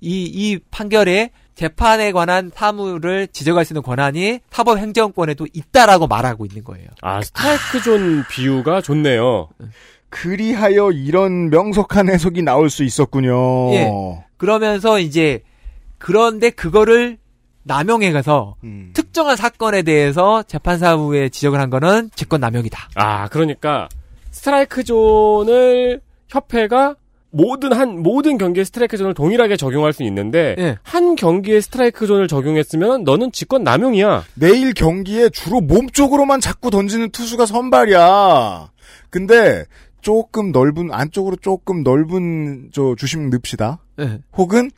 이, 0.01 0.23
이 0.25 0.59
판결에 0.71 1.31
재판에 1.61 2.11
관한 2.13 2.51
사무를 2.55 3.29
지적할 3.29 3.67
수 3.67 3.75
있는 3.75 3.83
권한이 3.83 4.41
사법 4.51 4.79
행정권에도 4.79 5.47
있다라고 5.53 6.07
말하고 6.07 6.47
있는 6.47 6.65
거예요. 6.65 6.89
아, 7.03 7.21
스트라이크 7.21 7.83
존 7.83 8.25
비유가 8.31 8.81
좋네요. 8.81 9.51
그리하여 10.09 10.91
이런 10.91 11.51
명석한 11.51 12.09
해석이 12.09 12.41
나올 12.41 12.71
수 12.71 12.83
있었군요. 12.83 13.75
예. 13.75 13.91
그러면서 14.39 14.99
이제 15.01 15.43
그런데 15.99 16.49
그거를 16.49 17.19
남용해 17.65 18.11
가서 18.13 18.57
음. 18.65 18.93
특정한 18.95 19.37
사건에 19.37 19.83
대해서 19.83 20.43
재판사무에 20.45 21.29
지적을 21.29 21.61
한 21.61 21.69
거는 21.69 22.09
직권 22.17 22.41
남용이다. 22.41 22.89
아, 22.95 23.29
그러니까 23.29 23.87
스트라이크 24.31 24.83
존을 24.83 26.01
협회가 26.27 26.97
모든 27.31 27.73
한 27.73 28.03
모든 28.03 28.39
경기에 28.39 28.65
스트라이크 28.65 28.97
존을 28.97 29.15
동일하게 29.15 29.57
적용할 29.57 29.93
수 29.93 30.03
있는데 30.05 30.57
예. 30.59 30.79
한 30.83 31.15
경기에 31.15 31.61
스트라이크 31.61 32.07
존을 32.07 32.29
적용했으면 32.29 33.05
너는 33.05 33.33
직권 33.33 33.63
남용이야. 33.63 34.25
내일 34.35 34.75
경기에 34.75 35.31
주로 35.31 35.61
몸 35.61 35.89
쪽으로만 35.89 36.41
자꾸 36.41 36.71
던지는 36.71 37.11
투수가 37.11 37.47
선발이야. 37.47 38.71
근데 39.11 39.65
조금 40.01 40.51
넓은 40.51 40.93
안쪽으로 40.93 41.37
조금 41.37 41.83
넓은 41.83 42.71
저 42.73 42.95
주심 42.97 43.31
넣읍시다. 43.31 43.79
예. 44.01 44.19
혹은 44.37 44.71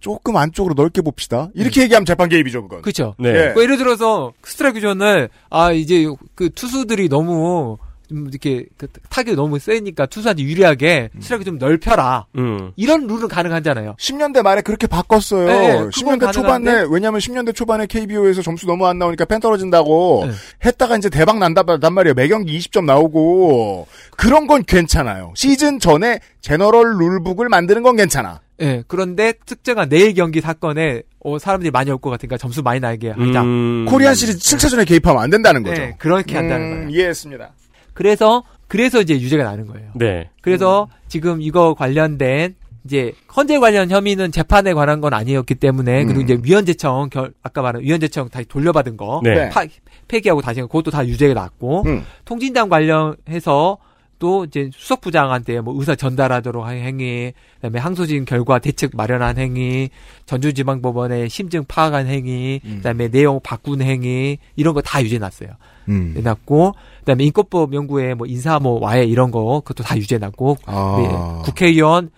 조금 0.00 0.36
안쪽으로 0.36 0.74
넓게 0.74 1.02
봅시다. 1.02 1.48
이렇게 1.54 1.82
얘기하면 1.82 2.06
재판 2.06 2.28
개입이죠, 2.28 2.62
그건. 2.62 2.82
그렇죠. 2.82 3.14
네. 3.18 3.30
예. 3.30 3.52
뭐 3.52 3.62
예를 3.62 3.76
들어서 3.76 4.32
스트라이크 4.44 4.80
존을 4.80 5.28
아 5.50 5.72
이제 5.72 6.06
그 6.34 6.50
투수들이 6.50 7.08
너무 7.08 7.78
좀 8.08 8.26
이렇게 8.28 8.64
그 8.76 8.86
타격이 9.10 9.36
너무 9.36 9.58
세니까 9.58 10.06
투수한테 10.06 10.42
유리하게 10.42 11.10
시력이 11.20 11.44
좀 11.44 11.58
넓혀라. 11.58 12.26
음. 12.36 12.72
이런 12.76 13.06
룰은 13.06 13.28
가능하잖아요. 13.28 13.96
10년대 13.98 14.42
말에 14.42 14.62
그렇게 14.62 14.86
바꿨어요. 14.86 15.46
네, 15.46 15.72
그건 15.72 15.90
10년대 15.90 16.32
초반에 16.32 16.64
가능한데. 16.64 16.88
왜냐면 16.94 17.20
10년대 17.20 17.54
초반에 17.54 17.86
KBO에서 17.86 18.42
점수 18.42 18.66
너무 18.66 18.86
안 18.86 18.98
나오니까 18.98 19.24
팬 19.26 19.40
떨어진다고 19.40 20.24
네. 20.26 20.32
했다가 20.64 20.96
이제 20.96 21.10
대박 21.10 21.38
난단 21.38 21.64
말이에요. 21.92 22.14
매경기 22.14 22.58
20점 22.58 22.84
나오고 22.84 23.86
그런 24.16 24.46
건 24.46 24.64
괜찮아요. 24.64 25.32
시즌 25.36 25.78
전에 25.78 26.20
제너럴 26.40 26.96
룰북을 26.98 27.48
만드는 27.48 27.82
건 27.82 27.96
괜찮아. 27.96 28.40
예, 28.60 28.82
그런데 28.88 29.34
특정한 29.46 29.88
내일 29.88 30.14
경기 30.14 30.40
사건에 30.40 31.02
어, 31.20 31.38
사람들이 31.38 31.70
많이 31.70 31.90
올 31.90 31.98
것 31.98 32.10
같으니까 32.10 32.36
점수 32.38 32.62
많이 32.62 32.80
나게 32.80 33.10
하자. 33.10 33.42
음. 33.42 33.86
코리안 33.88 34.14
시리즈 34.14 34.38
7차전에 34.38 34.86
개입하면 34.86 35.22
안 35.22 35.30
된다는 35.30 35.62
거죠. 35.62 35.80
네, 35.80 35.94
그렇게 35.98 36.36
한다는 36.36 36.64
음, 36.66 36.70
거예요. 36.86 36.88
이해했습니다. 36.90 37.50
그래서 37.98 38.44
그래서 38.68 39.00
이제 39.00 39.14
유죄가 39.14 39.42
나는 39.42 39.66
거예요. 39.66 39.90
네. 39.96 40.30
그래서 40.40 40.86
지금 41.08 41.42
이거 41.42 41.74
관련된 41.74 42.54
이제 42.84 43.12
헌재 43.36 43.58
관련 43.58 43.90
혐의는 43.90 44.30
재판에 44.30 44.72
관한 44.72 45.00
건 45.00 45.12
아니었기 45.14 45.56
때문에 45.56 46.04
그리고 46.04 46.20
음. 46.20 46.24
이제 46.24 46.38
위헌재청 46.40 47.08
결 47.10 47.32
아까 47.42 47.60
말한 47.60 47.82
위헌재청 47.82 48.28
다시 48.28 48.46
돌려받은 48.46 48.96
거 48.96 49.20
네. 49.24 49.48
파- 49.48 49.64
폐기하고 50.06 50.40
다시 50.42 50.60
그것도 50.60 50.92
다 50.92 51.04
유죄가 51.04 51.34
났고 51.34 51.82
음. 51.86 52.04
통진당 52.24 52.68
관련해서 52.68 53.78
또 54.18 54.44
이제 54.44 54.70
수석 54.74 55.00
부장한테 55.00 55.60
뭐 55.60 55.74
의사 55.78 55.94
전달하도록 55.94 56.64
한 56.66 56.76
행위, 56.76 57.32
그다음에 57.56 57.78
항소심 57.78 58.24
결과 58.24 58.58
대책 58.58 58.90
마련한 58.94 59.38
행위, 59.38 59.90
전주지방법원에 60.26 61.28
심증 61.28 61.64
파악한 61.66 62.06
행위, 62.06 62.60
그다음에 62.76 63.08
내용 63.08 63.40
바꾼 63.42 63.80
행위 63.82 64.38
이런 64.56 64.74
거 64.74 64.80
다 64.80 65.02
유죄 65.02 65.18
났어요. 65.18 65.50
음. 65.88 66.14
났고 66.22 66.74
그다음에 67.00 67.24
인권법 67.24 67.74
연구에 67.74 68.14
뭐 68.14 68.26
인사 68.26 68.58
뭐 68.58 68.80
와해 68.80 69.04
이런 69.04 69.30
거 69.30 69.60
그것도 69.64 69.84
다 69.84 69.96
유죄 69.96 70.18
났고 70.18 70.56
아. 70.66 70.96
네, 70.98 71.42
국회의원 71.44 72.04
뭐 72.04 72.12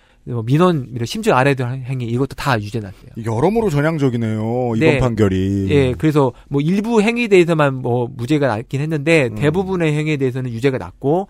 민원 0.44 0.88
이런 0.94 1.06
심증 1.06 1.34
아래도 1.34 1.66
행위 1.66 2.06
이것도 2.06 2.34
다 2.36 2.60
유죄 2.60 2.80
났어요. 2.80 3.10
여러모로 3.24 3.70
전향적이네요. 3.70 4.72
이번 4.76 4.78
네. 4.78 4.98
판결이. 4.98 5.66
예, 5.70 5.94
그래서 5.96 6.32
뭐 6.48 6.60
일부 6.60 7.02
행위에 7.02 7.28
대해서만 7.28 7.74
뭐 7.74 8.08
무죄가 8.14 8.46
났긴 8.46 8.80
했는데 8.80 9.28
음. 9.28 9.34
대부분의 9.34 9.92
행위에 9.92 10.16
대해서는 10.16 10.50
유죄가 10.52 10.78
났고 10.78 11.28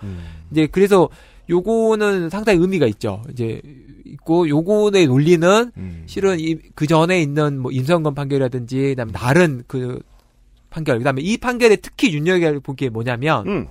이제 0.50 0.66
그래서 0.66 1.08
요거는 1.48 2.30
상당히 2.30 2.60
의미가 2.60 2.86
있죠. 2.86 3.22
이제 3.32 3.60
있고 4.04 4.48
요거의 4.48 5.06
논리는 5.06 5.72
음. 5.76 6.02
실은 6.06 6.38
이, 6.38 6.56
그 6.74 6.86
전에 6.86 7.20
있는 7.20 7.60
뭐 7.60 7.70
임성건 7.72 8.14
판결이라든지 8.14 8.90
그다음에 8.90 9.12
다른 9.12 9.62
그 9.66 10.00
판결 10.68 10.98
그다음에 10.98 11.22
이 11.22 11.36
판결에 11.36 11.76
특히 11.76 12.10
눈여겨볼 12.10 12.76
게 12.76 12.88
뭐냐면 12.88 13.46
음. 13.48 13.68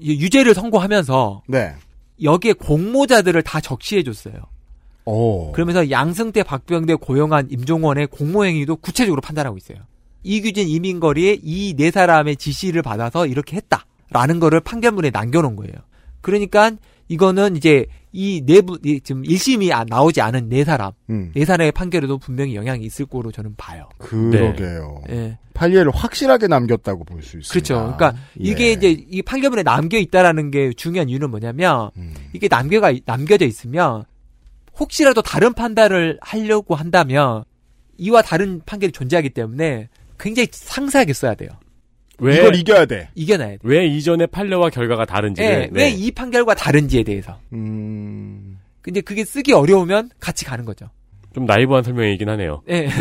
이 0.00 0.12
유죄를 0.20 0.54
선고하면서 0.54 1.42
네. 1.48 1.74
여기에 2.22 2.54
공모자들을 2.54 3.42
다 3.42 3.60
적시해 3.60 4.02
줬어요. 4.02 4.34
오. 5.10 5.52
그러면서 5.52 5.90
양승태 5.90 6.42
박병대 6.42 6.96
고용한 6.96 7.48
임종원의 7.50 8.08
공모행위도 8.08 8.76
구체적으로 8.76 9.20
판단하고 9.22 9.56
있어요. 9.56 9.78
이규진 10.22 10.68
이민걸이 10.68 11.40
이네 11.42 11.90
사람의 11.90 12.36
지시를 12.36 12.82
받아서 12.82 13.26
이렇게 13.26 13.56
했다라는 13.56 14.40
거를 14.40 14.60
판결문에 14.60 15.10
남겨놓은 15.10 15.56
거예요. 15.56 15.72
그러니까 16.20 16.72
이거는 17.08 17.56
이제 17.56 17.86
이 18.12 18.42
내부 18.44 18.78
이 18.84 19.00
지금 19.00 19.22
1심이 19.22 19.70
아- 19.72 19.84
나오지 19.88 20.20
않은 20.20 20.48
네 20.48 20.64
사람 20.64 20.92
음. 21.08 21.30
네 21.34 21.44
사람의 21.44 21.72
판결에도 21.72 22.18
분명히 22.18 22.54
영향이 22.54 22.84
있을 22.84 23.06
거로 23.06 23.30
저는 23.32 23.54
봐요. 23.56 23.88
그러게요. 23.98 25.02
예. 25.10 25.38
판례를 25.54 25.90
확실하게 25.94 26.46
남겼다고 26.48 27.04
볼 27.04 27.22
수 27.22 27.38
있습니다. 27.38 27.52
그렇죠. 27.52 27.96
그러니까 27.96 28.14
이게 28.36 28.68
예. 28.68 28.72
이제 28.72 28.90
이 29.10 29.22
판결문에 29.22 29.62
남겨 29.62 29.96
있다라는 29.98 30.50
게 30.50 30.72
중요한 30.74 31.08
이유는 31.08 31.30
뭐냐면 31.30 31.90
음. 31.96 32.12
이게 32.32 32.48
남겨가 32.48 32.92
남겨져 33.06 33.44
있으면 33.46 34.04
혹시라도 34.78 35.22
다른 35.22 35.52
판단을 35.54 36.18
하려고 36.20 36.74
한다면 36.74 37.44
이와 37.96 38.22
다른 38.22 38.60
판결이 38.64 38.92
존재하기 38.92 39.30
때문에 39.30 39.88
굉장히 40.18 40.48
상세하게 40.52 41.12
써야 41.12 41.34
돼요. 41.34 41.50
왜 42.20 42.36
이걸 42.38 42.54
이겨야 42.56 42.86
돼. 42.86 43.08
이겨놔야 43.14 43.48
돼. 43.50 43.58
왜 43.62 43.86
이전의 43.86 44.28
판례와 44.28 44.70
결과가 44.70 45.04
다른지를 45.04 45.48
예, 45.48 45.56
네. 45.72 45.82
왜이 45.84 46.10
판결과 46.10 46.54
다른지에 46.54 47.04
대해서. 47.04 47.38
음. 47.52 48.58
근데 48.82 49.00
그게 49.00 49.24
쓰기 49.24 49.52
어려우면 49.52 50.10
같이 50.18 50.44
가는 50.44 50.64
거죠. 50.64 50.90
좀 51.34 51.44
나이브한 51.44 51.84
설명이긴 51.84 52.28
하네요. 52.30 52.62
예. 52.70 52.88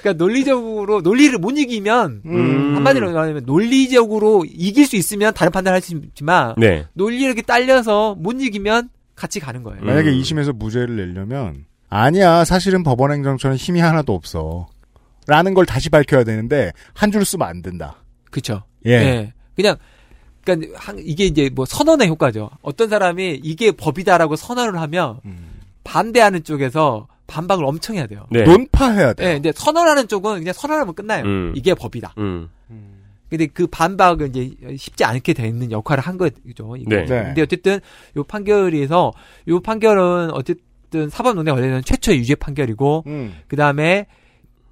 그러니까 0.00 0.12
논리적으로 0.14 1.00
논리를 1.00 1.38
못 1.38 1.56
이기면 1.56 2.22
음. 2.26 2.74
한마디로 2.76 3.12
말하면 3.12 3.44
논리적으로 3.46 4.44
이길 4.46 4.86
수 4.86 4.96
있으면 4.96 5.32
다른 5.32 5.52
판단을 5.52 5.76
할 5.76 5.80
수 5.82 5.94
있지만 5.94 6.54
네. 6.58 6.84
논리 6.92 7.20
이렇게 7.22 7.40
딸려서 7.42 8.16
못 8.18 8.40
이기면 8.40 8.90
같이 9.18 9.40
가는 9.40 9.62
거예요. 9.62 9.82
만약에 9.84 10.10
음. 10.10 10.14
2심에서 10.20 10.54
무죄를 10.56 10.96
내려면 10.96 11.64
아니야 11.90 12.44
사실은 12.44 12.82
법원행정처는 12.82 13.56
힘이 13.56 13.80
하나도 13.80 14.14
없어. 14.14 14.68
라는 15.26 15.52
걸 15.54 15.66
다시 15.66 15.90
밝혀야 15.90 16.24
되는데 16.24 16.72
한 16.94 17.10
줄 17.12 17.24
쓰면 17.24 17.46
안 17.46 17.60
된다. 17.62 17.96
그쵸. 18.30 18.62
예. 18.86 19.32
그냥, 19.56 19.76
그니까, 20.44 20.78
한- 20.78 20.98
이게 20.98 21.24
이제 21.26 21.50
뭐 21.54 21.64
선언의 21.66 22.08
효과죠. 22.08 22.48
어떤 22.62 22.88
사람이 22.88 23.40
이게 23.42 23.72
법이다라고 23.72 24.36
선언을 24.36 24.80
하면, 24.80 25.18
반대하는 25.84 26.44
쪽에서 26.44 27.08
반박을 27.26 27.64
엄청 27.64 27.96
해야 27.96 28.06
돼요. 28.06 28.26
네. 28.30 28.42
논파해야 28.44 29.12
돼. 29.12 29.24
예, 29.28 29.32
근데 29.34 29.52
선언하는 29.54 30.08
쪽은 30.08 30.38
그냥 30.38 30.54
선언하면 30.54 30.94
끝나요. 30.94 31.24
음. 31.24 31.52
이게 31.56 31.74
법이다. 31.74 32.14
음. 32.18 32.48
근데 33.28 33.46
그 33.46 33.66
반박은 33.66 34.34
이제 34.34 34.76
쉽지 34.76 35.04
않게 35.04 35.32
되는 35.34 35.70
역할을 35.70 36.02
한 36.02 36.16
거죠. 36.16 36.76
이게. 36.76 36.88
네. 36.88 37.04
네. 37.04 37.22
근데 37.24 37.42
어쨌든 37.42 37.80
요 38.16 38.24
판결에서 38.24 39.12
요 39.48 39.60
판결은 39.60 40.30
어쨌든 40.32 41.10
사법농단 41.10 41.54
관련된 41.54 41.82
최초의 41.84 42.18
유죄 42.18 42.34
판결이고 42.34 43.04
음. 43.06 43.34
그 43.46 43.56
다음에 43.56 44.06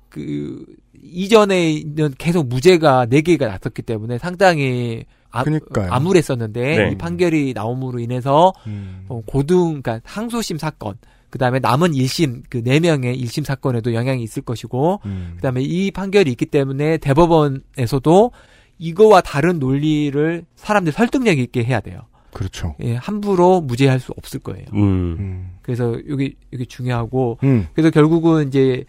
그 0.08 0.64
이전에는 1.02 2.14
계속 2.18 2.48
무죄가 2.48 3.06
네 3.06 3.20
개가 3.20 3.46
났었기 3.46 3.82
때문에 3.82 4.18
상당히 4.18 5.04
아, 5.38 5.44
그러니까요. 5.44 5.92
암울했었는데 5.92 6.76
네. 6.76 6.90
이 6.92 6.96
판결이 6.96 7.52
나옴으로 7.54 7.98
인해서 7.98 8.52
음. 8.66 9.04
어, 9.08 9.22
고등 9.26 9.82
그러니까 9.82 10.00
항소심 10.04 10.58
사건 10.58 10.96
그다음에 11.30 11.58
남은 11.58 11.92
1심 11.92 12.44
그네 12.48 12.80
명의 12.80 13.20
1심 13.22 13.44
사건에도 13.44 13.94
영향이 13.94 14.22
있을 14.22 14.42
것이고 14.42 15.00
음. 15.04 15.32
그다음에 15.36 15.62
이 15.62 15.90
판결이 15.90 16.30
있기 16.30 16.46
때문에 16.46 16.98
대법원에서도 16.98 18.30
이거와 18.78 19.20
다른 19.22 19.58
논리를 19.58 20.44
사람들 20.56 20.92
설득력 20.92 21.38
있게 21.38 21.64
해야 21.64 21.80
돼요. 21.80 22.02
그렇죠. 22.32 22.74
예, 22.82 22.96
함부로 22.96 23.62
무죄할 23.62 23.98
수 23.98 24.12
없을 24.18 24.40
거예요. 24.40 24.66
음. 24.74 25.16
음. 25.18 25.50
그래서 25.62 25.98
여기 26.08 26.36
여기 26.52 26.66
중요하고 26.66 27.38
음. 27.42 27.66
그래서 27.72 27.90
결국은 27.90 28.48
이제 28.48 28.84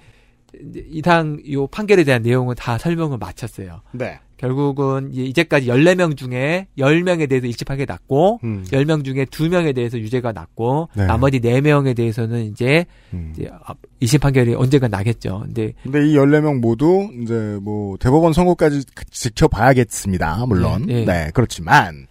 이제 0.70 0.86
이상 0.89 1.39
요 1.52 1.68
판결에 1.68 2.04
대한 2.04 2.22
내용은 2.24 2.56
다 2.56 2.78
설명을 2.78 3.18
마쳤어요. 3.18 3.82
네. 3.93 4.20
결국은 4.38 5.10
이제 5.12 5.24
이제까지 5.24 5.68
14명 5.68 6.16
중에 6.16 6.68
10명에 6.78 7.28
대해서 7.28 7.48
판결이 7.66 7.86
났고 7.88 8.40
음. 8.44 8.64
10명 8.70 9.04
중에 9.04 9.26
2명에 9.26 9.74
대해서 9.76 9.98
유죄가 9.98 10.32
났고 10.32 10.90
네. 10.96 11.06
나머지 11.08 11.40
4명에 11.40 11.96
대해서는 11.96 12.46
이제 12.46 12.86
음. 13.14 13.34
이제 13.36 13.50
앞- 13.66 13.78
2심 14.02 14.22
판결이 14.22 14.54
언젠가 14.54 14.88
나겠죠. 14.88 15.42
근데 15.46 15.74
근데 15.84 16.08
이 16.08 16.14
14명 16.16 16.60
모두 16.60 17.10
이제 17.24 17.58
뭐 17.62 17.98
대법원 17.98 18.34
선고까지 18.34 18.84
지켜봐야겠습니다. 19.10 20.46
물론. 20.48 20.86
네, 20.86 21.04
네, 21.04 21.06
네. 21.06 21.32
그렇지만 21.34 22.06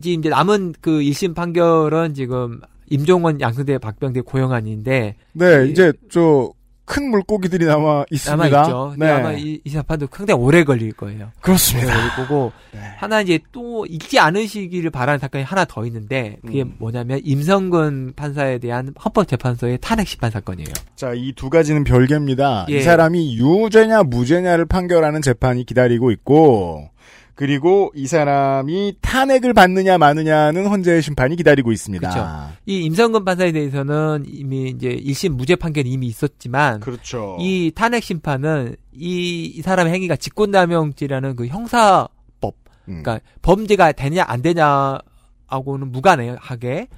이제 0.00 0.12
이제 0.12 0.28
남은 0.28 0.74
그 0.80 1.00
1심 1.00 1.34
판결은 1.34 2.14
지금 2.14 2.60
임종원 2.88 3.40
양승대 3.40 3.78
박병대 3.78 4.22
고용안인데 4.22 5.14
네, 5.32 5.66
이제 5.68 5.92
저 6.10 6.50
큰 6.86 7.10
물고기들이 7.10 7.66
남아 7.66 8.04
있습니다. 8.10 8.48
남아 8.48 8.64
있죠. 8.66 8.94
네. 8.96 9.10
아마 9.10 9.32
이, 9.32 9.60
이 9.62 9.68
사판도 9.70 10.06
상당히 10.10 10.40
오래 10.40 10.64
걸릴 10.64 10.92
거예요. 10.92 11.30
그렇습니다. 11.40 11.88
오래 11.92 11.96
걸릴 11.96 12.16
거고 12.16 12.52
하나 12.96 13.20
이제 13.20 13.38
또 13.52 13.84
잊지 13.86 14.18
않으시기를 14.18 14.90
바라는 14.90 15.18
사건이 15.18 15.44
하나 15.44 15.64
더 15.64 15.84
있는데 15.86 16.36
그게 16.46 16.62
음. 16.62 16.76
뭐냐면 16.78 17.20
임성근 17.24 18.14
판사에 18.16 18.58
대한 18.58 18.94
헌법재판소의 19.04 19.78
탄핵 19.80 20.06
심판 20.08 20.30
사건이에요. 20.30 20.68
자, 20.94 21.12
이 21.14 21.32
두 21.36 21.50
가지는 21.50 21.84
별개입니다. 21.84 22.66
예. 22.70 22.76
이 22.78 22.82
사람이 22.82 23.36
유죄냐 23.36 24.04
무죄냐를 24.04 24.64
판결하는 24.64 25.20
재판이 25.22 25.66
기다리고 25.66 26.10
있고, 26.12 26.88
그리고 27.36 27.92
이 27.94 28.06
사람이 28.06 28.96
탄핵을 29.02 29.52
받느냐 29.52 29.98
마느냐는 29.98 30.66
헌재의 30.66 31.02
심판이 31.02 31.36
기다리고 31.36 31.70
있습니다. 31.70 32.08
그렇죠. 32.08 32.56
이 32.64 32.82
임성근 32.84 33.26
판사에 33.26 33.52
대해서는 33.52 34.24
이미 34.26 34.70
이제 34.70 34.96
1심 34.96 35.36
무죄 35.36 35.54
판결이 35.54 35.88
이미 35.88 36.06
있었지만 36.06 36.80
그렇죠. 36.80 37.36
이 37.38 37.70
탄핵 37.74 38.02
심판은 38.02 38.76
이, 38.94 39.52
이 39.54 39.60
사람의 39.60 39.92
행위가 39.92 40.16
직권남용죄라는 40.16 41.36
그 41.36 41.46
형사법, 41.46 42.54
음. 42.88 43.02
그러니까 43.02 43.20
범죄가 43.42 43.92
되냐 43.92 44.24
안 44.26 44.40
되냐하고는 44.40 45.92
무관하게 45.92 46.88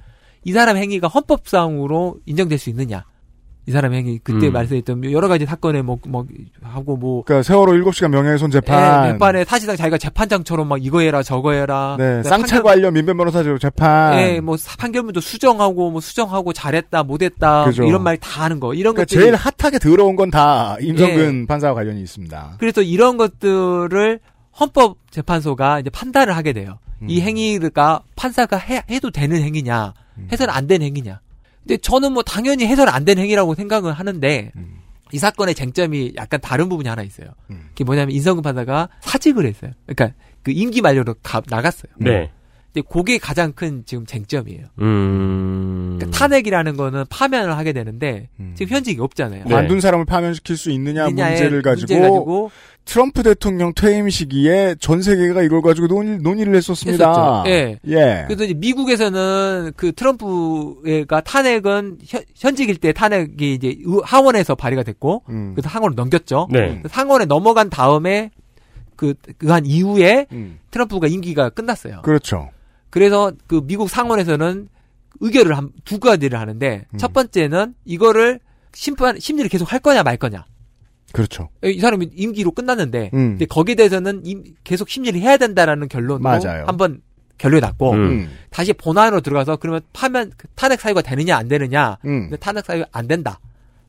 이 0.45 0.53
사람 0.53 0.77
행위가 0.77 1.09
헌법상으로 1.09 2.19
인정될 2.25 2.57
수 2.57 2.69
있느냐 2.69 3.03
이 3.69 3.71
사람 3.71 3.93
행위 3.93 4.17
그때 4.23 4.47
음. 4.47 4.53
말씀했던 4.53 5.11
여러 5.11 5.27
가지 5.27 5.45
사건에 5.45 5.83
뭐, 5.83 5.99
뭐 6.07 6.25
하고 6.63 6.97
뭐 6.97 7.23
그러니까 7.23 7.43
세월호 7.43 7.73
7시간 7.73 8.07
명예훼손 8.09 8.49
재판. 8.49 9.05
예, 9.05 9.11
몇반에 9.11 9.45
사실상 9.45 9.75
자기가 9.75 9.99
재판장처럼 9.99 10.67
막 10.67 10.83
이거 10.83 11.01
해라 11.01 11.21
저거 11.21 11.51
해라 11.51 11.95
네, 11.99 12.23
그다음에 12.23 12.47
쌍차 12.47 12.63
관련 12.63 12.93
민변 12.93 13.15
변호사 13.15 13.43
재판. 13.59 14.17
예, 14.17 14.39
뭐 14.39 14.57
사- 14.57 14.75
판결문도 14.77 15.21
수정하고 15.21 15.91
뭐 15.91 16.01
수정하고 16.01 16.51
잘했다 16.51 17.03
못했다 17.03 17.65
그죠. 17.65 17.83
뭐 17.83 17.89
이런 17.89 18.01
말 18.01 18.17
다 18.17 18.43
하는 18.43 18.59
거 18.59 18.73
이런 18.73 18.95
그러니까 18.95 19.01
것들이 19.03 19.21
제일 19.21 19.35
핫하게 19.35 19.77
들어온 19.77 20.15
건다 20.15 20.75
임성근 20.81 21.41
예. 21.43 21.45
판사와 21.45 21.75
관련이 21.75 22.01
있습니다. 22.01 22.55
그래서 22.57 22.81
이런 22.81 23.17
것들을 23.17 24.19
헌법재판소가 24.59 25.79
이제 25.79 25.89
판단을 25.89 26.35
하게 26.35 26.53
돼요. 26.53 26.79
음. 27.01 27.09
이 27.09 27.21
행위가 27.21 28.01
판사가 28.15 28.57
해, 28.57 28.83
해도 28.89 29.11
되는 29.11 29.41
행위냐, 29.41 29.93
음. 30.17 30.27
해서는 30.31 30.53
안 30.53 30.67
되는 30.67 30.85
행위냐. 30.87 31.19
근데 31.69 31.77
저는 31.81 32.13
뭐 32.13 32.23
당연히 32.23 32.65
해서는 32.65 32.91
안 32.91 33.05
되는 33.05 33.21
행위라고 33.21 33.53
생각을 33.53 33.93
하는데 33.93 34.51
음. 34.55 34.79
이 35.11 35.19
사건의 35.19 35.53
쟁점이 35.53 36.13
약간 36.15 36.41
다른 36.41 36.67
부분이 36.67 36.89
하나 36.89 37.03
있어요. 37.03 37.27
그게 37.69 37.83
뭐냐면 37.83 38.15
인성근 38.15 38.41
판사가 38.41 38.89
사직을 39.01 39.45
했어요. 39.45 39.71
그러니까 39.85 40.17
그 40.41 40.49
임기 40.51 40.81
만료로 40.81 41.13
가- 41.21 41.43
나갔어요. 41.47 41.91
네. 41.97 42.31
근데 42.71 42.87
그게 42.91 43.17
가장 43.17 43.51
큰 43.53 43.83
지금 43.85 44.05
쟁점이에요. 44.05 44.65
음. 44.79 45.95
그러니까 45.97 46.17
탄핵이라는 46.17 46.77
거는 46.77 47.05
파면을 47.09 47.57
하게 47.57 47.73
되는데 47.73 48.29
지금 48.55 48.75
현직이 48.75 49.01
없잖아요. 49.01 49.45
관둔 49.45 49.79
사람을 49.81 50.05
파면시킬 50.05 50.55
수 50.55 50.69
있느냐 50.71 51.05
문제를 51.07 51.61
가지고, 51.63 51.93
문제 51.93 51.99
가지고 51.99 52.51
트럼프 52.85 53.23
대통령 53.23 53.73
퇴임 53.75 54.09
시기에 54.09 54.75
전 54.79 55.01
세계가 55.01 55.41
이걸 55.43 55.61
가지고 55.61 55.87
논의, 55.87 56.17
논의 56.19 56.45
를 56.45 56.55
했었습니다. 56.55 57.43
예. 57.47 57.79
예. 57.87 58.23
그래서 58.27 58.43
이제 58.45 58.53
미국에서는 58.55 59.73
그 59.75 59.91
트럼프가 59.91 61.21
탄핵은 61.21 61.97
현, 62.05 62.21
현직일 62.35 62.77
때 62.77 62.93
탄핵이 62.93 63.53
이제 63.55 63.67
의- 63.83 64.01
하원에서 64.03 64.55
발의가 64.55 64.83
됐고 64.83 65.23
음. 65.29 65.53
그래서 65.55 65.69
상원을 65.69 65.95
넘겼죠. 65.95 66.47
네. 66.51 66.69
그래서 66.79 66.87
상원에 66.89 67.25
넘어간 67.25 67.69
다음에 67.69 68.31
그, 68.95 69.13
그 69.37 69.47
한 69.49 69.65
이후에 69.65 70.27
음. 70.33 70.59
트럼프가 70.71 71.07
임기가 71.07 71.49
끝났어요. 71.49 72.01
그렇죠. 72.03 72.49
그래서 72.89 73.31
그 73.47 73.61
미국 73.65 73.89
상원에서는 73.89 74.67
의결을 75.21 75.57
한, 75.57 75.71
두 75.85 75.99
가지를 75.99 76.39
하는데 76.39 76.85
음. 76.93 76.97
첫 76.97 77.13
번째는 77.13 77.73
이거를 77.85 78.39
심판 78.73 79.19
심리를 79.19 79.49
계속 79.49 79.71
할 79.71 79.79
거냐 79.79 80.03
말 80.03 80.17
거냐. 80.17 80.45
그렇죠. 81.11 81.49
이 81.63 81.79
사람이 81.79 82.11
임기로 82.15 82.51
끝났는데 82.51 83.09
음. 83.13 83.29
근데 83.31 83.45
거기에 83.45 83.75
대해서는 83.75 84.21
임- 84.25 84.43
계속 84.63 84.89
심리를 84.89 85.19
해야 85.19 85.37
된다라는 85.37 85.87
결론으로 85.87 86.19
맞아요. 86.19 86.65
한번 86.67 87.01
결론이 87.39 87.61
났고 87.61 87.93
음. 87.93 88.29
다시 88.51 88.73
본안으로 88.73 89.21
들어가서 89.21 89.55
그러면 89.57 89.81
파면 89.93 90.31
그 90.37 90.47
탄핵 90.55 90.79
사유가 90.79 91.01
되느냐 91.01 91.35
안 91.37 91.47
되느냐 91.47 91.97
음. 92.05 92.23
근데 92.23 92.37
탄핵 92.37 92.65
사유 92.65 92.83
안 92.91 93.07
된다 93.07 93.39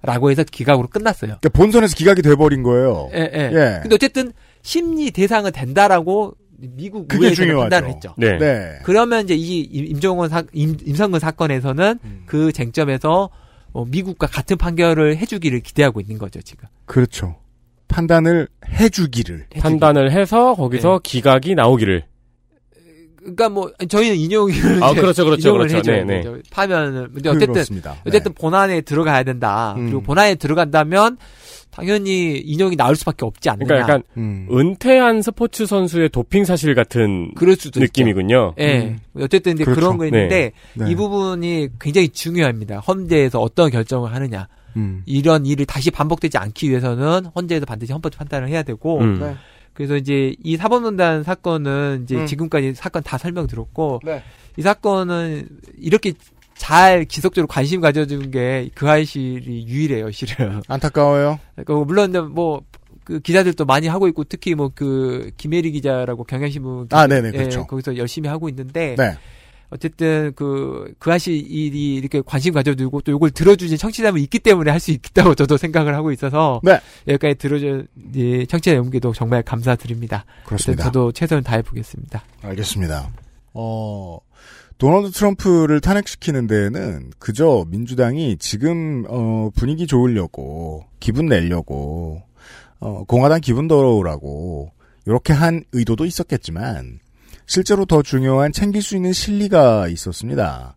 라고 0.02 0.30
해서 0.30 0.44
기각으로 0.44 0.88
끝났어요. 0.88 1.36
그러니까 1.40 1.48
본선에서 1.50 1.94
기각이 1.94 2.22
돼버린 2.22 2.62
거예요. 2.62 3.10
예, 3.12 3.18
예. 3.34 3.40
예. 3.52 3.78
근데 3.82 3.94
어쨌든 3.96 4.32
심리 4.62 5.10
대상은 5.10 5.52
된다라고 5.52 6.34
미국 6.60 7.08
그게 7.08 7.30
중요하죠. 7.32 7.60
판단을 7.70 7.88
했죠. 7.90 8.14
네. 8.18 8.38
네. 8.38 8.78
그러면 8.82 9.24
이제 9.24 9.34
이 9.34 9.60
임- 9.60 9.86
임종원 9.86 10.28
사, 10.28 10.42
임, 10.52 10.76
임성근 10.84 11.20
사건에서는 11.20 11.98
음. 12.04 12.22
그 12.26 12.52
쟁점에서 12.52 13.30
어, 13.72 13.84
미국과 13.84 14.26
같은 14.26 14.56
판결을 14.58 15.16
해주기를 15.16 15.60
기대하고 15.60 16.00
있는 16.00 16.18
거죠 16.18 16.40
지금. 16.42 16.68
그렇죠. 16.86 17.36
판단을 17.88 18.48
해주기를. 18.68 19.46
판단을 19.58 20.12
해서 20.12 20.54
거기서 20.54 21.00
기각이 21.02 21.54
나오기를. 21.54 22.04
그러니까 23.18 23.48
뭐 23.50 23.70
저희는 23.88 24.16
인용을 24.16 24.82
아, 24.82 24.94
그렇죠, 24.94 25.24
그렇죠, 25.24 25.50
인용을 25.50 25.68
그렇죠. 25.68 25.90
네, 25.92 26.04
네. 26.04 26.22
파면을 26.50 27.10
근데 27.12 27.28
어쨌든 27.28 27.52
그렇습니다. 27.52 27.92
네. 27.92 28.00
어쨌든 28.06 28.32
본안에 28.32 28.80
들어가야 28.80 29.22
된다. 29.24 29.74
음. 29.76 29.86
그리고 29.86 30.00
본안에 30.02 30.36
들어간다면 30.36 31.18
당연히 31.70 32.38
인용이 32.38 32.76
나올 32.76 32.96
수밖에 32.96 33.24
없지 33.24 33.48
않느냐. 33.48 33.66
그러니까 33.66 33.88
약간 33.88 34.02
음. 34.16 34.48
은퇴한 34.50 35.22
스포츠 35.22 35.66
선수의 35.66 36.08
도핑 36.08 36.44
사실 36.44 36.74
같은 36.74 37.32
그럴 37.34 37.56
수도 37.56 37.80
느낌이군요. 37.80 38.54
예. 38.58 38.96
어쨌든 39.16 39.54
이제 39.54 39.64
그렇죠. 39.64 39.80
그런 39.80 39.98
거 39.98 40.06
있는데 40.06 40.52
네. 40.74 40.84
네. 40.84 40.90
이 40.90 40.94
부분이 40.94 41.68
굉장히 41.80 42.08
중요합니다. 42.08 42.80
헌재에서 42.80 43.40
어떤 43.40 43.70
결정을 43.70 44.12
하느냐. 44.14 44.48
음. 44.76 45.02
이런 45.06 45.46
일이 45.46 45.64
다시 45.66 45.90
반복되지 45.90 46.38
않기 46.38 46.70
위해서는 46.70 47.26
헌재에서 47.34 47.66
반드시 47.66 47.92
헌법 47.92 48.16
판단을 48.16 48.48
해야 48.48 48.62
되고 48.62 48.98
음. 49.00 49.18
네. 49.20 49.34
그래서 49.72 49.96
이제 49.96 50.34
이 50.42 50.56
사법농단 50.56 51.22
사건은 51.22 52.02
이제 52.04 52.16
음. 52.16 52.26
지금까지 52.26 52.74
사건 52.74 53.02
다 53.02 53.16
설명 53.16 53.46
들었고 53.46 54.00
네. 54.04 54.22
이 54.56 54.62
사건은 54.62 55.48
이렇게 55.78 56.12
잘 56.60 57.06
지속적으로 57.06 57.46
관심 57.46 57.80
가져준 57.80 58.30
게 58.30 58.70
그 58.74 58.88
아이실이 58.88 59.66
유일해요, 59.66 60.10
실은. 60.10 60.60
안타까워요. 60.68 61.40
그러니까 61.56 61.84
물론 61.86 62.10
이제 62.10 62.20
뭐. 62.20 62.60
그 63.02 63.18
기자들도 63.18 63.64
많이 63.64 63.88
하고 63.88 64.06
있고 64.08 64.22
특히 64.24 64.54
뭐 64.54 64.70
그 64.72 65.30
김혜리 65.36 65.72
기자라고 65.72 66.22
경향신문 66.22 66.88
아, 66.92 67.08
네네, 67.08 67.28
예, 67.28 67.38
그렇죠. 67.38 67.66
거기서 67.66 67.96
열심히 67.96 68.28
하고 68.28 68.48
있는데 68.50 68.94
네. 68.96 69.16
어쨌든 69.70 70.32
그, 70.36 70.92
그 70.98 71.10
아시 71.12 71.32
일이 71.32 71.96
이렇게 71.96 72.22
관심 72.24 72.52
가져두고 72.54 73.00
또 73.00 73.10
이걸 73.10 73.30
들어주신 73.32 73.78
청취자분이 73.78 74.22
있기 74.24 74.38
때문에 74.40 74.70
할 74.70 74.78
수 74.78 74.92
있다고 74.92 75.34
저도 75.34 75.56
생각을 75.56 75.94
하고 75.96 76.12
있어서. 76.12 76.60
네. 76.62 76.78
여기까지 77.08 77.34
들어준 77.36 77.88
이 78.14 78.46
청취자 78.48 78.76
연기도 78.76 79.12
정말 79.12 79.42
감사드립니다. 79.42 80.24
그렇습니다. 80.44 80.84
저도 80.84 81.10
최선을 81.10 81.42
다해보겠습니다. 81.42 82.22
알겠습니다. 82.42 83.10
어, 83.54 84.18
도널드 84.78 85.10
트럼프를 85.10 85.80
탄핵시키는 85.80 86.46
데에는 86.46 87.10
그저 87.18 87.66
민주당이 87.68 88.38
지금, 88.38 89.04
어, 89.08 89.50
분위기 89.54 89.86
좋으려고, 89.86 90.86
기분 91.00 91.26
내려고, 91.26 92.22
어, 92.78 93.04
공화당 93.04 93.40
기분 93.40 93.68
더러우라고, 93.68 94.72
이렇게 95.06 95.32
한 95.32 95.64
의도도 95.72 96.06
있었겠지만, 96.06 97.00
실제로 97.46 97.84
더 97.84 98.02
중요한 98.02 98.52
챙길 98.52 98.80
수 98.80 98.96
있는 98.96 99.12
실리가 99.12 99.88
있었습니다. 99.88 100.76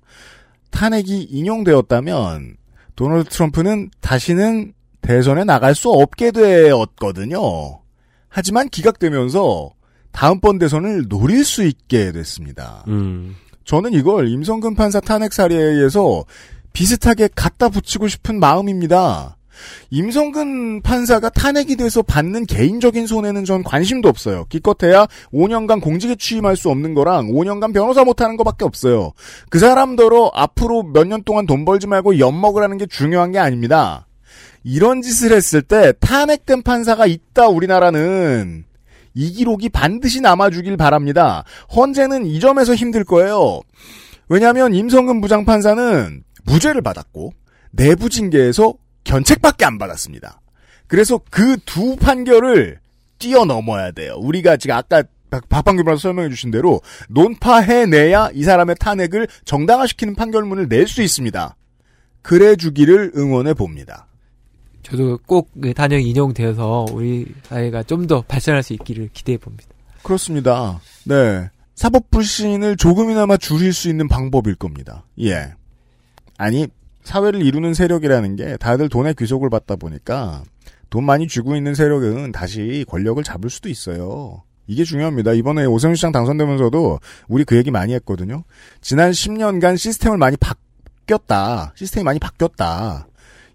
탄핵이 0.71 1.23
인용되었다면, 1.23 2.57
도널드 2.95 3.29
트럼프는 3.29 3.91
다시는 4.01 4.73
대선에 5.01 5.43
나갈 5.43 5.75
수 5.75 5.89
없게 5.91 6.31
되었거든요. 6.31 7.39
하지만 8.27 8.69
기각되면서 8.69 9.71
다음번 10.13 10.59
대선을 10.59 11.07
노릴 11.09 11.43
수 11.43 11.63
있게 11.63 12.11
됐습니다. 12.13 12.85
음. 12.87 13.35
저는 13.65 13.93
이걸 13.93 14.29
임성근 14.29 14.75
판사 14.75 14.99
탄핵 14.99 15.33
사례에서 15.33 16.23
비슷하게 16.73 17.29
갖다 17.35 17.69
붙이고 17.69 18.07
싶은 18.07 18.39
마음입니다. 18.39 19.37
임성근 19.91 20.81
판사가 20.81 21.29
탄핵이 21.29 21.75
돼서 21.75 22.01
받는 22.01 22.47
개인적인 22.47 23.05
손해는 23.05 23.45
전 23.45 23.63
관심도 23.63 24.09
없어요. 24.09 24.45
기껏해야 24.49 25.05
5년간 25.31 25.79
공직에 25.81 26.15
취임할 26.15 26.57
수 26.57 26.69
없는 26.69 26.95
거랑 26.95 27.27
5년간 27.27 27.73
변호사 27.73 28.03
못하는 28.03 28.35
거밖에 28.35 28.65
없어요. 28.65 29.11
그 29.49 29.59
사람더러 29.59 30.31
앞으로 30.33 30.83
몇 30.83 31.05
년 31.07 31.23
동안 31.23 31.45
돈 31.45 31.65
벌지 31.65 31.85
말고 31.87 32.17
엿 32.19 32.31
먹으라는 32.31 32.77
게 32.79 32.87
중요한 32.87 33.31
게 33.31 33.37
아닙니다. 33.39 34.07
이런 34.63 35.01
짓을 35.03 35.31
했을 35.31 35.61
때 35.61 35.93
탄핵된 35.99 36.63
판사가 36.63 37.05
있다 37.05 37.47
우리나라는 37.49 38.65
이 39.13 39.31
기록이 39.31 39.69
반드시 39.69 40.21
남아주길 40.21 40.77
바랍니다. 40.77 41.43
헌재는 41.75 42.25
이 42.25 42.39
점에서 42.39 42.73
힘들 42.75 43.03
거예요. 43.03 43.61
왜냐하면 44.29 44.73
임성근 44.73 45.21
부장판사는 45.21 46.23
무죄를 46.45 46.81
받았고 46.81 47.33
내부 47.71 48.09
징계에서 48.09 48.73
견책밖에 49.03 49.65
안 49.65 49.77
받았습니다. 49.77 50.41
그래서 50.87 51.19
그 51.29 51.57
두 51.65 51.95
판결을 51.95 52.79
뛰어넘어야 53.19 53.91
돼요. 53.91 54.15
우리가 54.19 54.57
지금 54.57 54.75
아까 54.75 55.03
박방규 55.49 55.83
변호사 55.83 56.03
설명해 56.09 56.29
주신 56.29 56.51
대로 56.51 56.81
논파해내야 57.09 58.29
이 58.33 58.43
사람의 58.43 58.75
탄핵을 58.79 59.27
정당화시키는 59.45 60.15
판결문을 60.15 60.67
낼 60.69 60.87
수 60.87 61.01
있습니다. 61.01 61.55
그래 62.21 62.55
주기를 62.55 63.11
응원해 63.15 63.53
봅니다. 63.53 64.07
저도 64.83 65.17
꼭그 65.25 65.73
단역이 65.73 66.07
인용되어서 66.09 66.85
우리 66.91 67.25
사회가 67.43 67.83
좀 67.83 68.07
더 68.07 68.21
발전할 68.21 68.63
수 68.63 68.73
있기를 68.73 69.09
기대해 69.13 69.37
봅니다. 69.37 69.63
그렇습니다. 70.03 70.81
네. 71.05 71.49
사법 71.75 72.11
불신을 72.11 72.75
조금이나마 72.77 73.37
줄일 73.37 73.73
수 73.73 73.89
있는 73.89 74.07
방법일 74.07 74.55
겁니다. 74.55 75.05
예. 75.21 75.53
아니, 76.37 76.67
사회를 77.03 77.41
이루는 77.41 77.73
세력이라는 77.73 78.35
게 78.35 78.57
다들 78.57 78.89
돈의 78.89 79.15
귀속을 79.15 79.49
받다 79.49 79.75
보니까 79.75 80.43
돈 80.89 81.05
많이 81.05 81.27
쥐고 81.27 81.55
있는 81.55 81.73
세력은 81.75 82.31
다시 82.33 82.85
권력을 82.89 83.21
잡을 83.23 83.49
수도 83.49 83.69
있어요. 83.69 84.43
이게 84.67 84.83
중요합니다. 84.83 85.33
이번에 85.33 85.65
오세훈 85.65 85.95
시장 85.95 86.11
당선되면서도 86.11 86.99
우리 87.27 87.43
그 87.43 87.55
얘기 87.57 87.71
많이 87.71 87.93
했거든요. 87.95 88.43
지난 88.81 89.11
10년간 89.11 89.77
시스템을 89.77 90.17
많이 90.17 90.37
바뀌었다. 90.37 91.73
시스템이 91.75 92.03
많이 92.03 92.19
바뀌었다. 92.19 93.07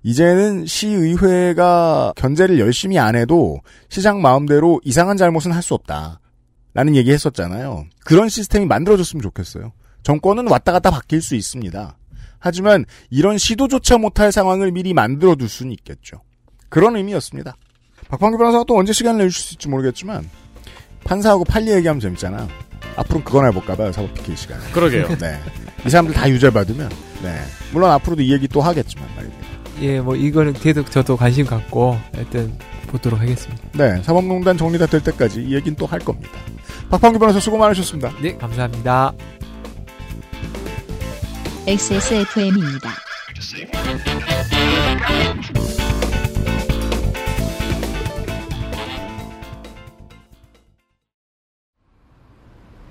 이제는 0.08 0.64
시의회가 0.64 2.14
견제를 2.16 2.58
열심히 2.58 2.98
안 2.98 3.14
해도 3.14 3.60
시장 3.90 4.22
마음대로 4.22 4.80
이상한 4.82 5.18
잘못은 5.18 5.52
할 5.52 5.62
수 5.62 5.74
없다. 5.74 6.20
라는 6.72 6.96
얘기 6.96 7.12
했었잖아요. 7.12 7.84
그런 8.06 8.30
시스템이 8.30 8.64
만들어졌으면 8.64 9.20
좋겠어요. 9.20 9.72
정권은 10.04 10.48
왔다 10.48 10.72
갔다 10.72 10.90
바뀔 10.90 11.20
수 11.20 11.34
있습니다. 11.34 11.98
하지만 12.38 12.86
이런 13.10 13.36
시도조차 13.36 13.98
못할 13.98 14.32
상황을 14.32 14.72
미리 14.72 14.94
만들어둘 14.94 15.46
수는 15.46 15.72
있겠죠. 15.72 16.22
그런 16.70 16.96
의미였습니다. 16.96 17.54
박판규 18.08 18.38
변호사가 18.38 18.64
또 18.66 18.78
언제 18.78 18.94
시간을 18.94 19.18
내주실 19.26 19.42
수 19.42 19.48
있을지 19.50 19.68
모르겠지만 19.68 20.26
판사하고 21.04 21.44
판리 21.44 21.70
얘기하면 21.72 22.00
재밌잖아. 22.00 22.48
앞으로 22.96 23.22
그거나 23.24 23.48
해볼까봐요 23.48 23.92
사법 23.92 24.14
PK 24.14 24.36
시간에. 24.36 24.70
그러게요. 24.72 25.08
네. 25.18 25.38
이 25.86 25.90
사람들 25.90 26.14
다 26.14 26.30
유죄 26.30 26.48
받으면 26.50 26.88
네. 27.22 27.42
물론 27.72 27.90
앞으로도 27.90 28.22
이 28.22 28.32
얘기 28.32 28.48
또 28.48 28.62
하겠지만 28.62 29.06
말이에요. 29.16 29.57
예, 29.80 30.00
뭐 30.00 30.16
이거는 30.16 30.54
계속 30.54 30.90
저도 30.90 31.16
관심 31.16 31.46
갖고 31.46 31.96
하여튼 32.14 32.52
보도록 32.88 33.20
하겠습니다. 33.20 33.62
네. 33.74 34.02
사법농단 34.02 34.56
정리가 34.56 34.86
될 34.86 35.02
때까지 35.02 35.42
이 35.42 35.54
얘기는 35.54 35.76
또 35.76 35.86
할 35.86 36.00
겁니다. 36.00 36.30
박판규 36.90 37.18
변호사 37.18 37.38
수고 37.40 37.58
많으셨습니다. 37.58 38.10
네, 38.20 38.36
감사합니다. 38.36 39.12
XSFM입니다. 41.66 42.90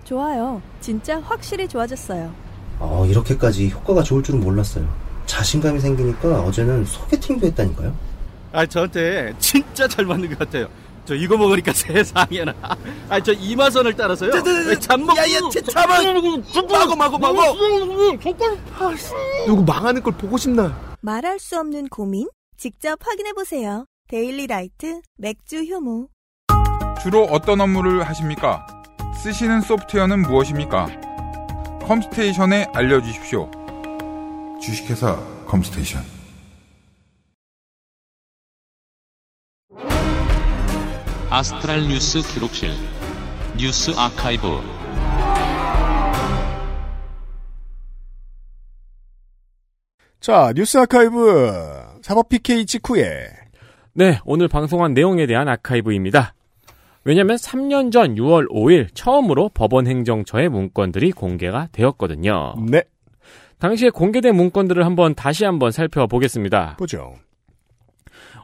좋아요. 0.03 0.61
진짜 0.79 1.19
확실히 1.19 1.67
좋아졌어요. 1.67 2.33
어, 2.79 3.05
이렇게까지 3.07 3.69
효과가 3.69 4.03
좋을 4.03 4.23
줄은 4.23 4.39
몰랐어요. 4.41 4.87
자신감이 5.27 5.79
생기니까 5.79 6.41
어제는 6.41 6.85
소개팅도 6.85 7.45
했다니까요. 7.47 7.95
아, 8.53 8.65
저한테 8.65 9.33
진짜 9.37 9.87
잘 9.87 10.05
맞는 10.05 10.29
것 10.29 10.39
같아요. 10.39 10.67
저 11.05 11.13
이거 11.13 11.37
먹으니까 11.37 11.71
세상에나. 11.75 12.53
아, 13.09 13.21
저 13.21 13.31
이마선을 13.33 13.93
따라서요. 13.95 14.31
잠먹. 14.79 15.15
야야, 15.17 15.39
잠만. 15.71 16.03
마고 16.69 16.95
마고 16.95 17.17
마고. 17.17 17.37
누구 19.45 19.63
망하는 19.63 20.01
걸 20.01 20.13
보고 20.13 20.37
싶나? 20.37 20.75
말할 21.01 21.39
수 21.39 21.59
없는 21.59 21.89
고민? 21.89 22.27
직접 22.57 22.97
확인해 23.05 23.33
보세요. 23.33 23.85
데일리 24.09 24.47
라이트 24.47 25.01
맥주 25.17 25.63
효모. 25.63 26.07
주로 27.01 27.23
어떤 27.25 27.61
업무를 27.61 28.03
하십니까? 28.03 28.65
쓰시는 29.21 29.61
소프트웨어는 29.61 30.23
무엇입니까? 30.23 30.87
컴스테이션에 31.85 32.67
알려주십시오. 32.73 33.49
주식회사 34.61 35.15
컴스테이션. 35.45 36.01
아스트랄 41.29 41.87
뉴스 41.87 42.21
기록실 42.21 42.71
뉴스 43.57 43.91
아카이브 43.91 44.47
자, 50.19 50.51
뉴스 50.55 50.77
아카이브 50.77 51.51
사법 52.01 52.29
PK 52.29 52.65
직후에 52.65 53.27
네, 53.93 54.19
오늘 54.25 54.47
방송한 54.47 54.93
내용에 54.93 55.27
대한 55.27 55.47
아카이브입니다. 55.47 56.33
왜냐면 57.03 57.37
3년 57.37 57.91
전 57.91 58.15
6월 58.15 58.49
5일 58.49 58.89
처음으로 58.93 59.49
법원 59.49 59.87
행정처의 59.87 60.49
문건들이 60.49 61.11
공개가 61.11 61.67
되었거든요. 61.71 62.55
네. 62.69 62.83
당시에 63.59 63.89
공개된 63.89 64.35
문건들을 64.35 64.85
한번 64.85 65.15
다시 65.15 65.45
한번 65.45 65.71
살펴보겠습니다. 65.71 66.75
보죠. 66.77 67.15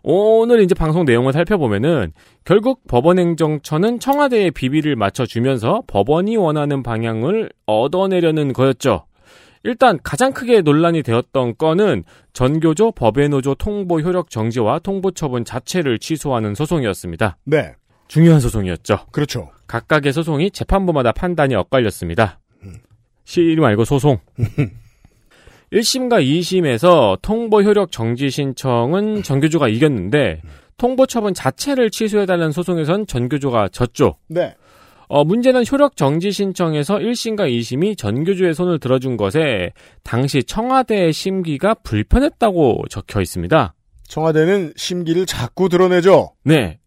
오늘 0.03 0.61
이제 0.61 0.75
방송 0.75 1.05
내용을 1.05 1.31
살펴보면은 1.31 2.11
결국 2.43 2.85
법원행정처는 2.87 3.99
청와대의 3.99 4.51
비비를 4.51 4.97
맞춰주면서 4.97 5.83
법원이 5.87 6.35
원하는 6.35 6.83
방향을 6.83 7.49
얻어내려는 7.65 8.51
거였죠. 8.51 9.05
일단 9.63 9.97
가장 10.03 10.33
크게 10.33 10.59
논란이 10.59 11.03
되었던 11.03 11.57
건은 11.57 12.03
전교조 12.33 12.91
법외노조 12.91 13.55
통보 13.55 14.01
효력 14.01 14.29
정지와 14.29 14.79
통보 14.79 15.11
처분 15.11 15.45
자체를 15.45 15.99
취소하는 15.99 16.53
소송이었습니다. 16.53 17.37
네. 17.45 17.73
중요한 18.09 18.41
소송이었죠. 18.41 19.05
그렇죠. 19.13 19.51
각각의 19.67 20.11
소송이 20.11 20.51
재판부마다 20.51 21.13
판단이 21.13 21.55
엇갈렸습니다. 21.55 22.41
시 23.23 23.55
말고 23.57 23.85
소송. 23.85 24.19
1심과 25.73 26.23
2심에서 26.23 27.19
통보 27.21 27.63
효력 27.63 27.91
정지 27.91 28.29
신청은 28.29 29.23
전교조가 29.23 29.67
이겼는데 29.69 30.41
통보 30.77 31.07
처분 31.07 31.33
자체를 31.33 31.89
취소해달라는 31.89 32.51
소송에선 32.51 33.07
전교조가 33.07 33.69
졌죠. 33.69 34.15
네. 34.27 34.55
어, 35.07 35.23
문제는 35.23 35.63
효력 35.69 35.95
정지 35.95 36.31
신청에서 36.31 36.97
1심과 36.97 37.49
2심이 37.49 37.97
전교조의 37.97 38.53
손을 38.53 38.79
들어준 38.79 39.17
것에 39.17 39.71
당시 40.03 40.43
청와대의 40.43 41.11
심기가 41.11 41.73
불편했다고 41.73 42.85
적혀 42.89 43.21
있습니다. 43.21 43.73
청와대는 44.07 44.73
심기를 44.75 45.25
자꾸 45.25 45.69
드러내죠. 45.69 46.33
네. 46.43 46.79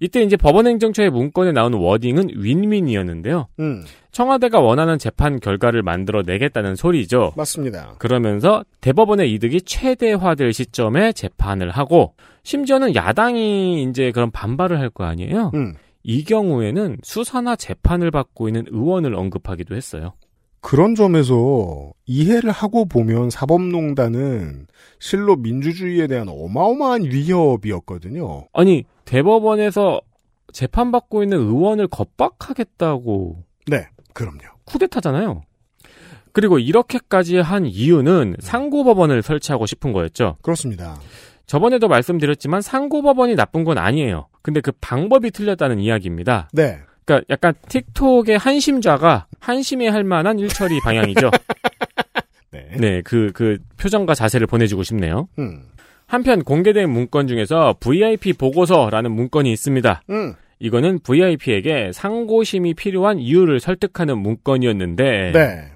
이때 0.00 0.22
이제 0.22 0.36
법원행정처의 0.36 1.10
문건에 1.10 1.52
나오는 1.52 1.78
워딩은 1.78 2.30
윈윈이었는데요. 2.36 3.48
음. 3.60 3.84
청와대가 4.12 4.60
원하는 4.60 4.98
재판 4.98 5.40
결과를 5.40 5.82
만들어 5.82 6.22
내겠다는 6.22 6.76
소리죠. 6.76 7.32
맞습니다. 7.36 7.94
그러면서 7.98 8.64
대법원의 8.80 9.32
이득이 9.34 9.62
최대화될 9.62 10.52
시점에 10.52 11.12
재판을 11.12 11.70
하고 11.70 12.14
심지어는 12.44 12.94
야당이 12.94 13.82
이제 13.84 14.12
그런 14.12 14.30
반발을 14.30 14.78
할 14.78 14.90
거 14.90 15.04
아니에요. 15.04 15.50
음. 15.54 15.74
이 16.04 16.22
경우에는 16.22 16.98
수사나 17.02 17.56
재판을 17.56 18.10
받고 18.10 18.48
있는 18.48 18.66
의원을 18.70 19.14
언급하기도 19.14 19.74
했어요. 19.74 20.12
그런 20.60 20.94
점에서 20.94 21.92
이해를 22.06 22.50
하고 22.50 22.84
보면 22.86 23.30
사법농단은 23.30 24.66
실로 24.98 25.36
민주주의에 25.36 26.06
대한 26.06 26.28
어마어마한 26.28 27.04
위협이었거든요. 27.04 28.46
아니 28.52 28.84
대법원에서 29.14 30.00
재판받고 30.52 31.22
있는 31.22 31.38
의원을 31.38 31.86
겁박하겠다고 31.86 33.44
네, 33.68 33.86
그럼요. 34.12 34.40
쿠데타잖아요. 34.64 35.42
그리고 36.32 36.58
이렇게까지 36.58 37.36
한 37.36 37.64
이유는 37.64 38.36
상고법원을 38.40 39.22
설치하고 39.22 39.66
싶은 39.66 39.92
거였죠. 39.92 40.36
그렇습니다. 40.42 40.98
저번에도 41.46 41.86
말씀드렸지만 41.86 42.60
상고법원이 42.60 43.36
나쁜 43.36 43.62
건 43.62 43.78
아니에요. 43.78 44.26
근데 44.42 44.60
그 44.60 44.72
방법이 44.80 45.30
틀렸다는 45.30 45.78
이야기입니다. 45.78 46.48
네. 46.52 46.80
그러니까 47.04 47.24
약간 47.30 47.54
틱톡의 47.68 48.36
한심좌가 48.38 49.26
한심해 49.38 49.86
할 49.88 50.02
만한 50.02 50.40
일처리 50.40 50.80
방향이죠. 50.80 51.30
네. 52.50 52.68
네, 52.78 53.02
그, 53.02 53.30
그 53.32 53.58
표정과 53.76 54.14
자세를 54.14 54.48
보내주고 54.48 54.82
싶네요. 54.82 55.28
음. 55.38 55.66
한편 56.06 56.42
공개된 56.44 56.90
문건 56.90 57.26
중에서 57.26 57.76
VIP 57.80 58.34
보고서라는 58.34 59.12
문건이 59.12 59.50
있습니다. 59.52 60.02
음. 60.10 60.34
이거는 60.58 61.00
VIP에게 61.00 61.90
상고심이 61.92 62.74
필요한 62.74 63.18
이유를 63.18 63.60
설득하는 63.60 64.18
문건이었는데, 64.18 65.32
네. 65.32 65.72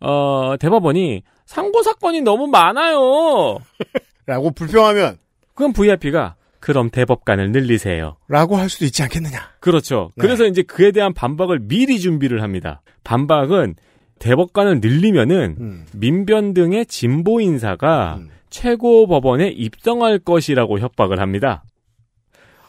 어, 0.00 0.56
대법원이 0.58 1.22
상고 1.46 1.82
사건이 1.82 2.22
너무 2.22 2.46
많아요. 2.46 3.58
라고 4.26 4.50
불평하면, 4.50 5.18
그럼 5.54 5.72
VIP가 5.72 6.36
그럼 6.60 6.90
대법관을 6.90 7.52
늘리세요. 7.52 8.16
라고 8.28 8.56
할 8.56 8.68
수도 8.68 8.84
있지 8.84 9.02
않겠느냐. 9.02 9.38
그렇죠. 9.60 10.10
네. 10.16 10.22
그래서 10.22 10.44
이제 10.46 10.62
그에 10.62 10.92
대한 10.92 11.14
반박을 11.14 11.60
미리 11.62 11.98
준비를 11.98 12.42
합니다. 12.42 12.82
반박은 13.02 13.74
대법관을 14.18 14.80
늘리면은 14.80 15.56
음. 15.58 15.86
민변 15.94 16.52
등의 16.52 16.84
진보 16.86 17.40
인사가 17.40 18.20
최고 18.50 19.06
법원에 19.06 19.48
입성할 19.48 20.18
것이라고 20.18 20.78
협박을 20.78 21.20
합니다. 21.20 21.64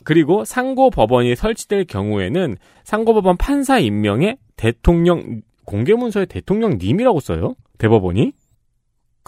그리고 0.04 0.46
상고 0.46 0.90
법원이 0.90 1.36
설치될 1.36 1.86
경우에는 1.86 2.58
상고 2.84 3.14
법원 3.14 3.38
판사 3.38 3.80
임명에 3.80 4.38
대통령 4.56 5.42
공개 5.66 5.94
문서에 5.94 6.26
대통령님이라고 6.26 7.20
써요. 7.20 7.56
대법원이. 7.78 8.34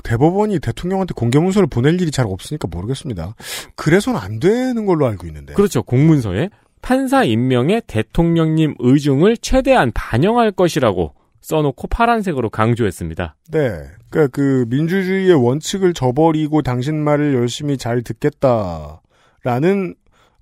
대법원이 0.04 0.60
대통령한테 0.60 1.14
공개 1.14 1.40
문서를 1.40 1.68
보낼 1.68 2.02
일이 2.02 2.12
잘 2.12 2.26
없으니까 2.28 2.68
모르겠습니다. 2.68 3.36
그래서는 3.76 4.20
안 4.20 4.40
되는 4.40 4.86
걸로 4.86 5.06
알고 5.08 5.28
있는데. 5.28 5.54
그렇죠. 5.54 5.84
공문서에 5.84 6.50
판사 6.82 7.24
임명에 7.24 7.82
대통령님 7.88 8.76
의중을 8.80 9.38
최대한 9.38 9.92
반영할 9.94 10.52
것이라고 10.52 11.14
써놓고 11.44 11.88
파란색으로 11.88 12.50
강조했습니다. 12.50 13.36
네. 13.52 13.84
그러니까 14.10 14.32
그 14.32 14.66
민주주의의 14.70 15.34
원칙을 15.36 15.94
저버리고 15.94 16.62
당신 16.62 17.04
말을 17.04 17.36
열심히 17.36 17.78
잘 17.78 18.02
듣겠다라는 18.02 19.96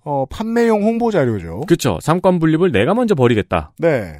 어, 0.03 0.25
판매용 0.29 0.83
홍보 0.83 1.11
자료죠. 1.11 1.61
그렇죠. 1.61 1.99
삼권 2.01 2.39
분립을 2.39 2.71
내가 2.71 2.93
먼저 2.93 3.15
버리겠다. 3.15 3.71
네. 3.79 4.19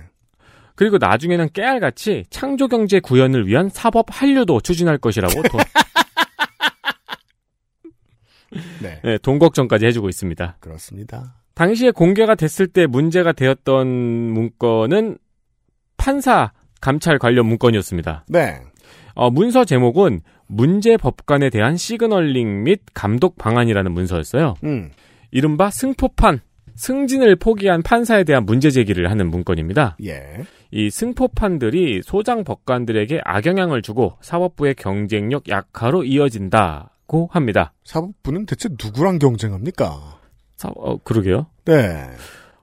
그리고 0.75 0.97
나중에는 0.97 1.49
깨알같이 1.53 2.25
창조 2.29 2.67
경제 2.67 2.99
구현을 2.99 3.47
위한 3.47 3.69
사법 3.69 4.07
한류도 4.09 4.61
추진할 4.61 4.97
것이라고 4.97 5.43
돈, 5.43 5.61
네. 8.81 8.99
네, 9.03 9.17
돈 9.19 9.37
걱정까지 9.37 9.85
해주고 9.85 10.09
있습니다. 10.09 10.57
그렇습니다. 10.59 11.35
당시에 11.53 11.91
공개가 11.91 12.33
됐을 12.33 12.65
때 12.67 12.87
문제가 12.87 13.33
되었던 13.33 13.87
문건은 13.87 15.19
판사 15.97 16.51
감찰 16.81 17.19
관련 17.19 17.45
문건이었습니다. 17.45 18.25
네. 18.27 18.59
어, 19.13 19.29
문서 19.29 19.63
제목은 19.65 20.21
문제 20.47 20.97
법관에 20.97 21.49
대한 21.49 21.77
시그널링 21.77 22.63
및 22.63 22.81
감독 22.93 23.37
방안이라는 23.37 23.91
문서였어요. 23.91 24.55
음. 24.63 24.91
이른바 25.31 25.69
승포판, 25.69 26.41
승진을 26.75 27.37
포기한 27.37 27.81
판사에 27.83 28.23
대한 28.23 28.45
문제 28.45 28.69
제기를 28.69 29.09
하는 29.09 29.29
문건입니다. 29.29 29.97
예. 30.05 30.21
이 30.71 30.89
승포판들이 30.89 32.01
소장 32.03 32.43
법관들에게 32.43 33.21
악영향을 33.23 33.81
주고 33.81 34.17
사법부의 34.21 34.75
경쟁력 34.75 35.47
약화로 35.49 36.03
이어진다고 36.03 37.29
합니다. 37.31 37.73
사법부는 37.83 38.45
대체 38.45 38.69
누구랑 38.83 39.19
경쟁합니까? 39.19 40.19
사, 40.55 40.69
어, 40.75 40.97
그러게요. 41.03 41.47
네. 41.65 42.07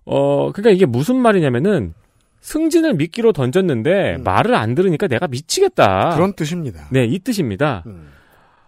어, 0.04 0.52
그러니까 0.52 0.70
이게 0.70 0.86
무슨 0.86 1.16
말이냐면은 1.16 1.94
승진을 2.40 2.94
미끼로 2.94 3.32
던졌는데 3.32 4.18
말을 4.18 4.54
안 4.54 4.74
들으니까 4.74 5.08
내가 5.08 5.26
미치겠다. 5.26 6.10
음. 6.10 6.14
그런 6.14 6.32
뜻입니다. 6.34 6.88
네, 6.90 7.04
이 7.04 7.18
뜻입니다. 7.18 7.82
음. 7.86 8.10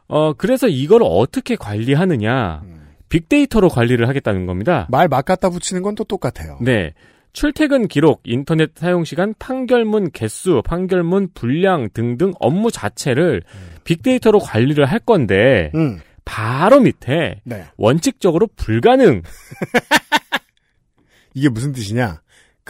어, 0.09 0.33
그래서 0.33 0.69
이걸 0.69 1.03
어떻게 1.05 1.57
관리하느냐. 1.57 2.63
빅데이터로 3.09 3.69
관리를 3.69 4.09
하겠다는 4.09 4.47
겁니다. 4.47 4.87
말 4.91 5.09
막 5.09 5.25
갖다 5.25 5.51
붙이는 5.51 5.83
건 5.83 5.95
또 5.95 6.05
똑같아요. 6.05 6.59
네. 6.61 6.95
출퇴근 7.33 7.87
기록, 7.87 8.23
인터넷 8.25 8.73
사용 8.77 9.05
시간, 9.05 9.35
판결문 9.39 10.11
개수, 10.11 10.63
판결문 10.65 11.29
분량 11.35 11.89
등등 11.95 12.33
업무 12.41 12.73
자체를 12.73 13.43
빅데이터로 13.85 14.41
관리를 14.41 14.85
할 14.85 14.99
건데 14.99 15.71
음. 15.77 16.01
바로 16.25 16.81
밑에 16.81 17.41
네. 17.45 17.65
원칙적으로 17.77 18.49
불가능. 18.57 19.23
이게 21.35 21.49
무슨 21.49 21.73
뜻이냐? 21.73 22.21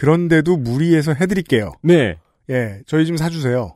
그런데도 0.01 0.57
무리해서 0.57 1.12
해드릴게요. 1.12 1.72
네. 1.82 2.16
예, 2.48 2.78
저희 2.86 3.05
좀 3.05 3.16
사주세요. 3.18 3.74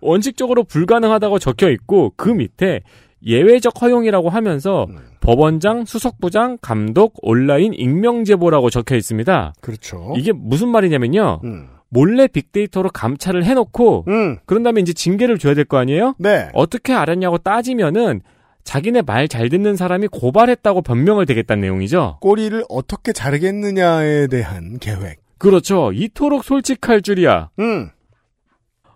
원칙적으로 0.00 0.62
불가능하다고 0.64 1.38
적혀 1.40 1.70
있고 1.70 2.12
그 2.16 2.28
밑에 2.28 2.80
예외적 3.24 3.80
허용이라고 3.82 4.28
하면서 4.30 4.86
음. 4.88 4.96
법원장, 5.20 5.84
수석부장, 5.84 6.58
감독, 6.62 7.14
온라인 7.22 7.74
익명 7.74 8.24
제보라고 8.24 8.70
적혀 8.70 8.96
있습니다. 8.96 9.54
그렇죠. 9.60 10.14
이게 10.16 10.32
무슨 10.32 10.68
말이냐면요. 10.68 11.40
음. 11.44 11.68
몰래 11.88 12.28
빅데이터로 12.28 12.90
감찰을 12.90 13.44
해놓고 13.44 14.04
그런 14.46 14.62
다음에 14.62 14.80
이제 14.80 14.92
징계를 14.92 15.38
줘야 15.38 15.54
될 15.54 15.64
거 15.64 15.76
아니에요? 15.78 16.14
네. 16.18 16.48
어떻게 16.54 16.92
알았냐고 16.94 17.38
따지면은 17.38 18.20
자기네 18.62 19.02
말 19.02 19.26
잘 19.26 19.48
듣는 19.48 19.74
사람이 19.76 20.06
고발했다고 20.08 20.82
변명을 20.82 21.26
되겠다는 21.26 21.62
내용이죠. 21.62 22.18
꼬리를 22.20 22.62
어떻게 22.68 23.12
자르겠느냐에 23.12 24.28
대한 24.28 24.78
계획. 24.78 25.18
그렇죠. 25.40 25.90
이토록 25.92 26.44
솔직할 26.44 27.02
줄이야. 27.02 27.50
음. 27.58 27.90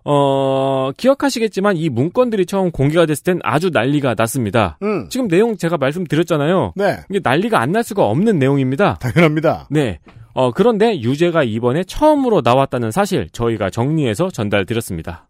어, 0.07 0.91
기억하시겠지만 0.95 1.77
이 1.77 1.89
문건들이 1.89 2.45
처음 2.45 2.69
공개가 2.71 3.05
됐을 3.07 3.23
땐 3.23 3.39
아주 3.43 3.71
난리가 3.71 4.13
났습니다. 4.15 4.77
음. 4.83 5.09
지금 5.09 5.27
내용 5.27 5.57
제가 5.57 5.77
말씀드렸잖아요. 5.77 6.73
네. 6.75 6.99
이게 7.09 7.19
난리가 7.23 7.59
안 7.59 7.71
날 7.71 7.83
수가 7.83 8.05
없는 8.05 8.37
내용입니다. 8.37 8.99
당연합니다. 9.01 9.67
네. 9.71 9.99
어, 10.33 10.51
그런데 10.51 10.99
유죄가 11.01 11.43
이번에 11.43 11.83
처음으로 11.83 12.41
나왔다는 12.43 12.91
사실 12.91 13.27
저희가 13.31 13.69
정리해서 13.71 14.29
전달드렸습니다. 14.29 15.27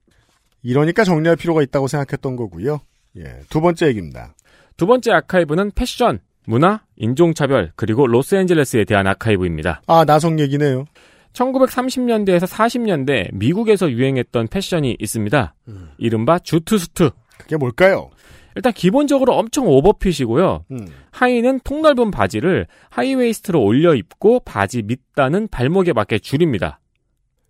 이러니까 0.61 1.03
정리할 1.05 1.37
필요가 1.37 1.61
있다고 1.61 1.87
생각했던 1.87 2.35
거고요. 2.35 2.81
예, 3.17 3.39
두 3.49 3.61
번째 3.61 3.87
얘기입니다. 3.87 4.35
두 4.77 4.87
번째 4.87 5.13
아카이브는 5.13 5.71
패션, 5.75 6.19
문화, 6.45 6.81
인종차별, 6.95 7.71
그리고 7.75 8.07
로스앤젤레스에 8.07 8.85
대한 8.85 9.07
아카이브입니다. 9.07 9.81
아, 9.87 10.05
나성 10.05 10.39
얘기네요. 10.39 10.85
1930년대에서 11.33 12.47
40년대 12.47 13.29
미국에서 13.33 13.91
유행했던 13.91 14.47
패션이 14.47 14.95
있습니다. 14.99 15.53
이른바 15.97 16.39
zoot 16.39 16.71
suit. 16.71 17.11
그게 17.37 17.57
뭘까요? 17.57 18.09
일단 18.55 18.71
기본적으로 18.71 19.33
엄청 19.33 19.67
overfit이고요. 19.67 20.63
음. 20.71 20.87
하의는 21.11 21.59
통넓은 21.63 22.09
바지를 22.09 22.67
하이웨이스트로 22.89 23.61
올려 23.61 23.93
입고 23.95 24.39
바지 24.41 24.81
밑단은 24.81 25.49
발목에 25.49 25.91
맞게 25.91 26.19
줄입니다. 26.19 26.79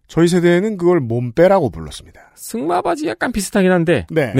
저희 0.07 0.27
세대에는 0.27 0.77
그걸 0.77 0.99
몸빼라고 0.99 1.69
불렀습니다. 1.69 2.31
승마 2.35 2.81
바지 2.81 3.07
약간 3.07 3.31
비슷하긴 3.31 3.71
한데. 3.71 4.07
네. 4.09 4.33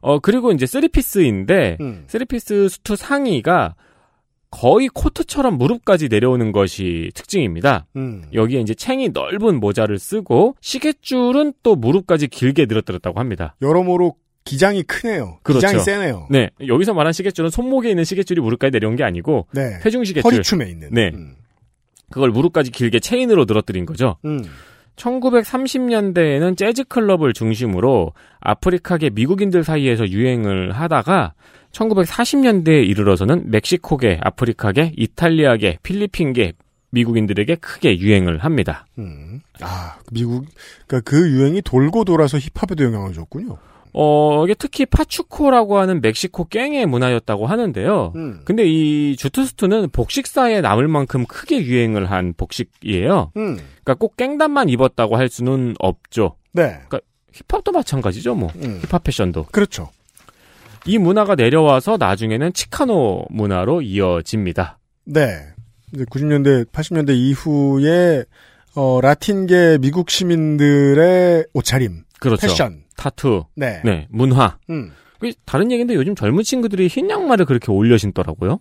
어 0.00 0.18
그리고 0.18 0.52
이제 0.52 0.64
쓰리피스인데 0.64 1.76
음. 1.80 2.04
쓰리피스 2.06 2.68
수트 2.68 2.96
상의가 2.96 3.74
거의 4.50 4.88
코트처럼 4.88 5.58
무릎까지 5.58 6.08
내려오는 6.08 6.52
것이 6.52 7.10
특징입니다. 7.14 7.86
음. 7.96 8.24
여기에 8.32 8.60
이제 8.60 8.74
챙이 8.74 9.10
넓은 9.10 9.60
모자를 9.60 9.98
쓰고 9.98 10.56
시계줄은 10.60 11.52
또 11.62 11.76
무릎까지 11.76 12.28
길게 12.28 12.66
늘어뜨렸다고 12.66 13.20
합니다. 13.20 13.54
여러모로 13.60 14.16
기장이 14.44 14.82
크네요. 14.82 15.38
그렇죠. 15.42 15.66
기장이 15.66 15.82
세네요. 15.84 16.28
네, 16.30 16.48
여기서 16.66 16.94
말한 16.94 17.12
시계줄은 17.12 17.50
손목에 17.50 17.90
있는 17.90 18.04
시계줄이 18.04 18.40
무릎까지 18.40 18.70
내려온 18.72 18.96
게 18.96 19.04
아니고 19.04 19.46
네. 19.52 19.78
회중 19.84 20.04
시계줄. 20.04 20.32
허리춤에 20.32 20.66
있는. 20.70 20.88
네. 20.90 21.12
그걸 22.10 22.30
무릎까지 22.30 22.70
길게 22.70 23.00
체인으로 23.00 23.44
늘어뜨린 23.44 23.84
거죠. 23.84 24.16
음. 24.24 24.42
1930년대에는 24.96 26.56
재즈 26.56 26.84
클럽을 26.84 27.32
중심으로 27.32 28.12
아프리카계 28.40 29.10
미국인들 29.10 29.64
사이에서 29.64 30.08
유행을 30.08 30.72
하다가 30.72 31.34
1940년대에 31.78 32.88
이르러서는 32.88 33.50
멕시코계, 33.50 34.18
아프리카계, 34.22 34.92
이탈리아계, 34.96 35.78
필리핀계 35.82 36.52
미국인들에게 36.90 37.56
크게 37.56 37.98
유행을 37.98 38.38
합니다. 38.38 38.86
음. 38.98 39.40
아, 39.60 39.98
미국, 40.10 40.46
그러니까 40.86 41.08
그 41.08 41.30
유행이 41.30 41.62
돌고 41.62 42.04
돌아서 42.04 42.38
힙합에도 42.38 42.84
영향을 42.84 43.12
줬군요. 43.12 43.58
어, 43.92 44.44
이게 44.44 44.54
특히 44.54 44.86
파추코라고 44.86 45.78
하는 45.78 46.00
멕시코 46.00 46.44
갱의 46.44 46.86
문화였다고 46.86 47.46
하는데요. 47.46 48.12
음. 48.16 48.40
근데 48.44 48.64
이 48.66 49.16
주투스트는 49.16 49.90
복식사에 49.90 50.60
남을 50.60 50.88
만큼 50.88 51.26
크게 51.26 51.62
유행을 51.62 52.10
한 52.10 52.34
복식이에요. 52.36 53.32
음. 53.36 53.56
그러니까 53.56 53.94
꼭 53.94 54.16
갱단만 54.16 54.68
입었다고 54.68 55.16
할 55.16 55.28
수는 55.28 55.74
없죠. 55.78 56.36
네. 56.52 56.80
그러니까 56.88 57.00
힙합도 57.32 57.72
마찬가지죠, 57.72 58.34
뭐. 58.34 58.50
음. 58.56 58.80
힙합 58.82 59.04
패션도. 59.04 59.46
그렇죠. 59.52 59.90
이 60.86 60.98
문화가 60.98 61.34
내려와서 61.34 61.96
나중에는 61.98 62.52
치카노 62.52 63.26
문화로 63.30 63.82
이어집니다. 63.82 64.78
네. 65.04 65.40
이제 65.94 66.04
90년대, 66.04 66.66
80년대 66.66 67.16
이후에, 67.16 68.24
어, 68.74 69.00
라틴계 69.00 69.78
미국 69.80 70.10
시민들의 70.10 71.46
옷차림. 71.52 72.04
그렇죠. 72.20 72.46
패션. 72.46 72.84
타투. 72.96 73.44
네. 73.54 73.80
문화. 74.10 74.58
음. 74.70 74.92
그 75.18 75.32
다른 75.44 75.70
얘기인데 75.72 75.94
요즘 75.94 76.14
젊은 76.14 76.42
친구들이 76.42 76.88
흰 76.88 77.10
양말을 77.10 77.44
그렇게 77.46 77.72
올려 77.72 77.96
신더라고요. 77.96 78.58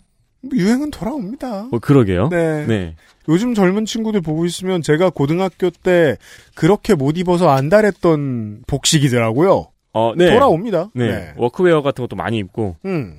유행은 0.53 0.91
돌아옵니다. 0.91 1.63
뭐 1.71 1.79
그러게요. 1.79 2.29
네. 2.29 2.95
요즘 3.29 3.53
젊은 3.53 3.85
친구들 3.85 4.21
보고 4.21 4.45
있으면 4.45 4.81
제가 4.81 5.09
고등학교 5.09 5.69
때 5.69 6.17
그렇게 6.55 6.95
못 6.95 7.17
입어서 7.17 7.49
안달했던 7.49 8.63
복식이더라고요. 8.67 9.67
어, 9.97 10.13
네. 10.15 10.31
돌아옵니다. 10.31 10.91
네. 10.93 11.07
네. 11.07 11.33
워크웨어 11.37 11.81
같은 11.81 12.03
것도 12.03 12.15
많이 12.15 12.37
입고. 12.37 12.75
음. 12.85 13.17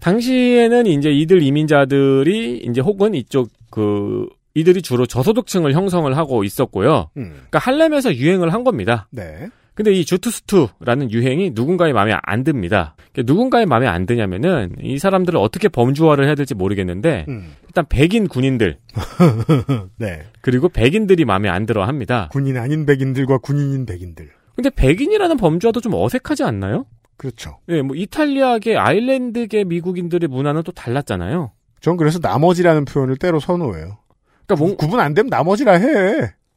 당시에는 0.00 0.86
이제 0.86 1.10
이들 1.10 1.42
이민자들이 1.42 2.58
이제 2.58 2.82
혹은 2.82 3.14
이쪽 3.14 3.48
그 3.70 4.26
이들이 4.54 4.82
주로 4.82 5.06
저소득층을 5.06 5.72
형성을 5.72 6.14
하고 6.14 6.44
있었고요. 6.44 7.08
음. 7.16 7.32
그러니까 7.32 7.58
할렘에서 7.60 8.14
유행을 8.14 8.52
한 8.52 8.62
겁니다. 8.62 9.08
네. 9.10 9.48
근데 9.74 9.90
이 9.92 10.04
zoot 10.04 10.34
suit라는 10.34 11.10
유행이 11.12 11.52
누군가의 11.54 11.94
마음에 11.94 12.14
안 12.22 12.44
듭니다. 12.44 12.94
그러니까 13.12 13.32
누군가의 13.32 13.64
마음에 13.64 13.86
안 13.86 14.04
드냐면은 14.04 14.74
이 14.82 14.98
사람들을 14.98 15.38
어떻게 15.38 15.68
범주화를 15.68 16.26
해야 16.26 16.34
될지 16.34 16.54
모르겠는데 16.54 17.24
음. 17.28 17.52
일단 17.64 17.86
백인 17.88 18.28
군인들 18.28 18.76
네. 19.96 20.24
그리고 20.42 20.68
백인들이 20.68 21.24
마음에 21.24 21.48
안 21.48 21.64
들어 21.64 21.86
합니다. 21.86 22.28
군인 22.32 22.58
아닌 22.58 22.84
백인들과 22.84 23.38
군인인 23.38 23.86
백인들. 23.86 24.28
근데 24.54 24.70
백인이라는 24.70 25.36
범주화도 25.36 25.80
좀 25.80 25.94
어색하지 25.94 26.44
않나요? 26.44 26.86
그렇죠. 27.16 27.58
네, 27.66 27.82
뭐 27.82 27.96
이탈리아계, 27.96 28.76
아일랜드계 28.76 29.64
미국인들의 29.64 30.28
문화는 30.28 30.62
또 30.64 30.72
달랐잖아요. 30.72 31.52
전 31.80 31.96
그래서 31.96 32.18
나머지라는 32.20 32.84
표현을 32.84 33.16
때로 33.16 33.40
선호해요. 33.40 33.98
그러니까 34.46 34.56
뭔, 34.56 34.76
구분 34.76 35.00
안 35.00 35.14
되면 35.14 35.30
나머지라 35.30 35.72
해. 35.74 35.86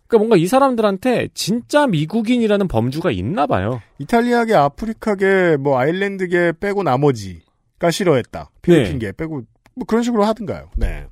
그러니까 0.07 0.17
뭔가 0.17 0.37
이 0.37 0.45
사람들한테 0.47 1.29
진짜 1.33 1.87
미국인이라는 1.87 2.67
범주가 2.67 3.11
있나 3.11 3.47
봐요. 3.47 3.81
이탈리아계, 3.99 4.53
아프리카계, 4.53 5.57
뭐 5.57 5.79
아일랜드계 5.79 6.53
빼고 6.59 6.83
나머지가 6.83 7.89
싫어했다. 7.91 8.49
필리핀계 8.61 9.13
빼고 9.13 9.41
뭐 9.75 9.85
그런 9.87 10.03
식으로 10.03 10.23
하든가요. 10.25 10.69
네. 10.75 11.05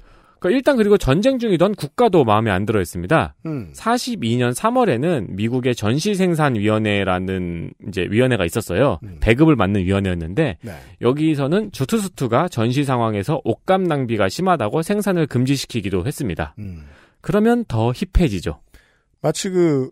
그러니까 0.44 0.58
일단 0.58 0.76
그리고 0.76 0.98
전쟁 0.98 1.40
중이던 1.40 1.76
국가도 1.76 2.26
마음에 2.26 2.52
안 2.52 2.66
들어 2.66 2.80
했습니다. 2.80 3.34
음. 3.46 3.72
42년 3.74 4.54
3월에는 4.54 5.28
미국의 5.30 5.74
전시생산위원회라는 5.74 7.72
이제 7.88 8.06
위원회가 8.10 8.44
있었어요. 8.44 9.00
배급을 9.22 9.56
맡는 9.56 9.86
위원회였는데 9.86 10.58
네. 10.62 10.72
여기서는 11.00 11.72
주투스투가 11.72 12.50
전시 12.50 12.84
상황에서 12.84 13.40
옷감 13.46 13.84
낭비가 13.86 14.28
심하다고 14.28 14.82
생산을 14.82 15.28
금지시키기도 15.28 16.06
했습니다. 16.06 16.56
음. 16.60 16.88
그러면 17.22 17.64
더 17.70 17.94
힙해지죠. 17.94 18.60
마치 19.22 19.50
그 19.50 19.92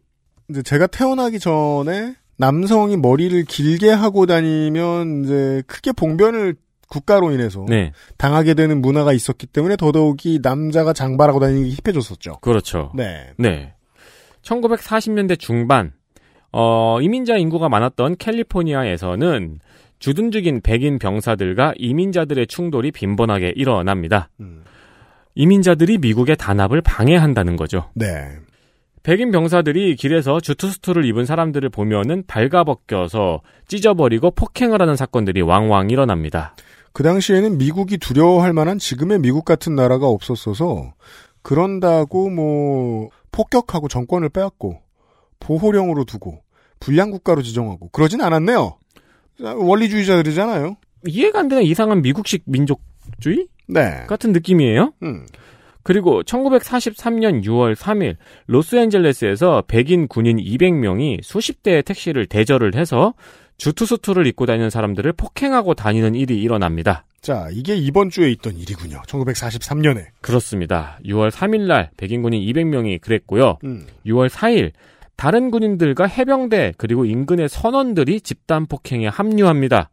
이제 0.49 0.61
제가 0.61 0.87
태어나기 0.87 1.39
전에 1.39 2.15
남성이 2.35 2.97
머리를 2.97 3.41
길게 3.45 3.89
하고 3.89 4.25
다니면 4.25 5.23
이제 5.23 5.63
크게 5.67 5.93
봉변을 5.93 6.55
국가로 6.91 7.31
인해서 7.31 7.65
네. 7.67 7.93
당하게 8.17 8.53
되는 8.53 8.81
문화가 8.81 9.13
있었기 9.13 9.47
때문에 9.47 9.77
더더욱이 9.77 10.39
남자가 10.43 10.93
장발하고 10.93 11.39
다니는 11.39 11.63
게 11.63 11.75
힙해졌었죠. 11.83 12.39
그렇죠. 12.41 12.91
네. 12.93 13.31
네. 13.37 13.73
1940년대 14.43 15.39
중반 15.39 15.93
어, 16.51 16.99
이민자 17.01 17.37
인구가 17.37 17.69
많았던 17.69 18.17
캘리포니아에서는 18.17 19.59
주둔적인 19.99 20.61
백인 20.61 20.99
병사들과 20.99 21.75
이민자들의 21.77 22.47
충돌이 22.47 22.91
빈번하게 22.91 23.53
일어납니다. 23.55 24.29
이민자들이 25.35 25.99
미국의 25.99 26.35
단합을 26.35 26.81
방해한다는 26.81 27.55
거죠. 27.55 27.89
네. 27.93 28.07
백인 29.03 29.31
병사들이 29.31 29.95
길에서 29.95 30.39
주투스투를 30.39 31.05
입은 31.05 31.25
사람들을 31.25 31.69
보면은 31.69 32.23
발가벗겨서 32.27 33.41
찢어버리고 33.67 34.31
폭행을 34.31 34.81
하는 34.81 34.95
사건들이 34.95 35.41
왕왕 35.41 35.89
일어납니다. 35.89 36.55
그 36.93 37.03
당시에는 37.03 37.57
미국이 37.57 37.97
두려워할 37.97 38.53
만한 38.53 38.77
지금의 38.77 39.19
미국 39.19 39.45
같은 39.45 39.75
나라가 39.75 40.07
없었어서 40.07 40.93
그런다고 41.41 42.29
뭐 42.29 43.09
폭격하고 43.31 43.87
정권을 43.87 44.29
빼앗고 44.29 44.79
보호령으로 45.39 46.05
두고 46.05 46.41
불량 46.79 47.11
국가로 47.11 47.41
지정하고 47.41 47.89
그러진 47.89 48.21
않았네요. 48.21 48.77
원리주의자들이잖아요. 49.39 50.77
이해가 51.07 51.39
안 51.39 51.47
되는 51.47 51.63
이상한 51.63 52.01
미국식 52.01 52.43
민족주의? 52.45 53.47
네. 53.67 54.05
같은 54.07 54.33
느낌이에요. 54.33 54.93
음. 55.03 55.25
그리고 55.83 56.21
1943년 56.23 57.43
6월 57.43 57.75
3일 57.75 58.17
로스앤젤레스에서 58.47 59.63
백인 59.67 60.07
군인 60.07 60.37
200명이 60.37 61.23
수십 61.23 61.63
대의 61.63 61.81
택시를 61.81 62.27
대절을 62.27 62.75
해서 62.75 63.13
주투수투를 63.61 64.25
입고 64.25 64.47
다니는 64.47 64.71
사람들을 64.71 65.13
폭행하고 65.13 65.75
다니는 65.75 66.15
일이 66.15 66.41
일어납니다. 66.41 67.05
자, 67.21 67.47
이게 67.51 67.75
이번 67.75 68.09
주에 68.09 68.31
있던 68.31 68.57
일이군요. 68.57 69.03
1943년에. 69.05 70.07
그렇습니다. 70.21 70.97
6월 71.05 71.29
3일 71.29 71.67
날 71.67 71.91
백인 71.95 72.23
군인 72.23 72.41
200명이 72.41 72.99
그랬고요. 73.01 73.59
음. 73.63 73.85
6월 74.07 74.29
4일 74.29 74.71
다른 75.15 75.51
군인들과 75.51 76.07
해병대 76.07 76.73
그리고 76.77 77.05
인근의 77.05 77.49
선원들이 77.49 78.21
집단 78.21 78.65
폭행에 78.65 79.07
합류합니다. 79.07 79.91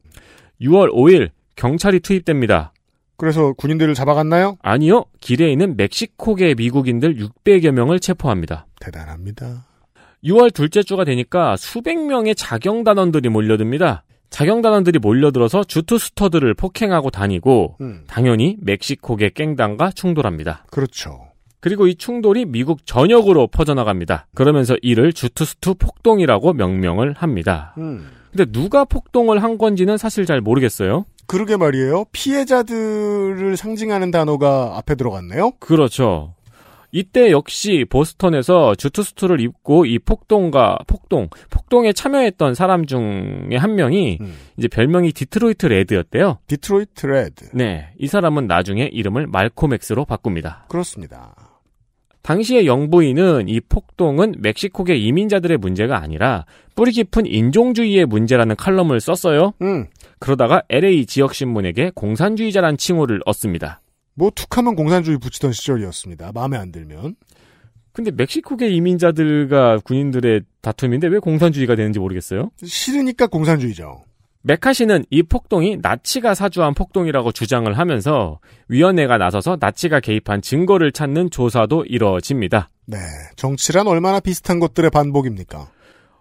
6월 0.63 0.91
5일 0.91 1.29
경찰이 1.57 2.01
투입됩니다. 2.01 2.73
그래서 3.19 3.53
군인들을 3.53 3.93
잡아갔나요? 3.93 4.57
아니요. 4.63 5.05
길에 5.21 5.53
있는 5.53 5.77
멕시코계 5.77 6.55
미국인들 6.55 7.17
600여 7.17 7.73
명을 7.73 8.01
체포합니다. 8.01 8.67
대단합니다. 8.81 9.68
6월 10.25 10.53
둘째 10.53 10.83
주가 10.83 11.05
되니까 11.05 11.57
수백 11.57 11.99
명의 11.99 12.35
자경단원들이 12.35 13.29
몰려듭니다. 13.29 14.05
자경단원들이 14.31 14.99
몰려들어서 14.99 15.65
주투스터들을 15.65 16.53
폭행하고 16.55 17.11
다니고 17.11 17.77
음. 17.81 18.05
당연히 18.07 18.57
멕시코계 18.61 19.31
깽단과 19.31 19.93
충돌합니다. 19.93 20.65
그렇죠. 20.71 21.29
그리고 21.61 21.87
이 21.89 21.95
충돌이 21.95 22.45
미국 22.45 22.87
전역으로 22.87 23.49
퍼져나갑니다. 23.49 24.27
그러면서 24.35 24.77
이를 24.83 25.13
zoot 25.13 25.44
suit 25.44 25.75
폭동이라고 25.75 26.53
명명을 26.53 27.15
합니다. 27.17 27.75
음. 27.79 28.09
근데 28.31 28.45
누가 28.45 28.85
폭동을 28.85 29.43
한 29.43 29.59
건지는 29.59 29.97
사실 29.97 30.27
잘 30.27 30.41
모르겠어요. 30.41 31.07
그러게 31.27 31.57
말이에요. 31.57 32.05
피해자들을 32.13 33.57
상징하는 33.57 34.11
단어가 34.11 34.77
앞에 34.79 34.95
들어갔네요. 34.95 35.53
그렇죠. 35.59 36.35
이때 36.91 37.31
역시 37.31 37.85
보스턴에서 37.89 38.75
zoot 38.75 38.97
suit를 38.97 39.41
입고 39.41 39.85
이 39.87 39.99
폭동과 39.99 40.79
폭동, 40.87 41.29
폭동에 41.51 41.93
참여했던 41.93 42.55
사람 42.55 42.87
중에 42.87 43.57
한 43.57 43.75
명이 43.75 44.19
이제 44.57 44.69
별명이 44.69 45.13
디트로이트 45.13 45.67
레드였대요. 45.67 46.39
디트로이트 46.47 47.07
레드. 47.07 47.51
네. 47.53 47.89
이 47.99 48.07
사람은 48.07 48.47
나중에 48.47 48.89
이름을 48.91 49.27
말콤엑스로 49.27 50.05
바꿉니다. 50.05 50.67
그렇습니다. 50.69 51.35
당시의 52.23 52.67
영부인은 52.67 53.49
이 53.49 53.61
폭동은 53.61 54.35
멕시코계 54.39 54.97
이민자들의 54.97 55.57
문제가 55.57 55.99
아니라 55.99 56.45
뿌리 56.75 56.93
깊은 56.93 57.27
인종주의의 57.27 58.05
문제라는 58.07 58.57
칼럼을 58.57 59.01
썼어요. 59.01 59.55
음. 59.63 59.87
그러다가 60.19 60.63
LA 60.69 61.07
지역 61.07 61.35
신문에게 61.35 61.93
공산주의자란 61.95 62.77
칭호를 62.77 63.21
얻습니다. 63.25 63.81
뭐 64.19 64.33
툭하면 64.35 64.75
공산주의 64.75 65.17
붙이던 65.17 65.53
시절이었습니다. 65.53 66.33
마음에 66.35 66.57
안 66.59 66.73
들면. 66.73 67.15
근데 67.93 68.11
멕시코계 68.11 68.69
이민자들과 68.69 69.79
군인들의 69.79 70.43
다툼인데 70.61 71.07
왜 71.07 71.21
공산주의가 71.21 71.77
되는지 71.77 72.01
모르겠어요. 72.01 72.51
싫으니까 72.65 73.29
공산주의죠. 73.29 74.03
메카시는 74.43 75.05
이 75.11 75.23
폭동이 75.23 75.79
나치가 75.81 76.35
사주한 76.35 76.75
폭동이라고 76.75 77.31
주장을 77.31 77.73
하면서 77.77 78.41
위원회가 78.69 79.19
나서서 79.19 79.57
나치가 79.61 80.01
개입한 80.01 80.43
증거를 80.43 80.91
찾는 80.91 81.31
조사도 81.31 81.85
이뤄집니다. 81.87 82.71
네. 82.87 82.99
정치란 83.37 83.87
얼마나 83.87 84.19
비슷한 84.19 84.59
것들의 84.59 84.91
반복입니까? 84.91 85.71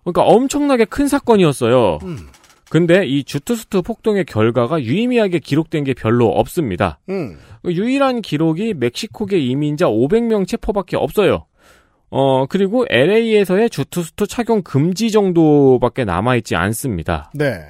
그러니까 0.03 0.21
엄청나게 0.23 0.85
큰 0.85 1.07
사건이었어요. 1.07 1.99
음. 2.03 2.27
근데 2.69 3.05
이 3.05 3.23
주투스트 3.23 3.81
폭동의 3.81 4.25
결과가 4.25 4.81
유의미하게 4.81 5.39
기록된 5.39 5.83
게 5.83 5.93
별로 5.93 6.27
없습니다. 6.27 6.99
음. 7.09 7.37
유일한 7.65 8.21
기록이 8.21 8.73
멕시코계 8.73 9.37
이민자 9.37 9.87
500명 9.87 10.47
체포밖에 10.47 10.97
없어요. 10.97 11.45
어, 12.09 12.45
그리고 12.45 12.85
LA에서의 12.89 13.69
주투스트 13.69 14.27
착용 14.27 14.61
금지 14.61 15.11
정도밖에 15.11 16.05
남아있지 16.05 16.55
않습니다. 16.55 17.31
네. 17.33 17.61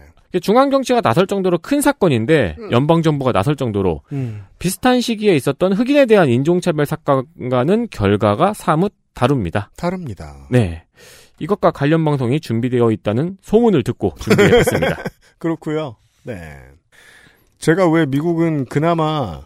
중앙정치가 0.42 1.02
나설 1.02 1.26
정도로 1.26 1.58
큰 1.58 1.82
사건인데, 1.82 2.58
연방정부가 2.72 3.32
나설 3.32 3.56
정도로, 3.56 4.02
음. 4.12 4.44
비슷한 4.60 5.02
시기에 5.02 5.36
있었던 5.36 5.74
흑인에 5.74 6.06
대한 6.06 6.30
인종차별 6.30 6.86
사건과는 6.86 7.88
결과가 7.90 8.54
사뭇 8.54 8.94
다릅니다. 9.14 9.72
다릅니다. 9.78 10.48
네. 10.52 10.84
이것과 11.40 11.72
관련 11.72 12.04
방송이 12.04 12.40
준비되어 12.40 12.92
있다는 12.92 13.38
소문을 13.42 13.84
듣고 13.84 14.14
준비해봤습니다. 14.20 14.98
그렇고요. 15.38 15.96
네. 16.24 16.58
제가 17.60 17.90
왜 17.90 18.06
미국은 18.06 18.66
그나마 18.66 19.42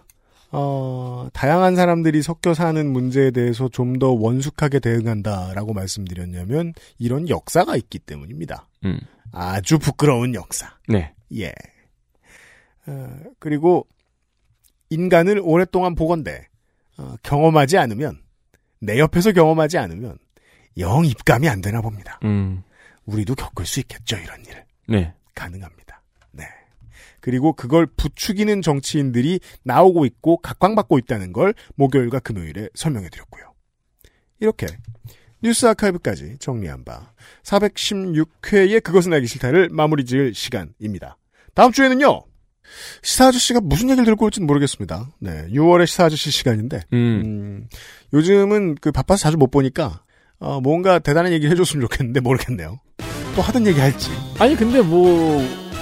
어, 0.53 1.27
다양한 1.31 1.75
사람들이 1.75 2.21
섞여 2.21 2.53
사는 2.53 2.91
문제에 2.91 3.31
대해서 3.31 3.69
좀 3.69 3.99
더 3.99 4.11
원숙하게 4.11 4.79
대응한다라고 4.79 5.73
말씀드렸냐면 5.73 6.73
이런 6.97 7.29
역사가 7.29 7.75
있기 7.77 7.99
때문입니다. 7.99 8.67
음. 8.85 8.99
아주 9.31 9.77
부끄러운 9.79 10.33
역사. 10.33 10.77
네. 10.87 11.13
예. 11.37 11.53
어, 12.87 13.17
그리고 13.39 13.87
인간을 14.89 15.39
오랫동안 15.43 15.95
보건대 15.95 16.47
어, 16.97 17.15
경험하지 17.23 17.77
않으면 17.77 18.19
내 18.79 18.99
옆에서 18.99 19.31
경험하지 19.31 19.77
않으면 19.77 20.17
영 20.77 21.05
입감이 21.05 21.49
안 21.49 21.61
되나 21.61 21.81
봅니다. 21.81 22.19
음. 22.23 22.63
우리도 23.05 23.35
겪을 23.35 23.65
수 23.65 23.79
있겠죠 23.79 24.17
이런 24.17 24.43
일을. 24.45 24.65
네. 24.87 25.13
가능합니다. 25.35 26.01
네. 26.31 26.45
그리고 27.19 27.53
그걸 27.53 27.85
부추기는 27.85 28.61
정치인들이 28.61 29.39
나오고 29.63 30.05
있고 30.05 30.37
각광받고 30.37 30.97
있다는 30.99 31.33
걸 31.33 31.53
목요일과 31.75 32.19
금요일에 32.19 32.69
설명해 32.73 33.09
드렸고요. 33.09 33.53
이렇게 34.39 34.67
뉴스 35.43 35.65
아카이브까지 35.65 36.37
정리한 36.39 36.83
바 36.83 37.13
416회의 37.43 38.81
그것은 38.83 39.13
알기 39.13 39.27
싫다를 39.27 39.69
마무리 39.71 40.05
지을 40.05 40.33
시간입니다. 40.33 41.17
다음 41.53 41.71
주에는요. 41.71 42.23
시사 43.01 43.27
아저씨가 43.27 43.59
무슨 43.61 43.89
얘기를 43.89 44.05
들고 44.05 44.25
올지는 44.25 44.47
모르겠습니다. 44.47 45.11
네, 45.19 45.47
6월의 45.49 45.87
시사 45.87 46.05
아저씨 46.05 46.31
시간인데 46.31 46.81
음, 46.93 47.67
요즘은 48.13 48.75
그 48.75 48.91
바빠서 48.91 49.23
자주 49.23 49.37
못 49.37 49.51
보니까 49.51 50.03
어, 50.41 50.59
뭔가 50.59 50.99
대단한 50.99 51.31
얘기를 51.31 51.51
해줬으면 51.51 51.81
좋겠는데 51.87 52.19
모르겠네요. 52.19 52.79
또 53.35 53.41
하던 53.41 53.65
얘기 53.67 53.79
할지. 53.79 54.09
아니 54.39 54.55
근데 54.55 54.81
뭐 54.81 55.41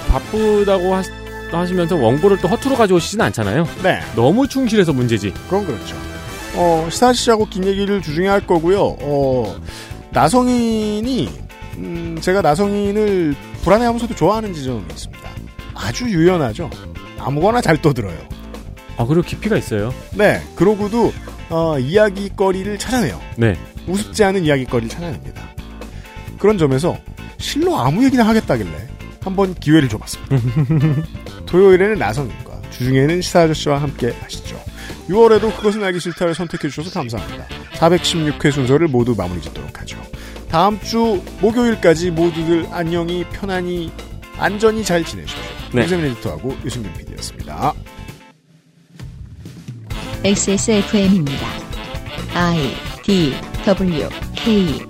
바쁘다고 0.10 0.94
하, 0.94 1.02
하시면서 1.52 1.96
원고를 1.96 2.38
또 2.40 2.48
허투루 2.50 2.76
가져오시진 2.76 3.22
않잖아요. 3.22 3.66
네. 3.82 4.02
너무 4.16 4.48
충실해서 4.48 4.94
문제지. 4.94 5.34
그건 5.46 5.66
그렇죠. 5.66 5.96
어, 6.56 6.88
시사 6.92 7.08
아저씨하고 7.10 7.46
긴 7.46 7.64
얘기를 7.66 8.02
주중에 8.02 8.28
할 8.28 8.46
거고요. 8.46 8.98
어, 9.00 9.56
나성인이 10.12 11.30
음, 11.78 12.18
제가 12.20 12.42
나성인을 12.42 13.36
불안해하면서도 13.64 14.16
좋아하는 14.16 14.54
지점이 14.54 14.84
있습니다. 14.90 15.30
아주 15.74 16.06
유연하죠. 16.10 16.70
아무거나 17.18 17.62
잘 17.62 17.82
떠들어요. 17.82 18.18
아 18.98 19.06
그리고 19.06 19.22
깊이가 19.22 19.56
있어요. 19.56 19.94
네. 20.14 20.42
그러고도 20.56 21.14
어, 21.50 21.80
이야기거리를 21.80 22.78
찾아내요. 22.78 23.20
네. 23.38 23.58
우습지 23.88 24.24
않은 24.24 24.46
이야기거리를 24.46 24.90
찾아냅니다. 24.90 25.42
그런 26.38 26.58
점에서 26.58 26.98
실로 27.38 27.78
아무 27.78 28.04
얘기나 28.06 28.28
하겠다길래 28.28 28.88
한번 29.22 29.54
기회를 29.56 29.90
줘봤습니다. 29.90 30.38
토요일에는 31.46 31.98
나성인과 31.98 32.62
주중에는 32.72 33.22
시사 33.22 33.42
아저씨와 33.42 33.82
함께 33.82 34.14
하시죠. 34.22 34.60
6월에도 35.10 35.56
그것은 35.56 35.84
알기 35.84 36.00
싫다를 36.00 36.36
선택해 36.36 36.70
주셔서 36.70 36.92
감사합니다. 36.92 37.48
416회 37.74 38.52
순서를 38.52 38.88
모두 38.88 39.16
마무리 39.16 39.42
짓도록 39.42 39.80
하죠. 39.82 39.98
다음 40.50 40.80
주 40.82 41.22
목요일까지 41.42 42.12
모두들 42.12 42.68
안녕히 42.72 43.26
편안히 43.32 43.92
안전히 44.38 44.84
잘 44.84 45.04
지내십시오. 45.04 45.44
네. 45.74 45.84
유세민 45.84 46.06
에디터하고 46.12 46.56
유승균 46.64 46.94
PD였습니다. 46.94 47.74
XSFM입니다. 50.24 51.48
I 52.34 52.76
D 53.04 53.34
W 53.66 54.10
K 54.36 54.86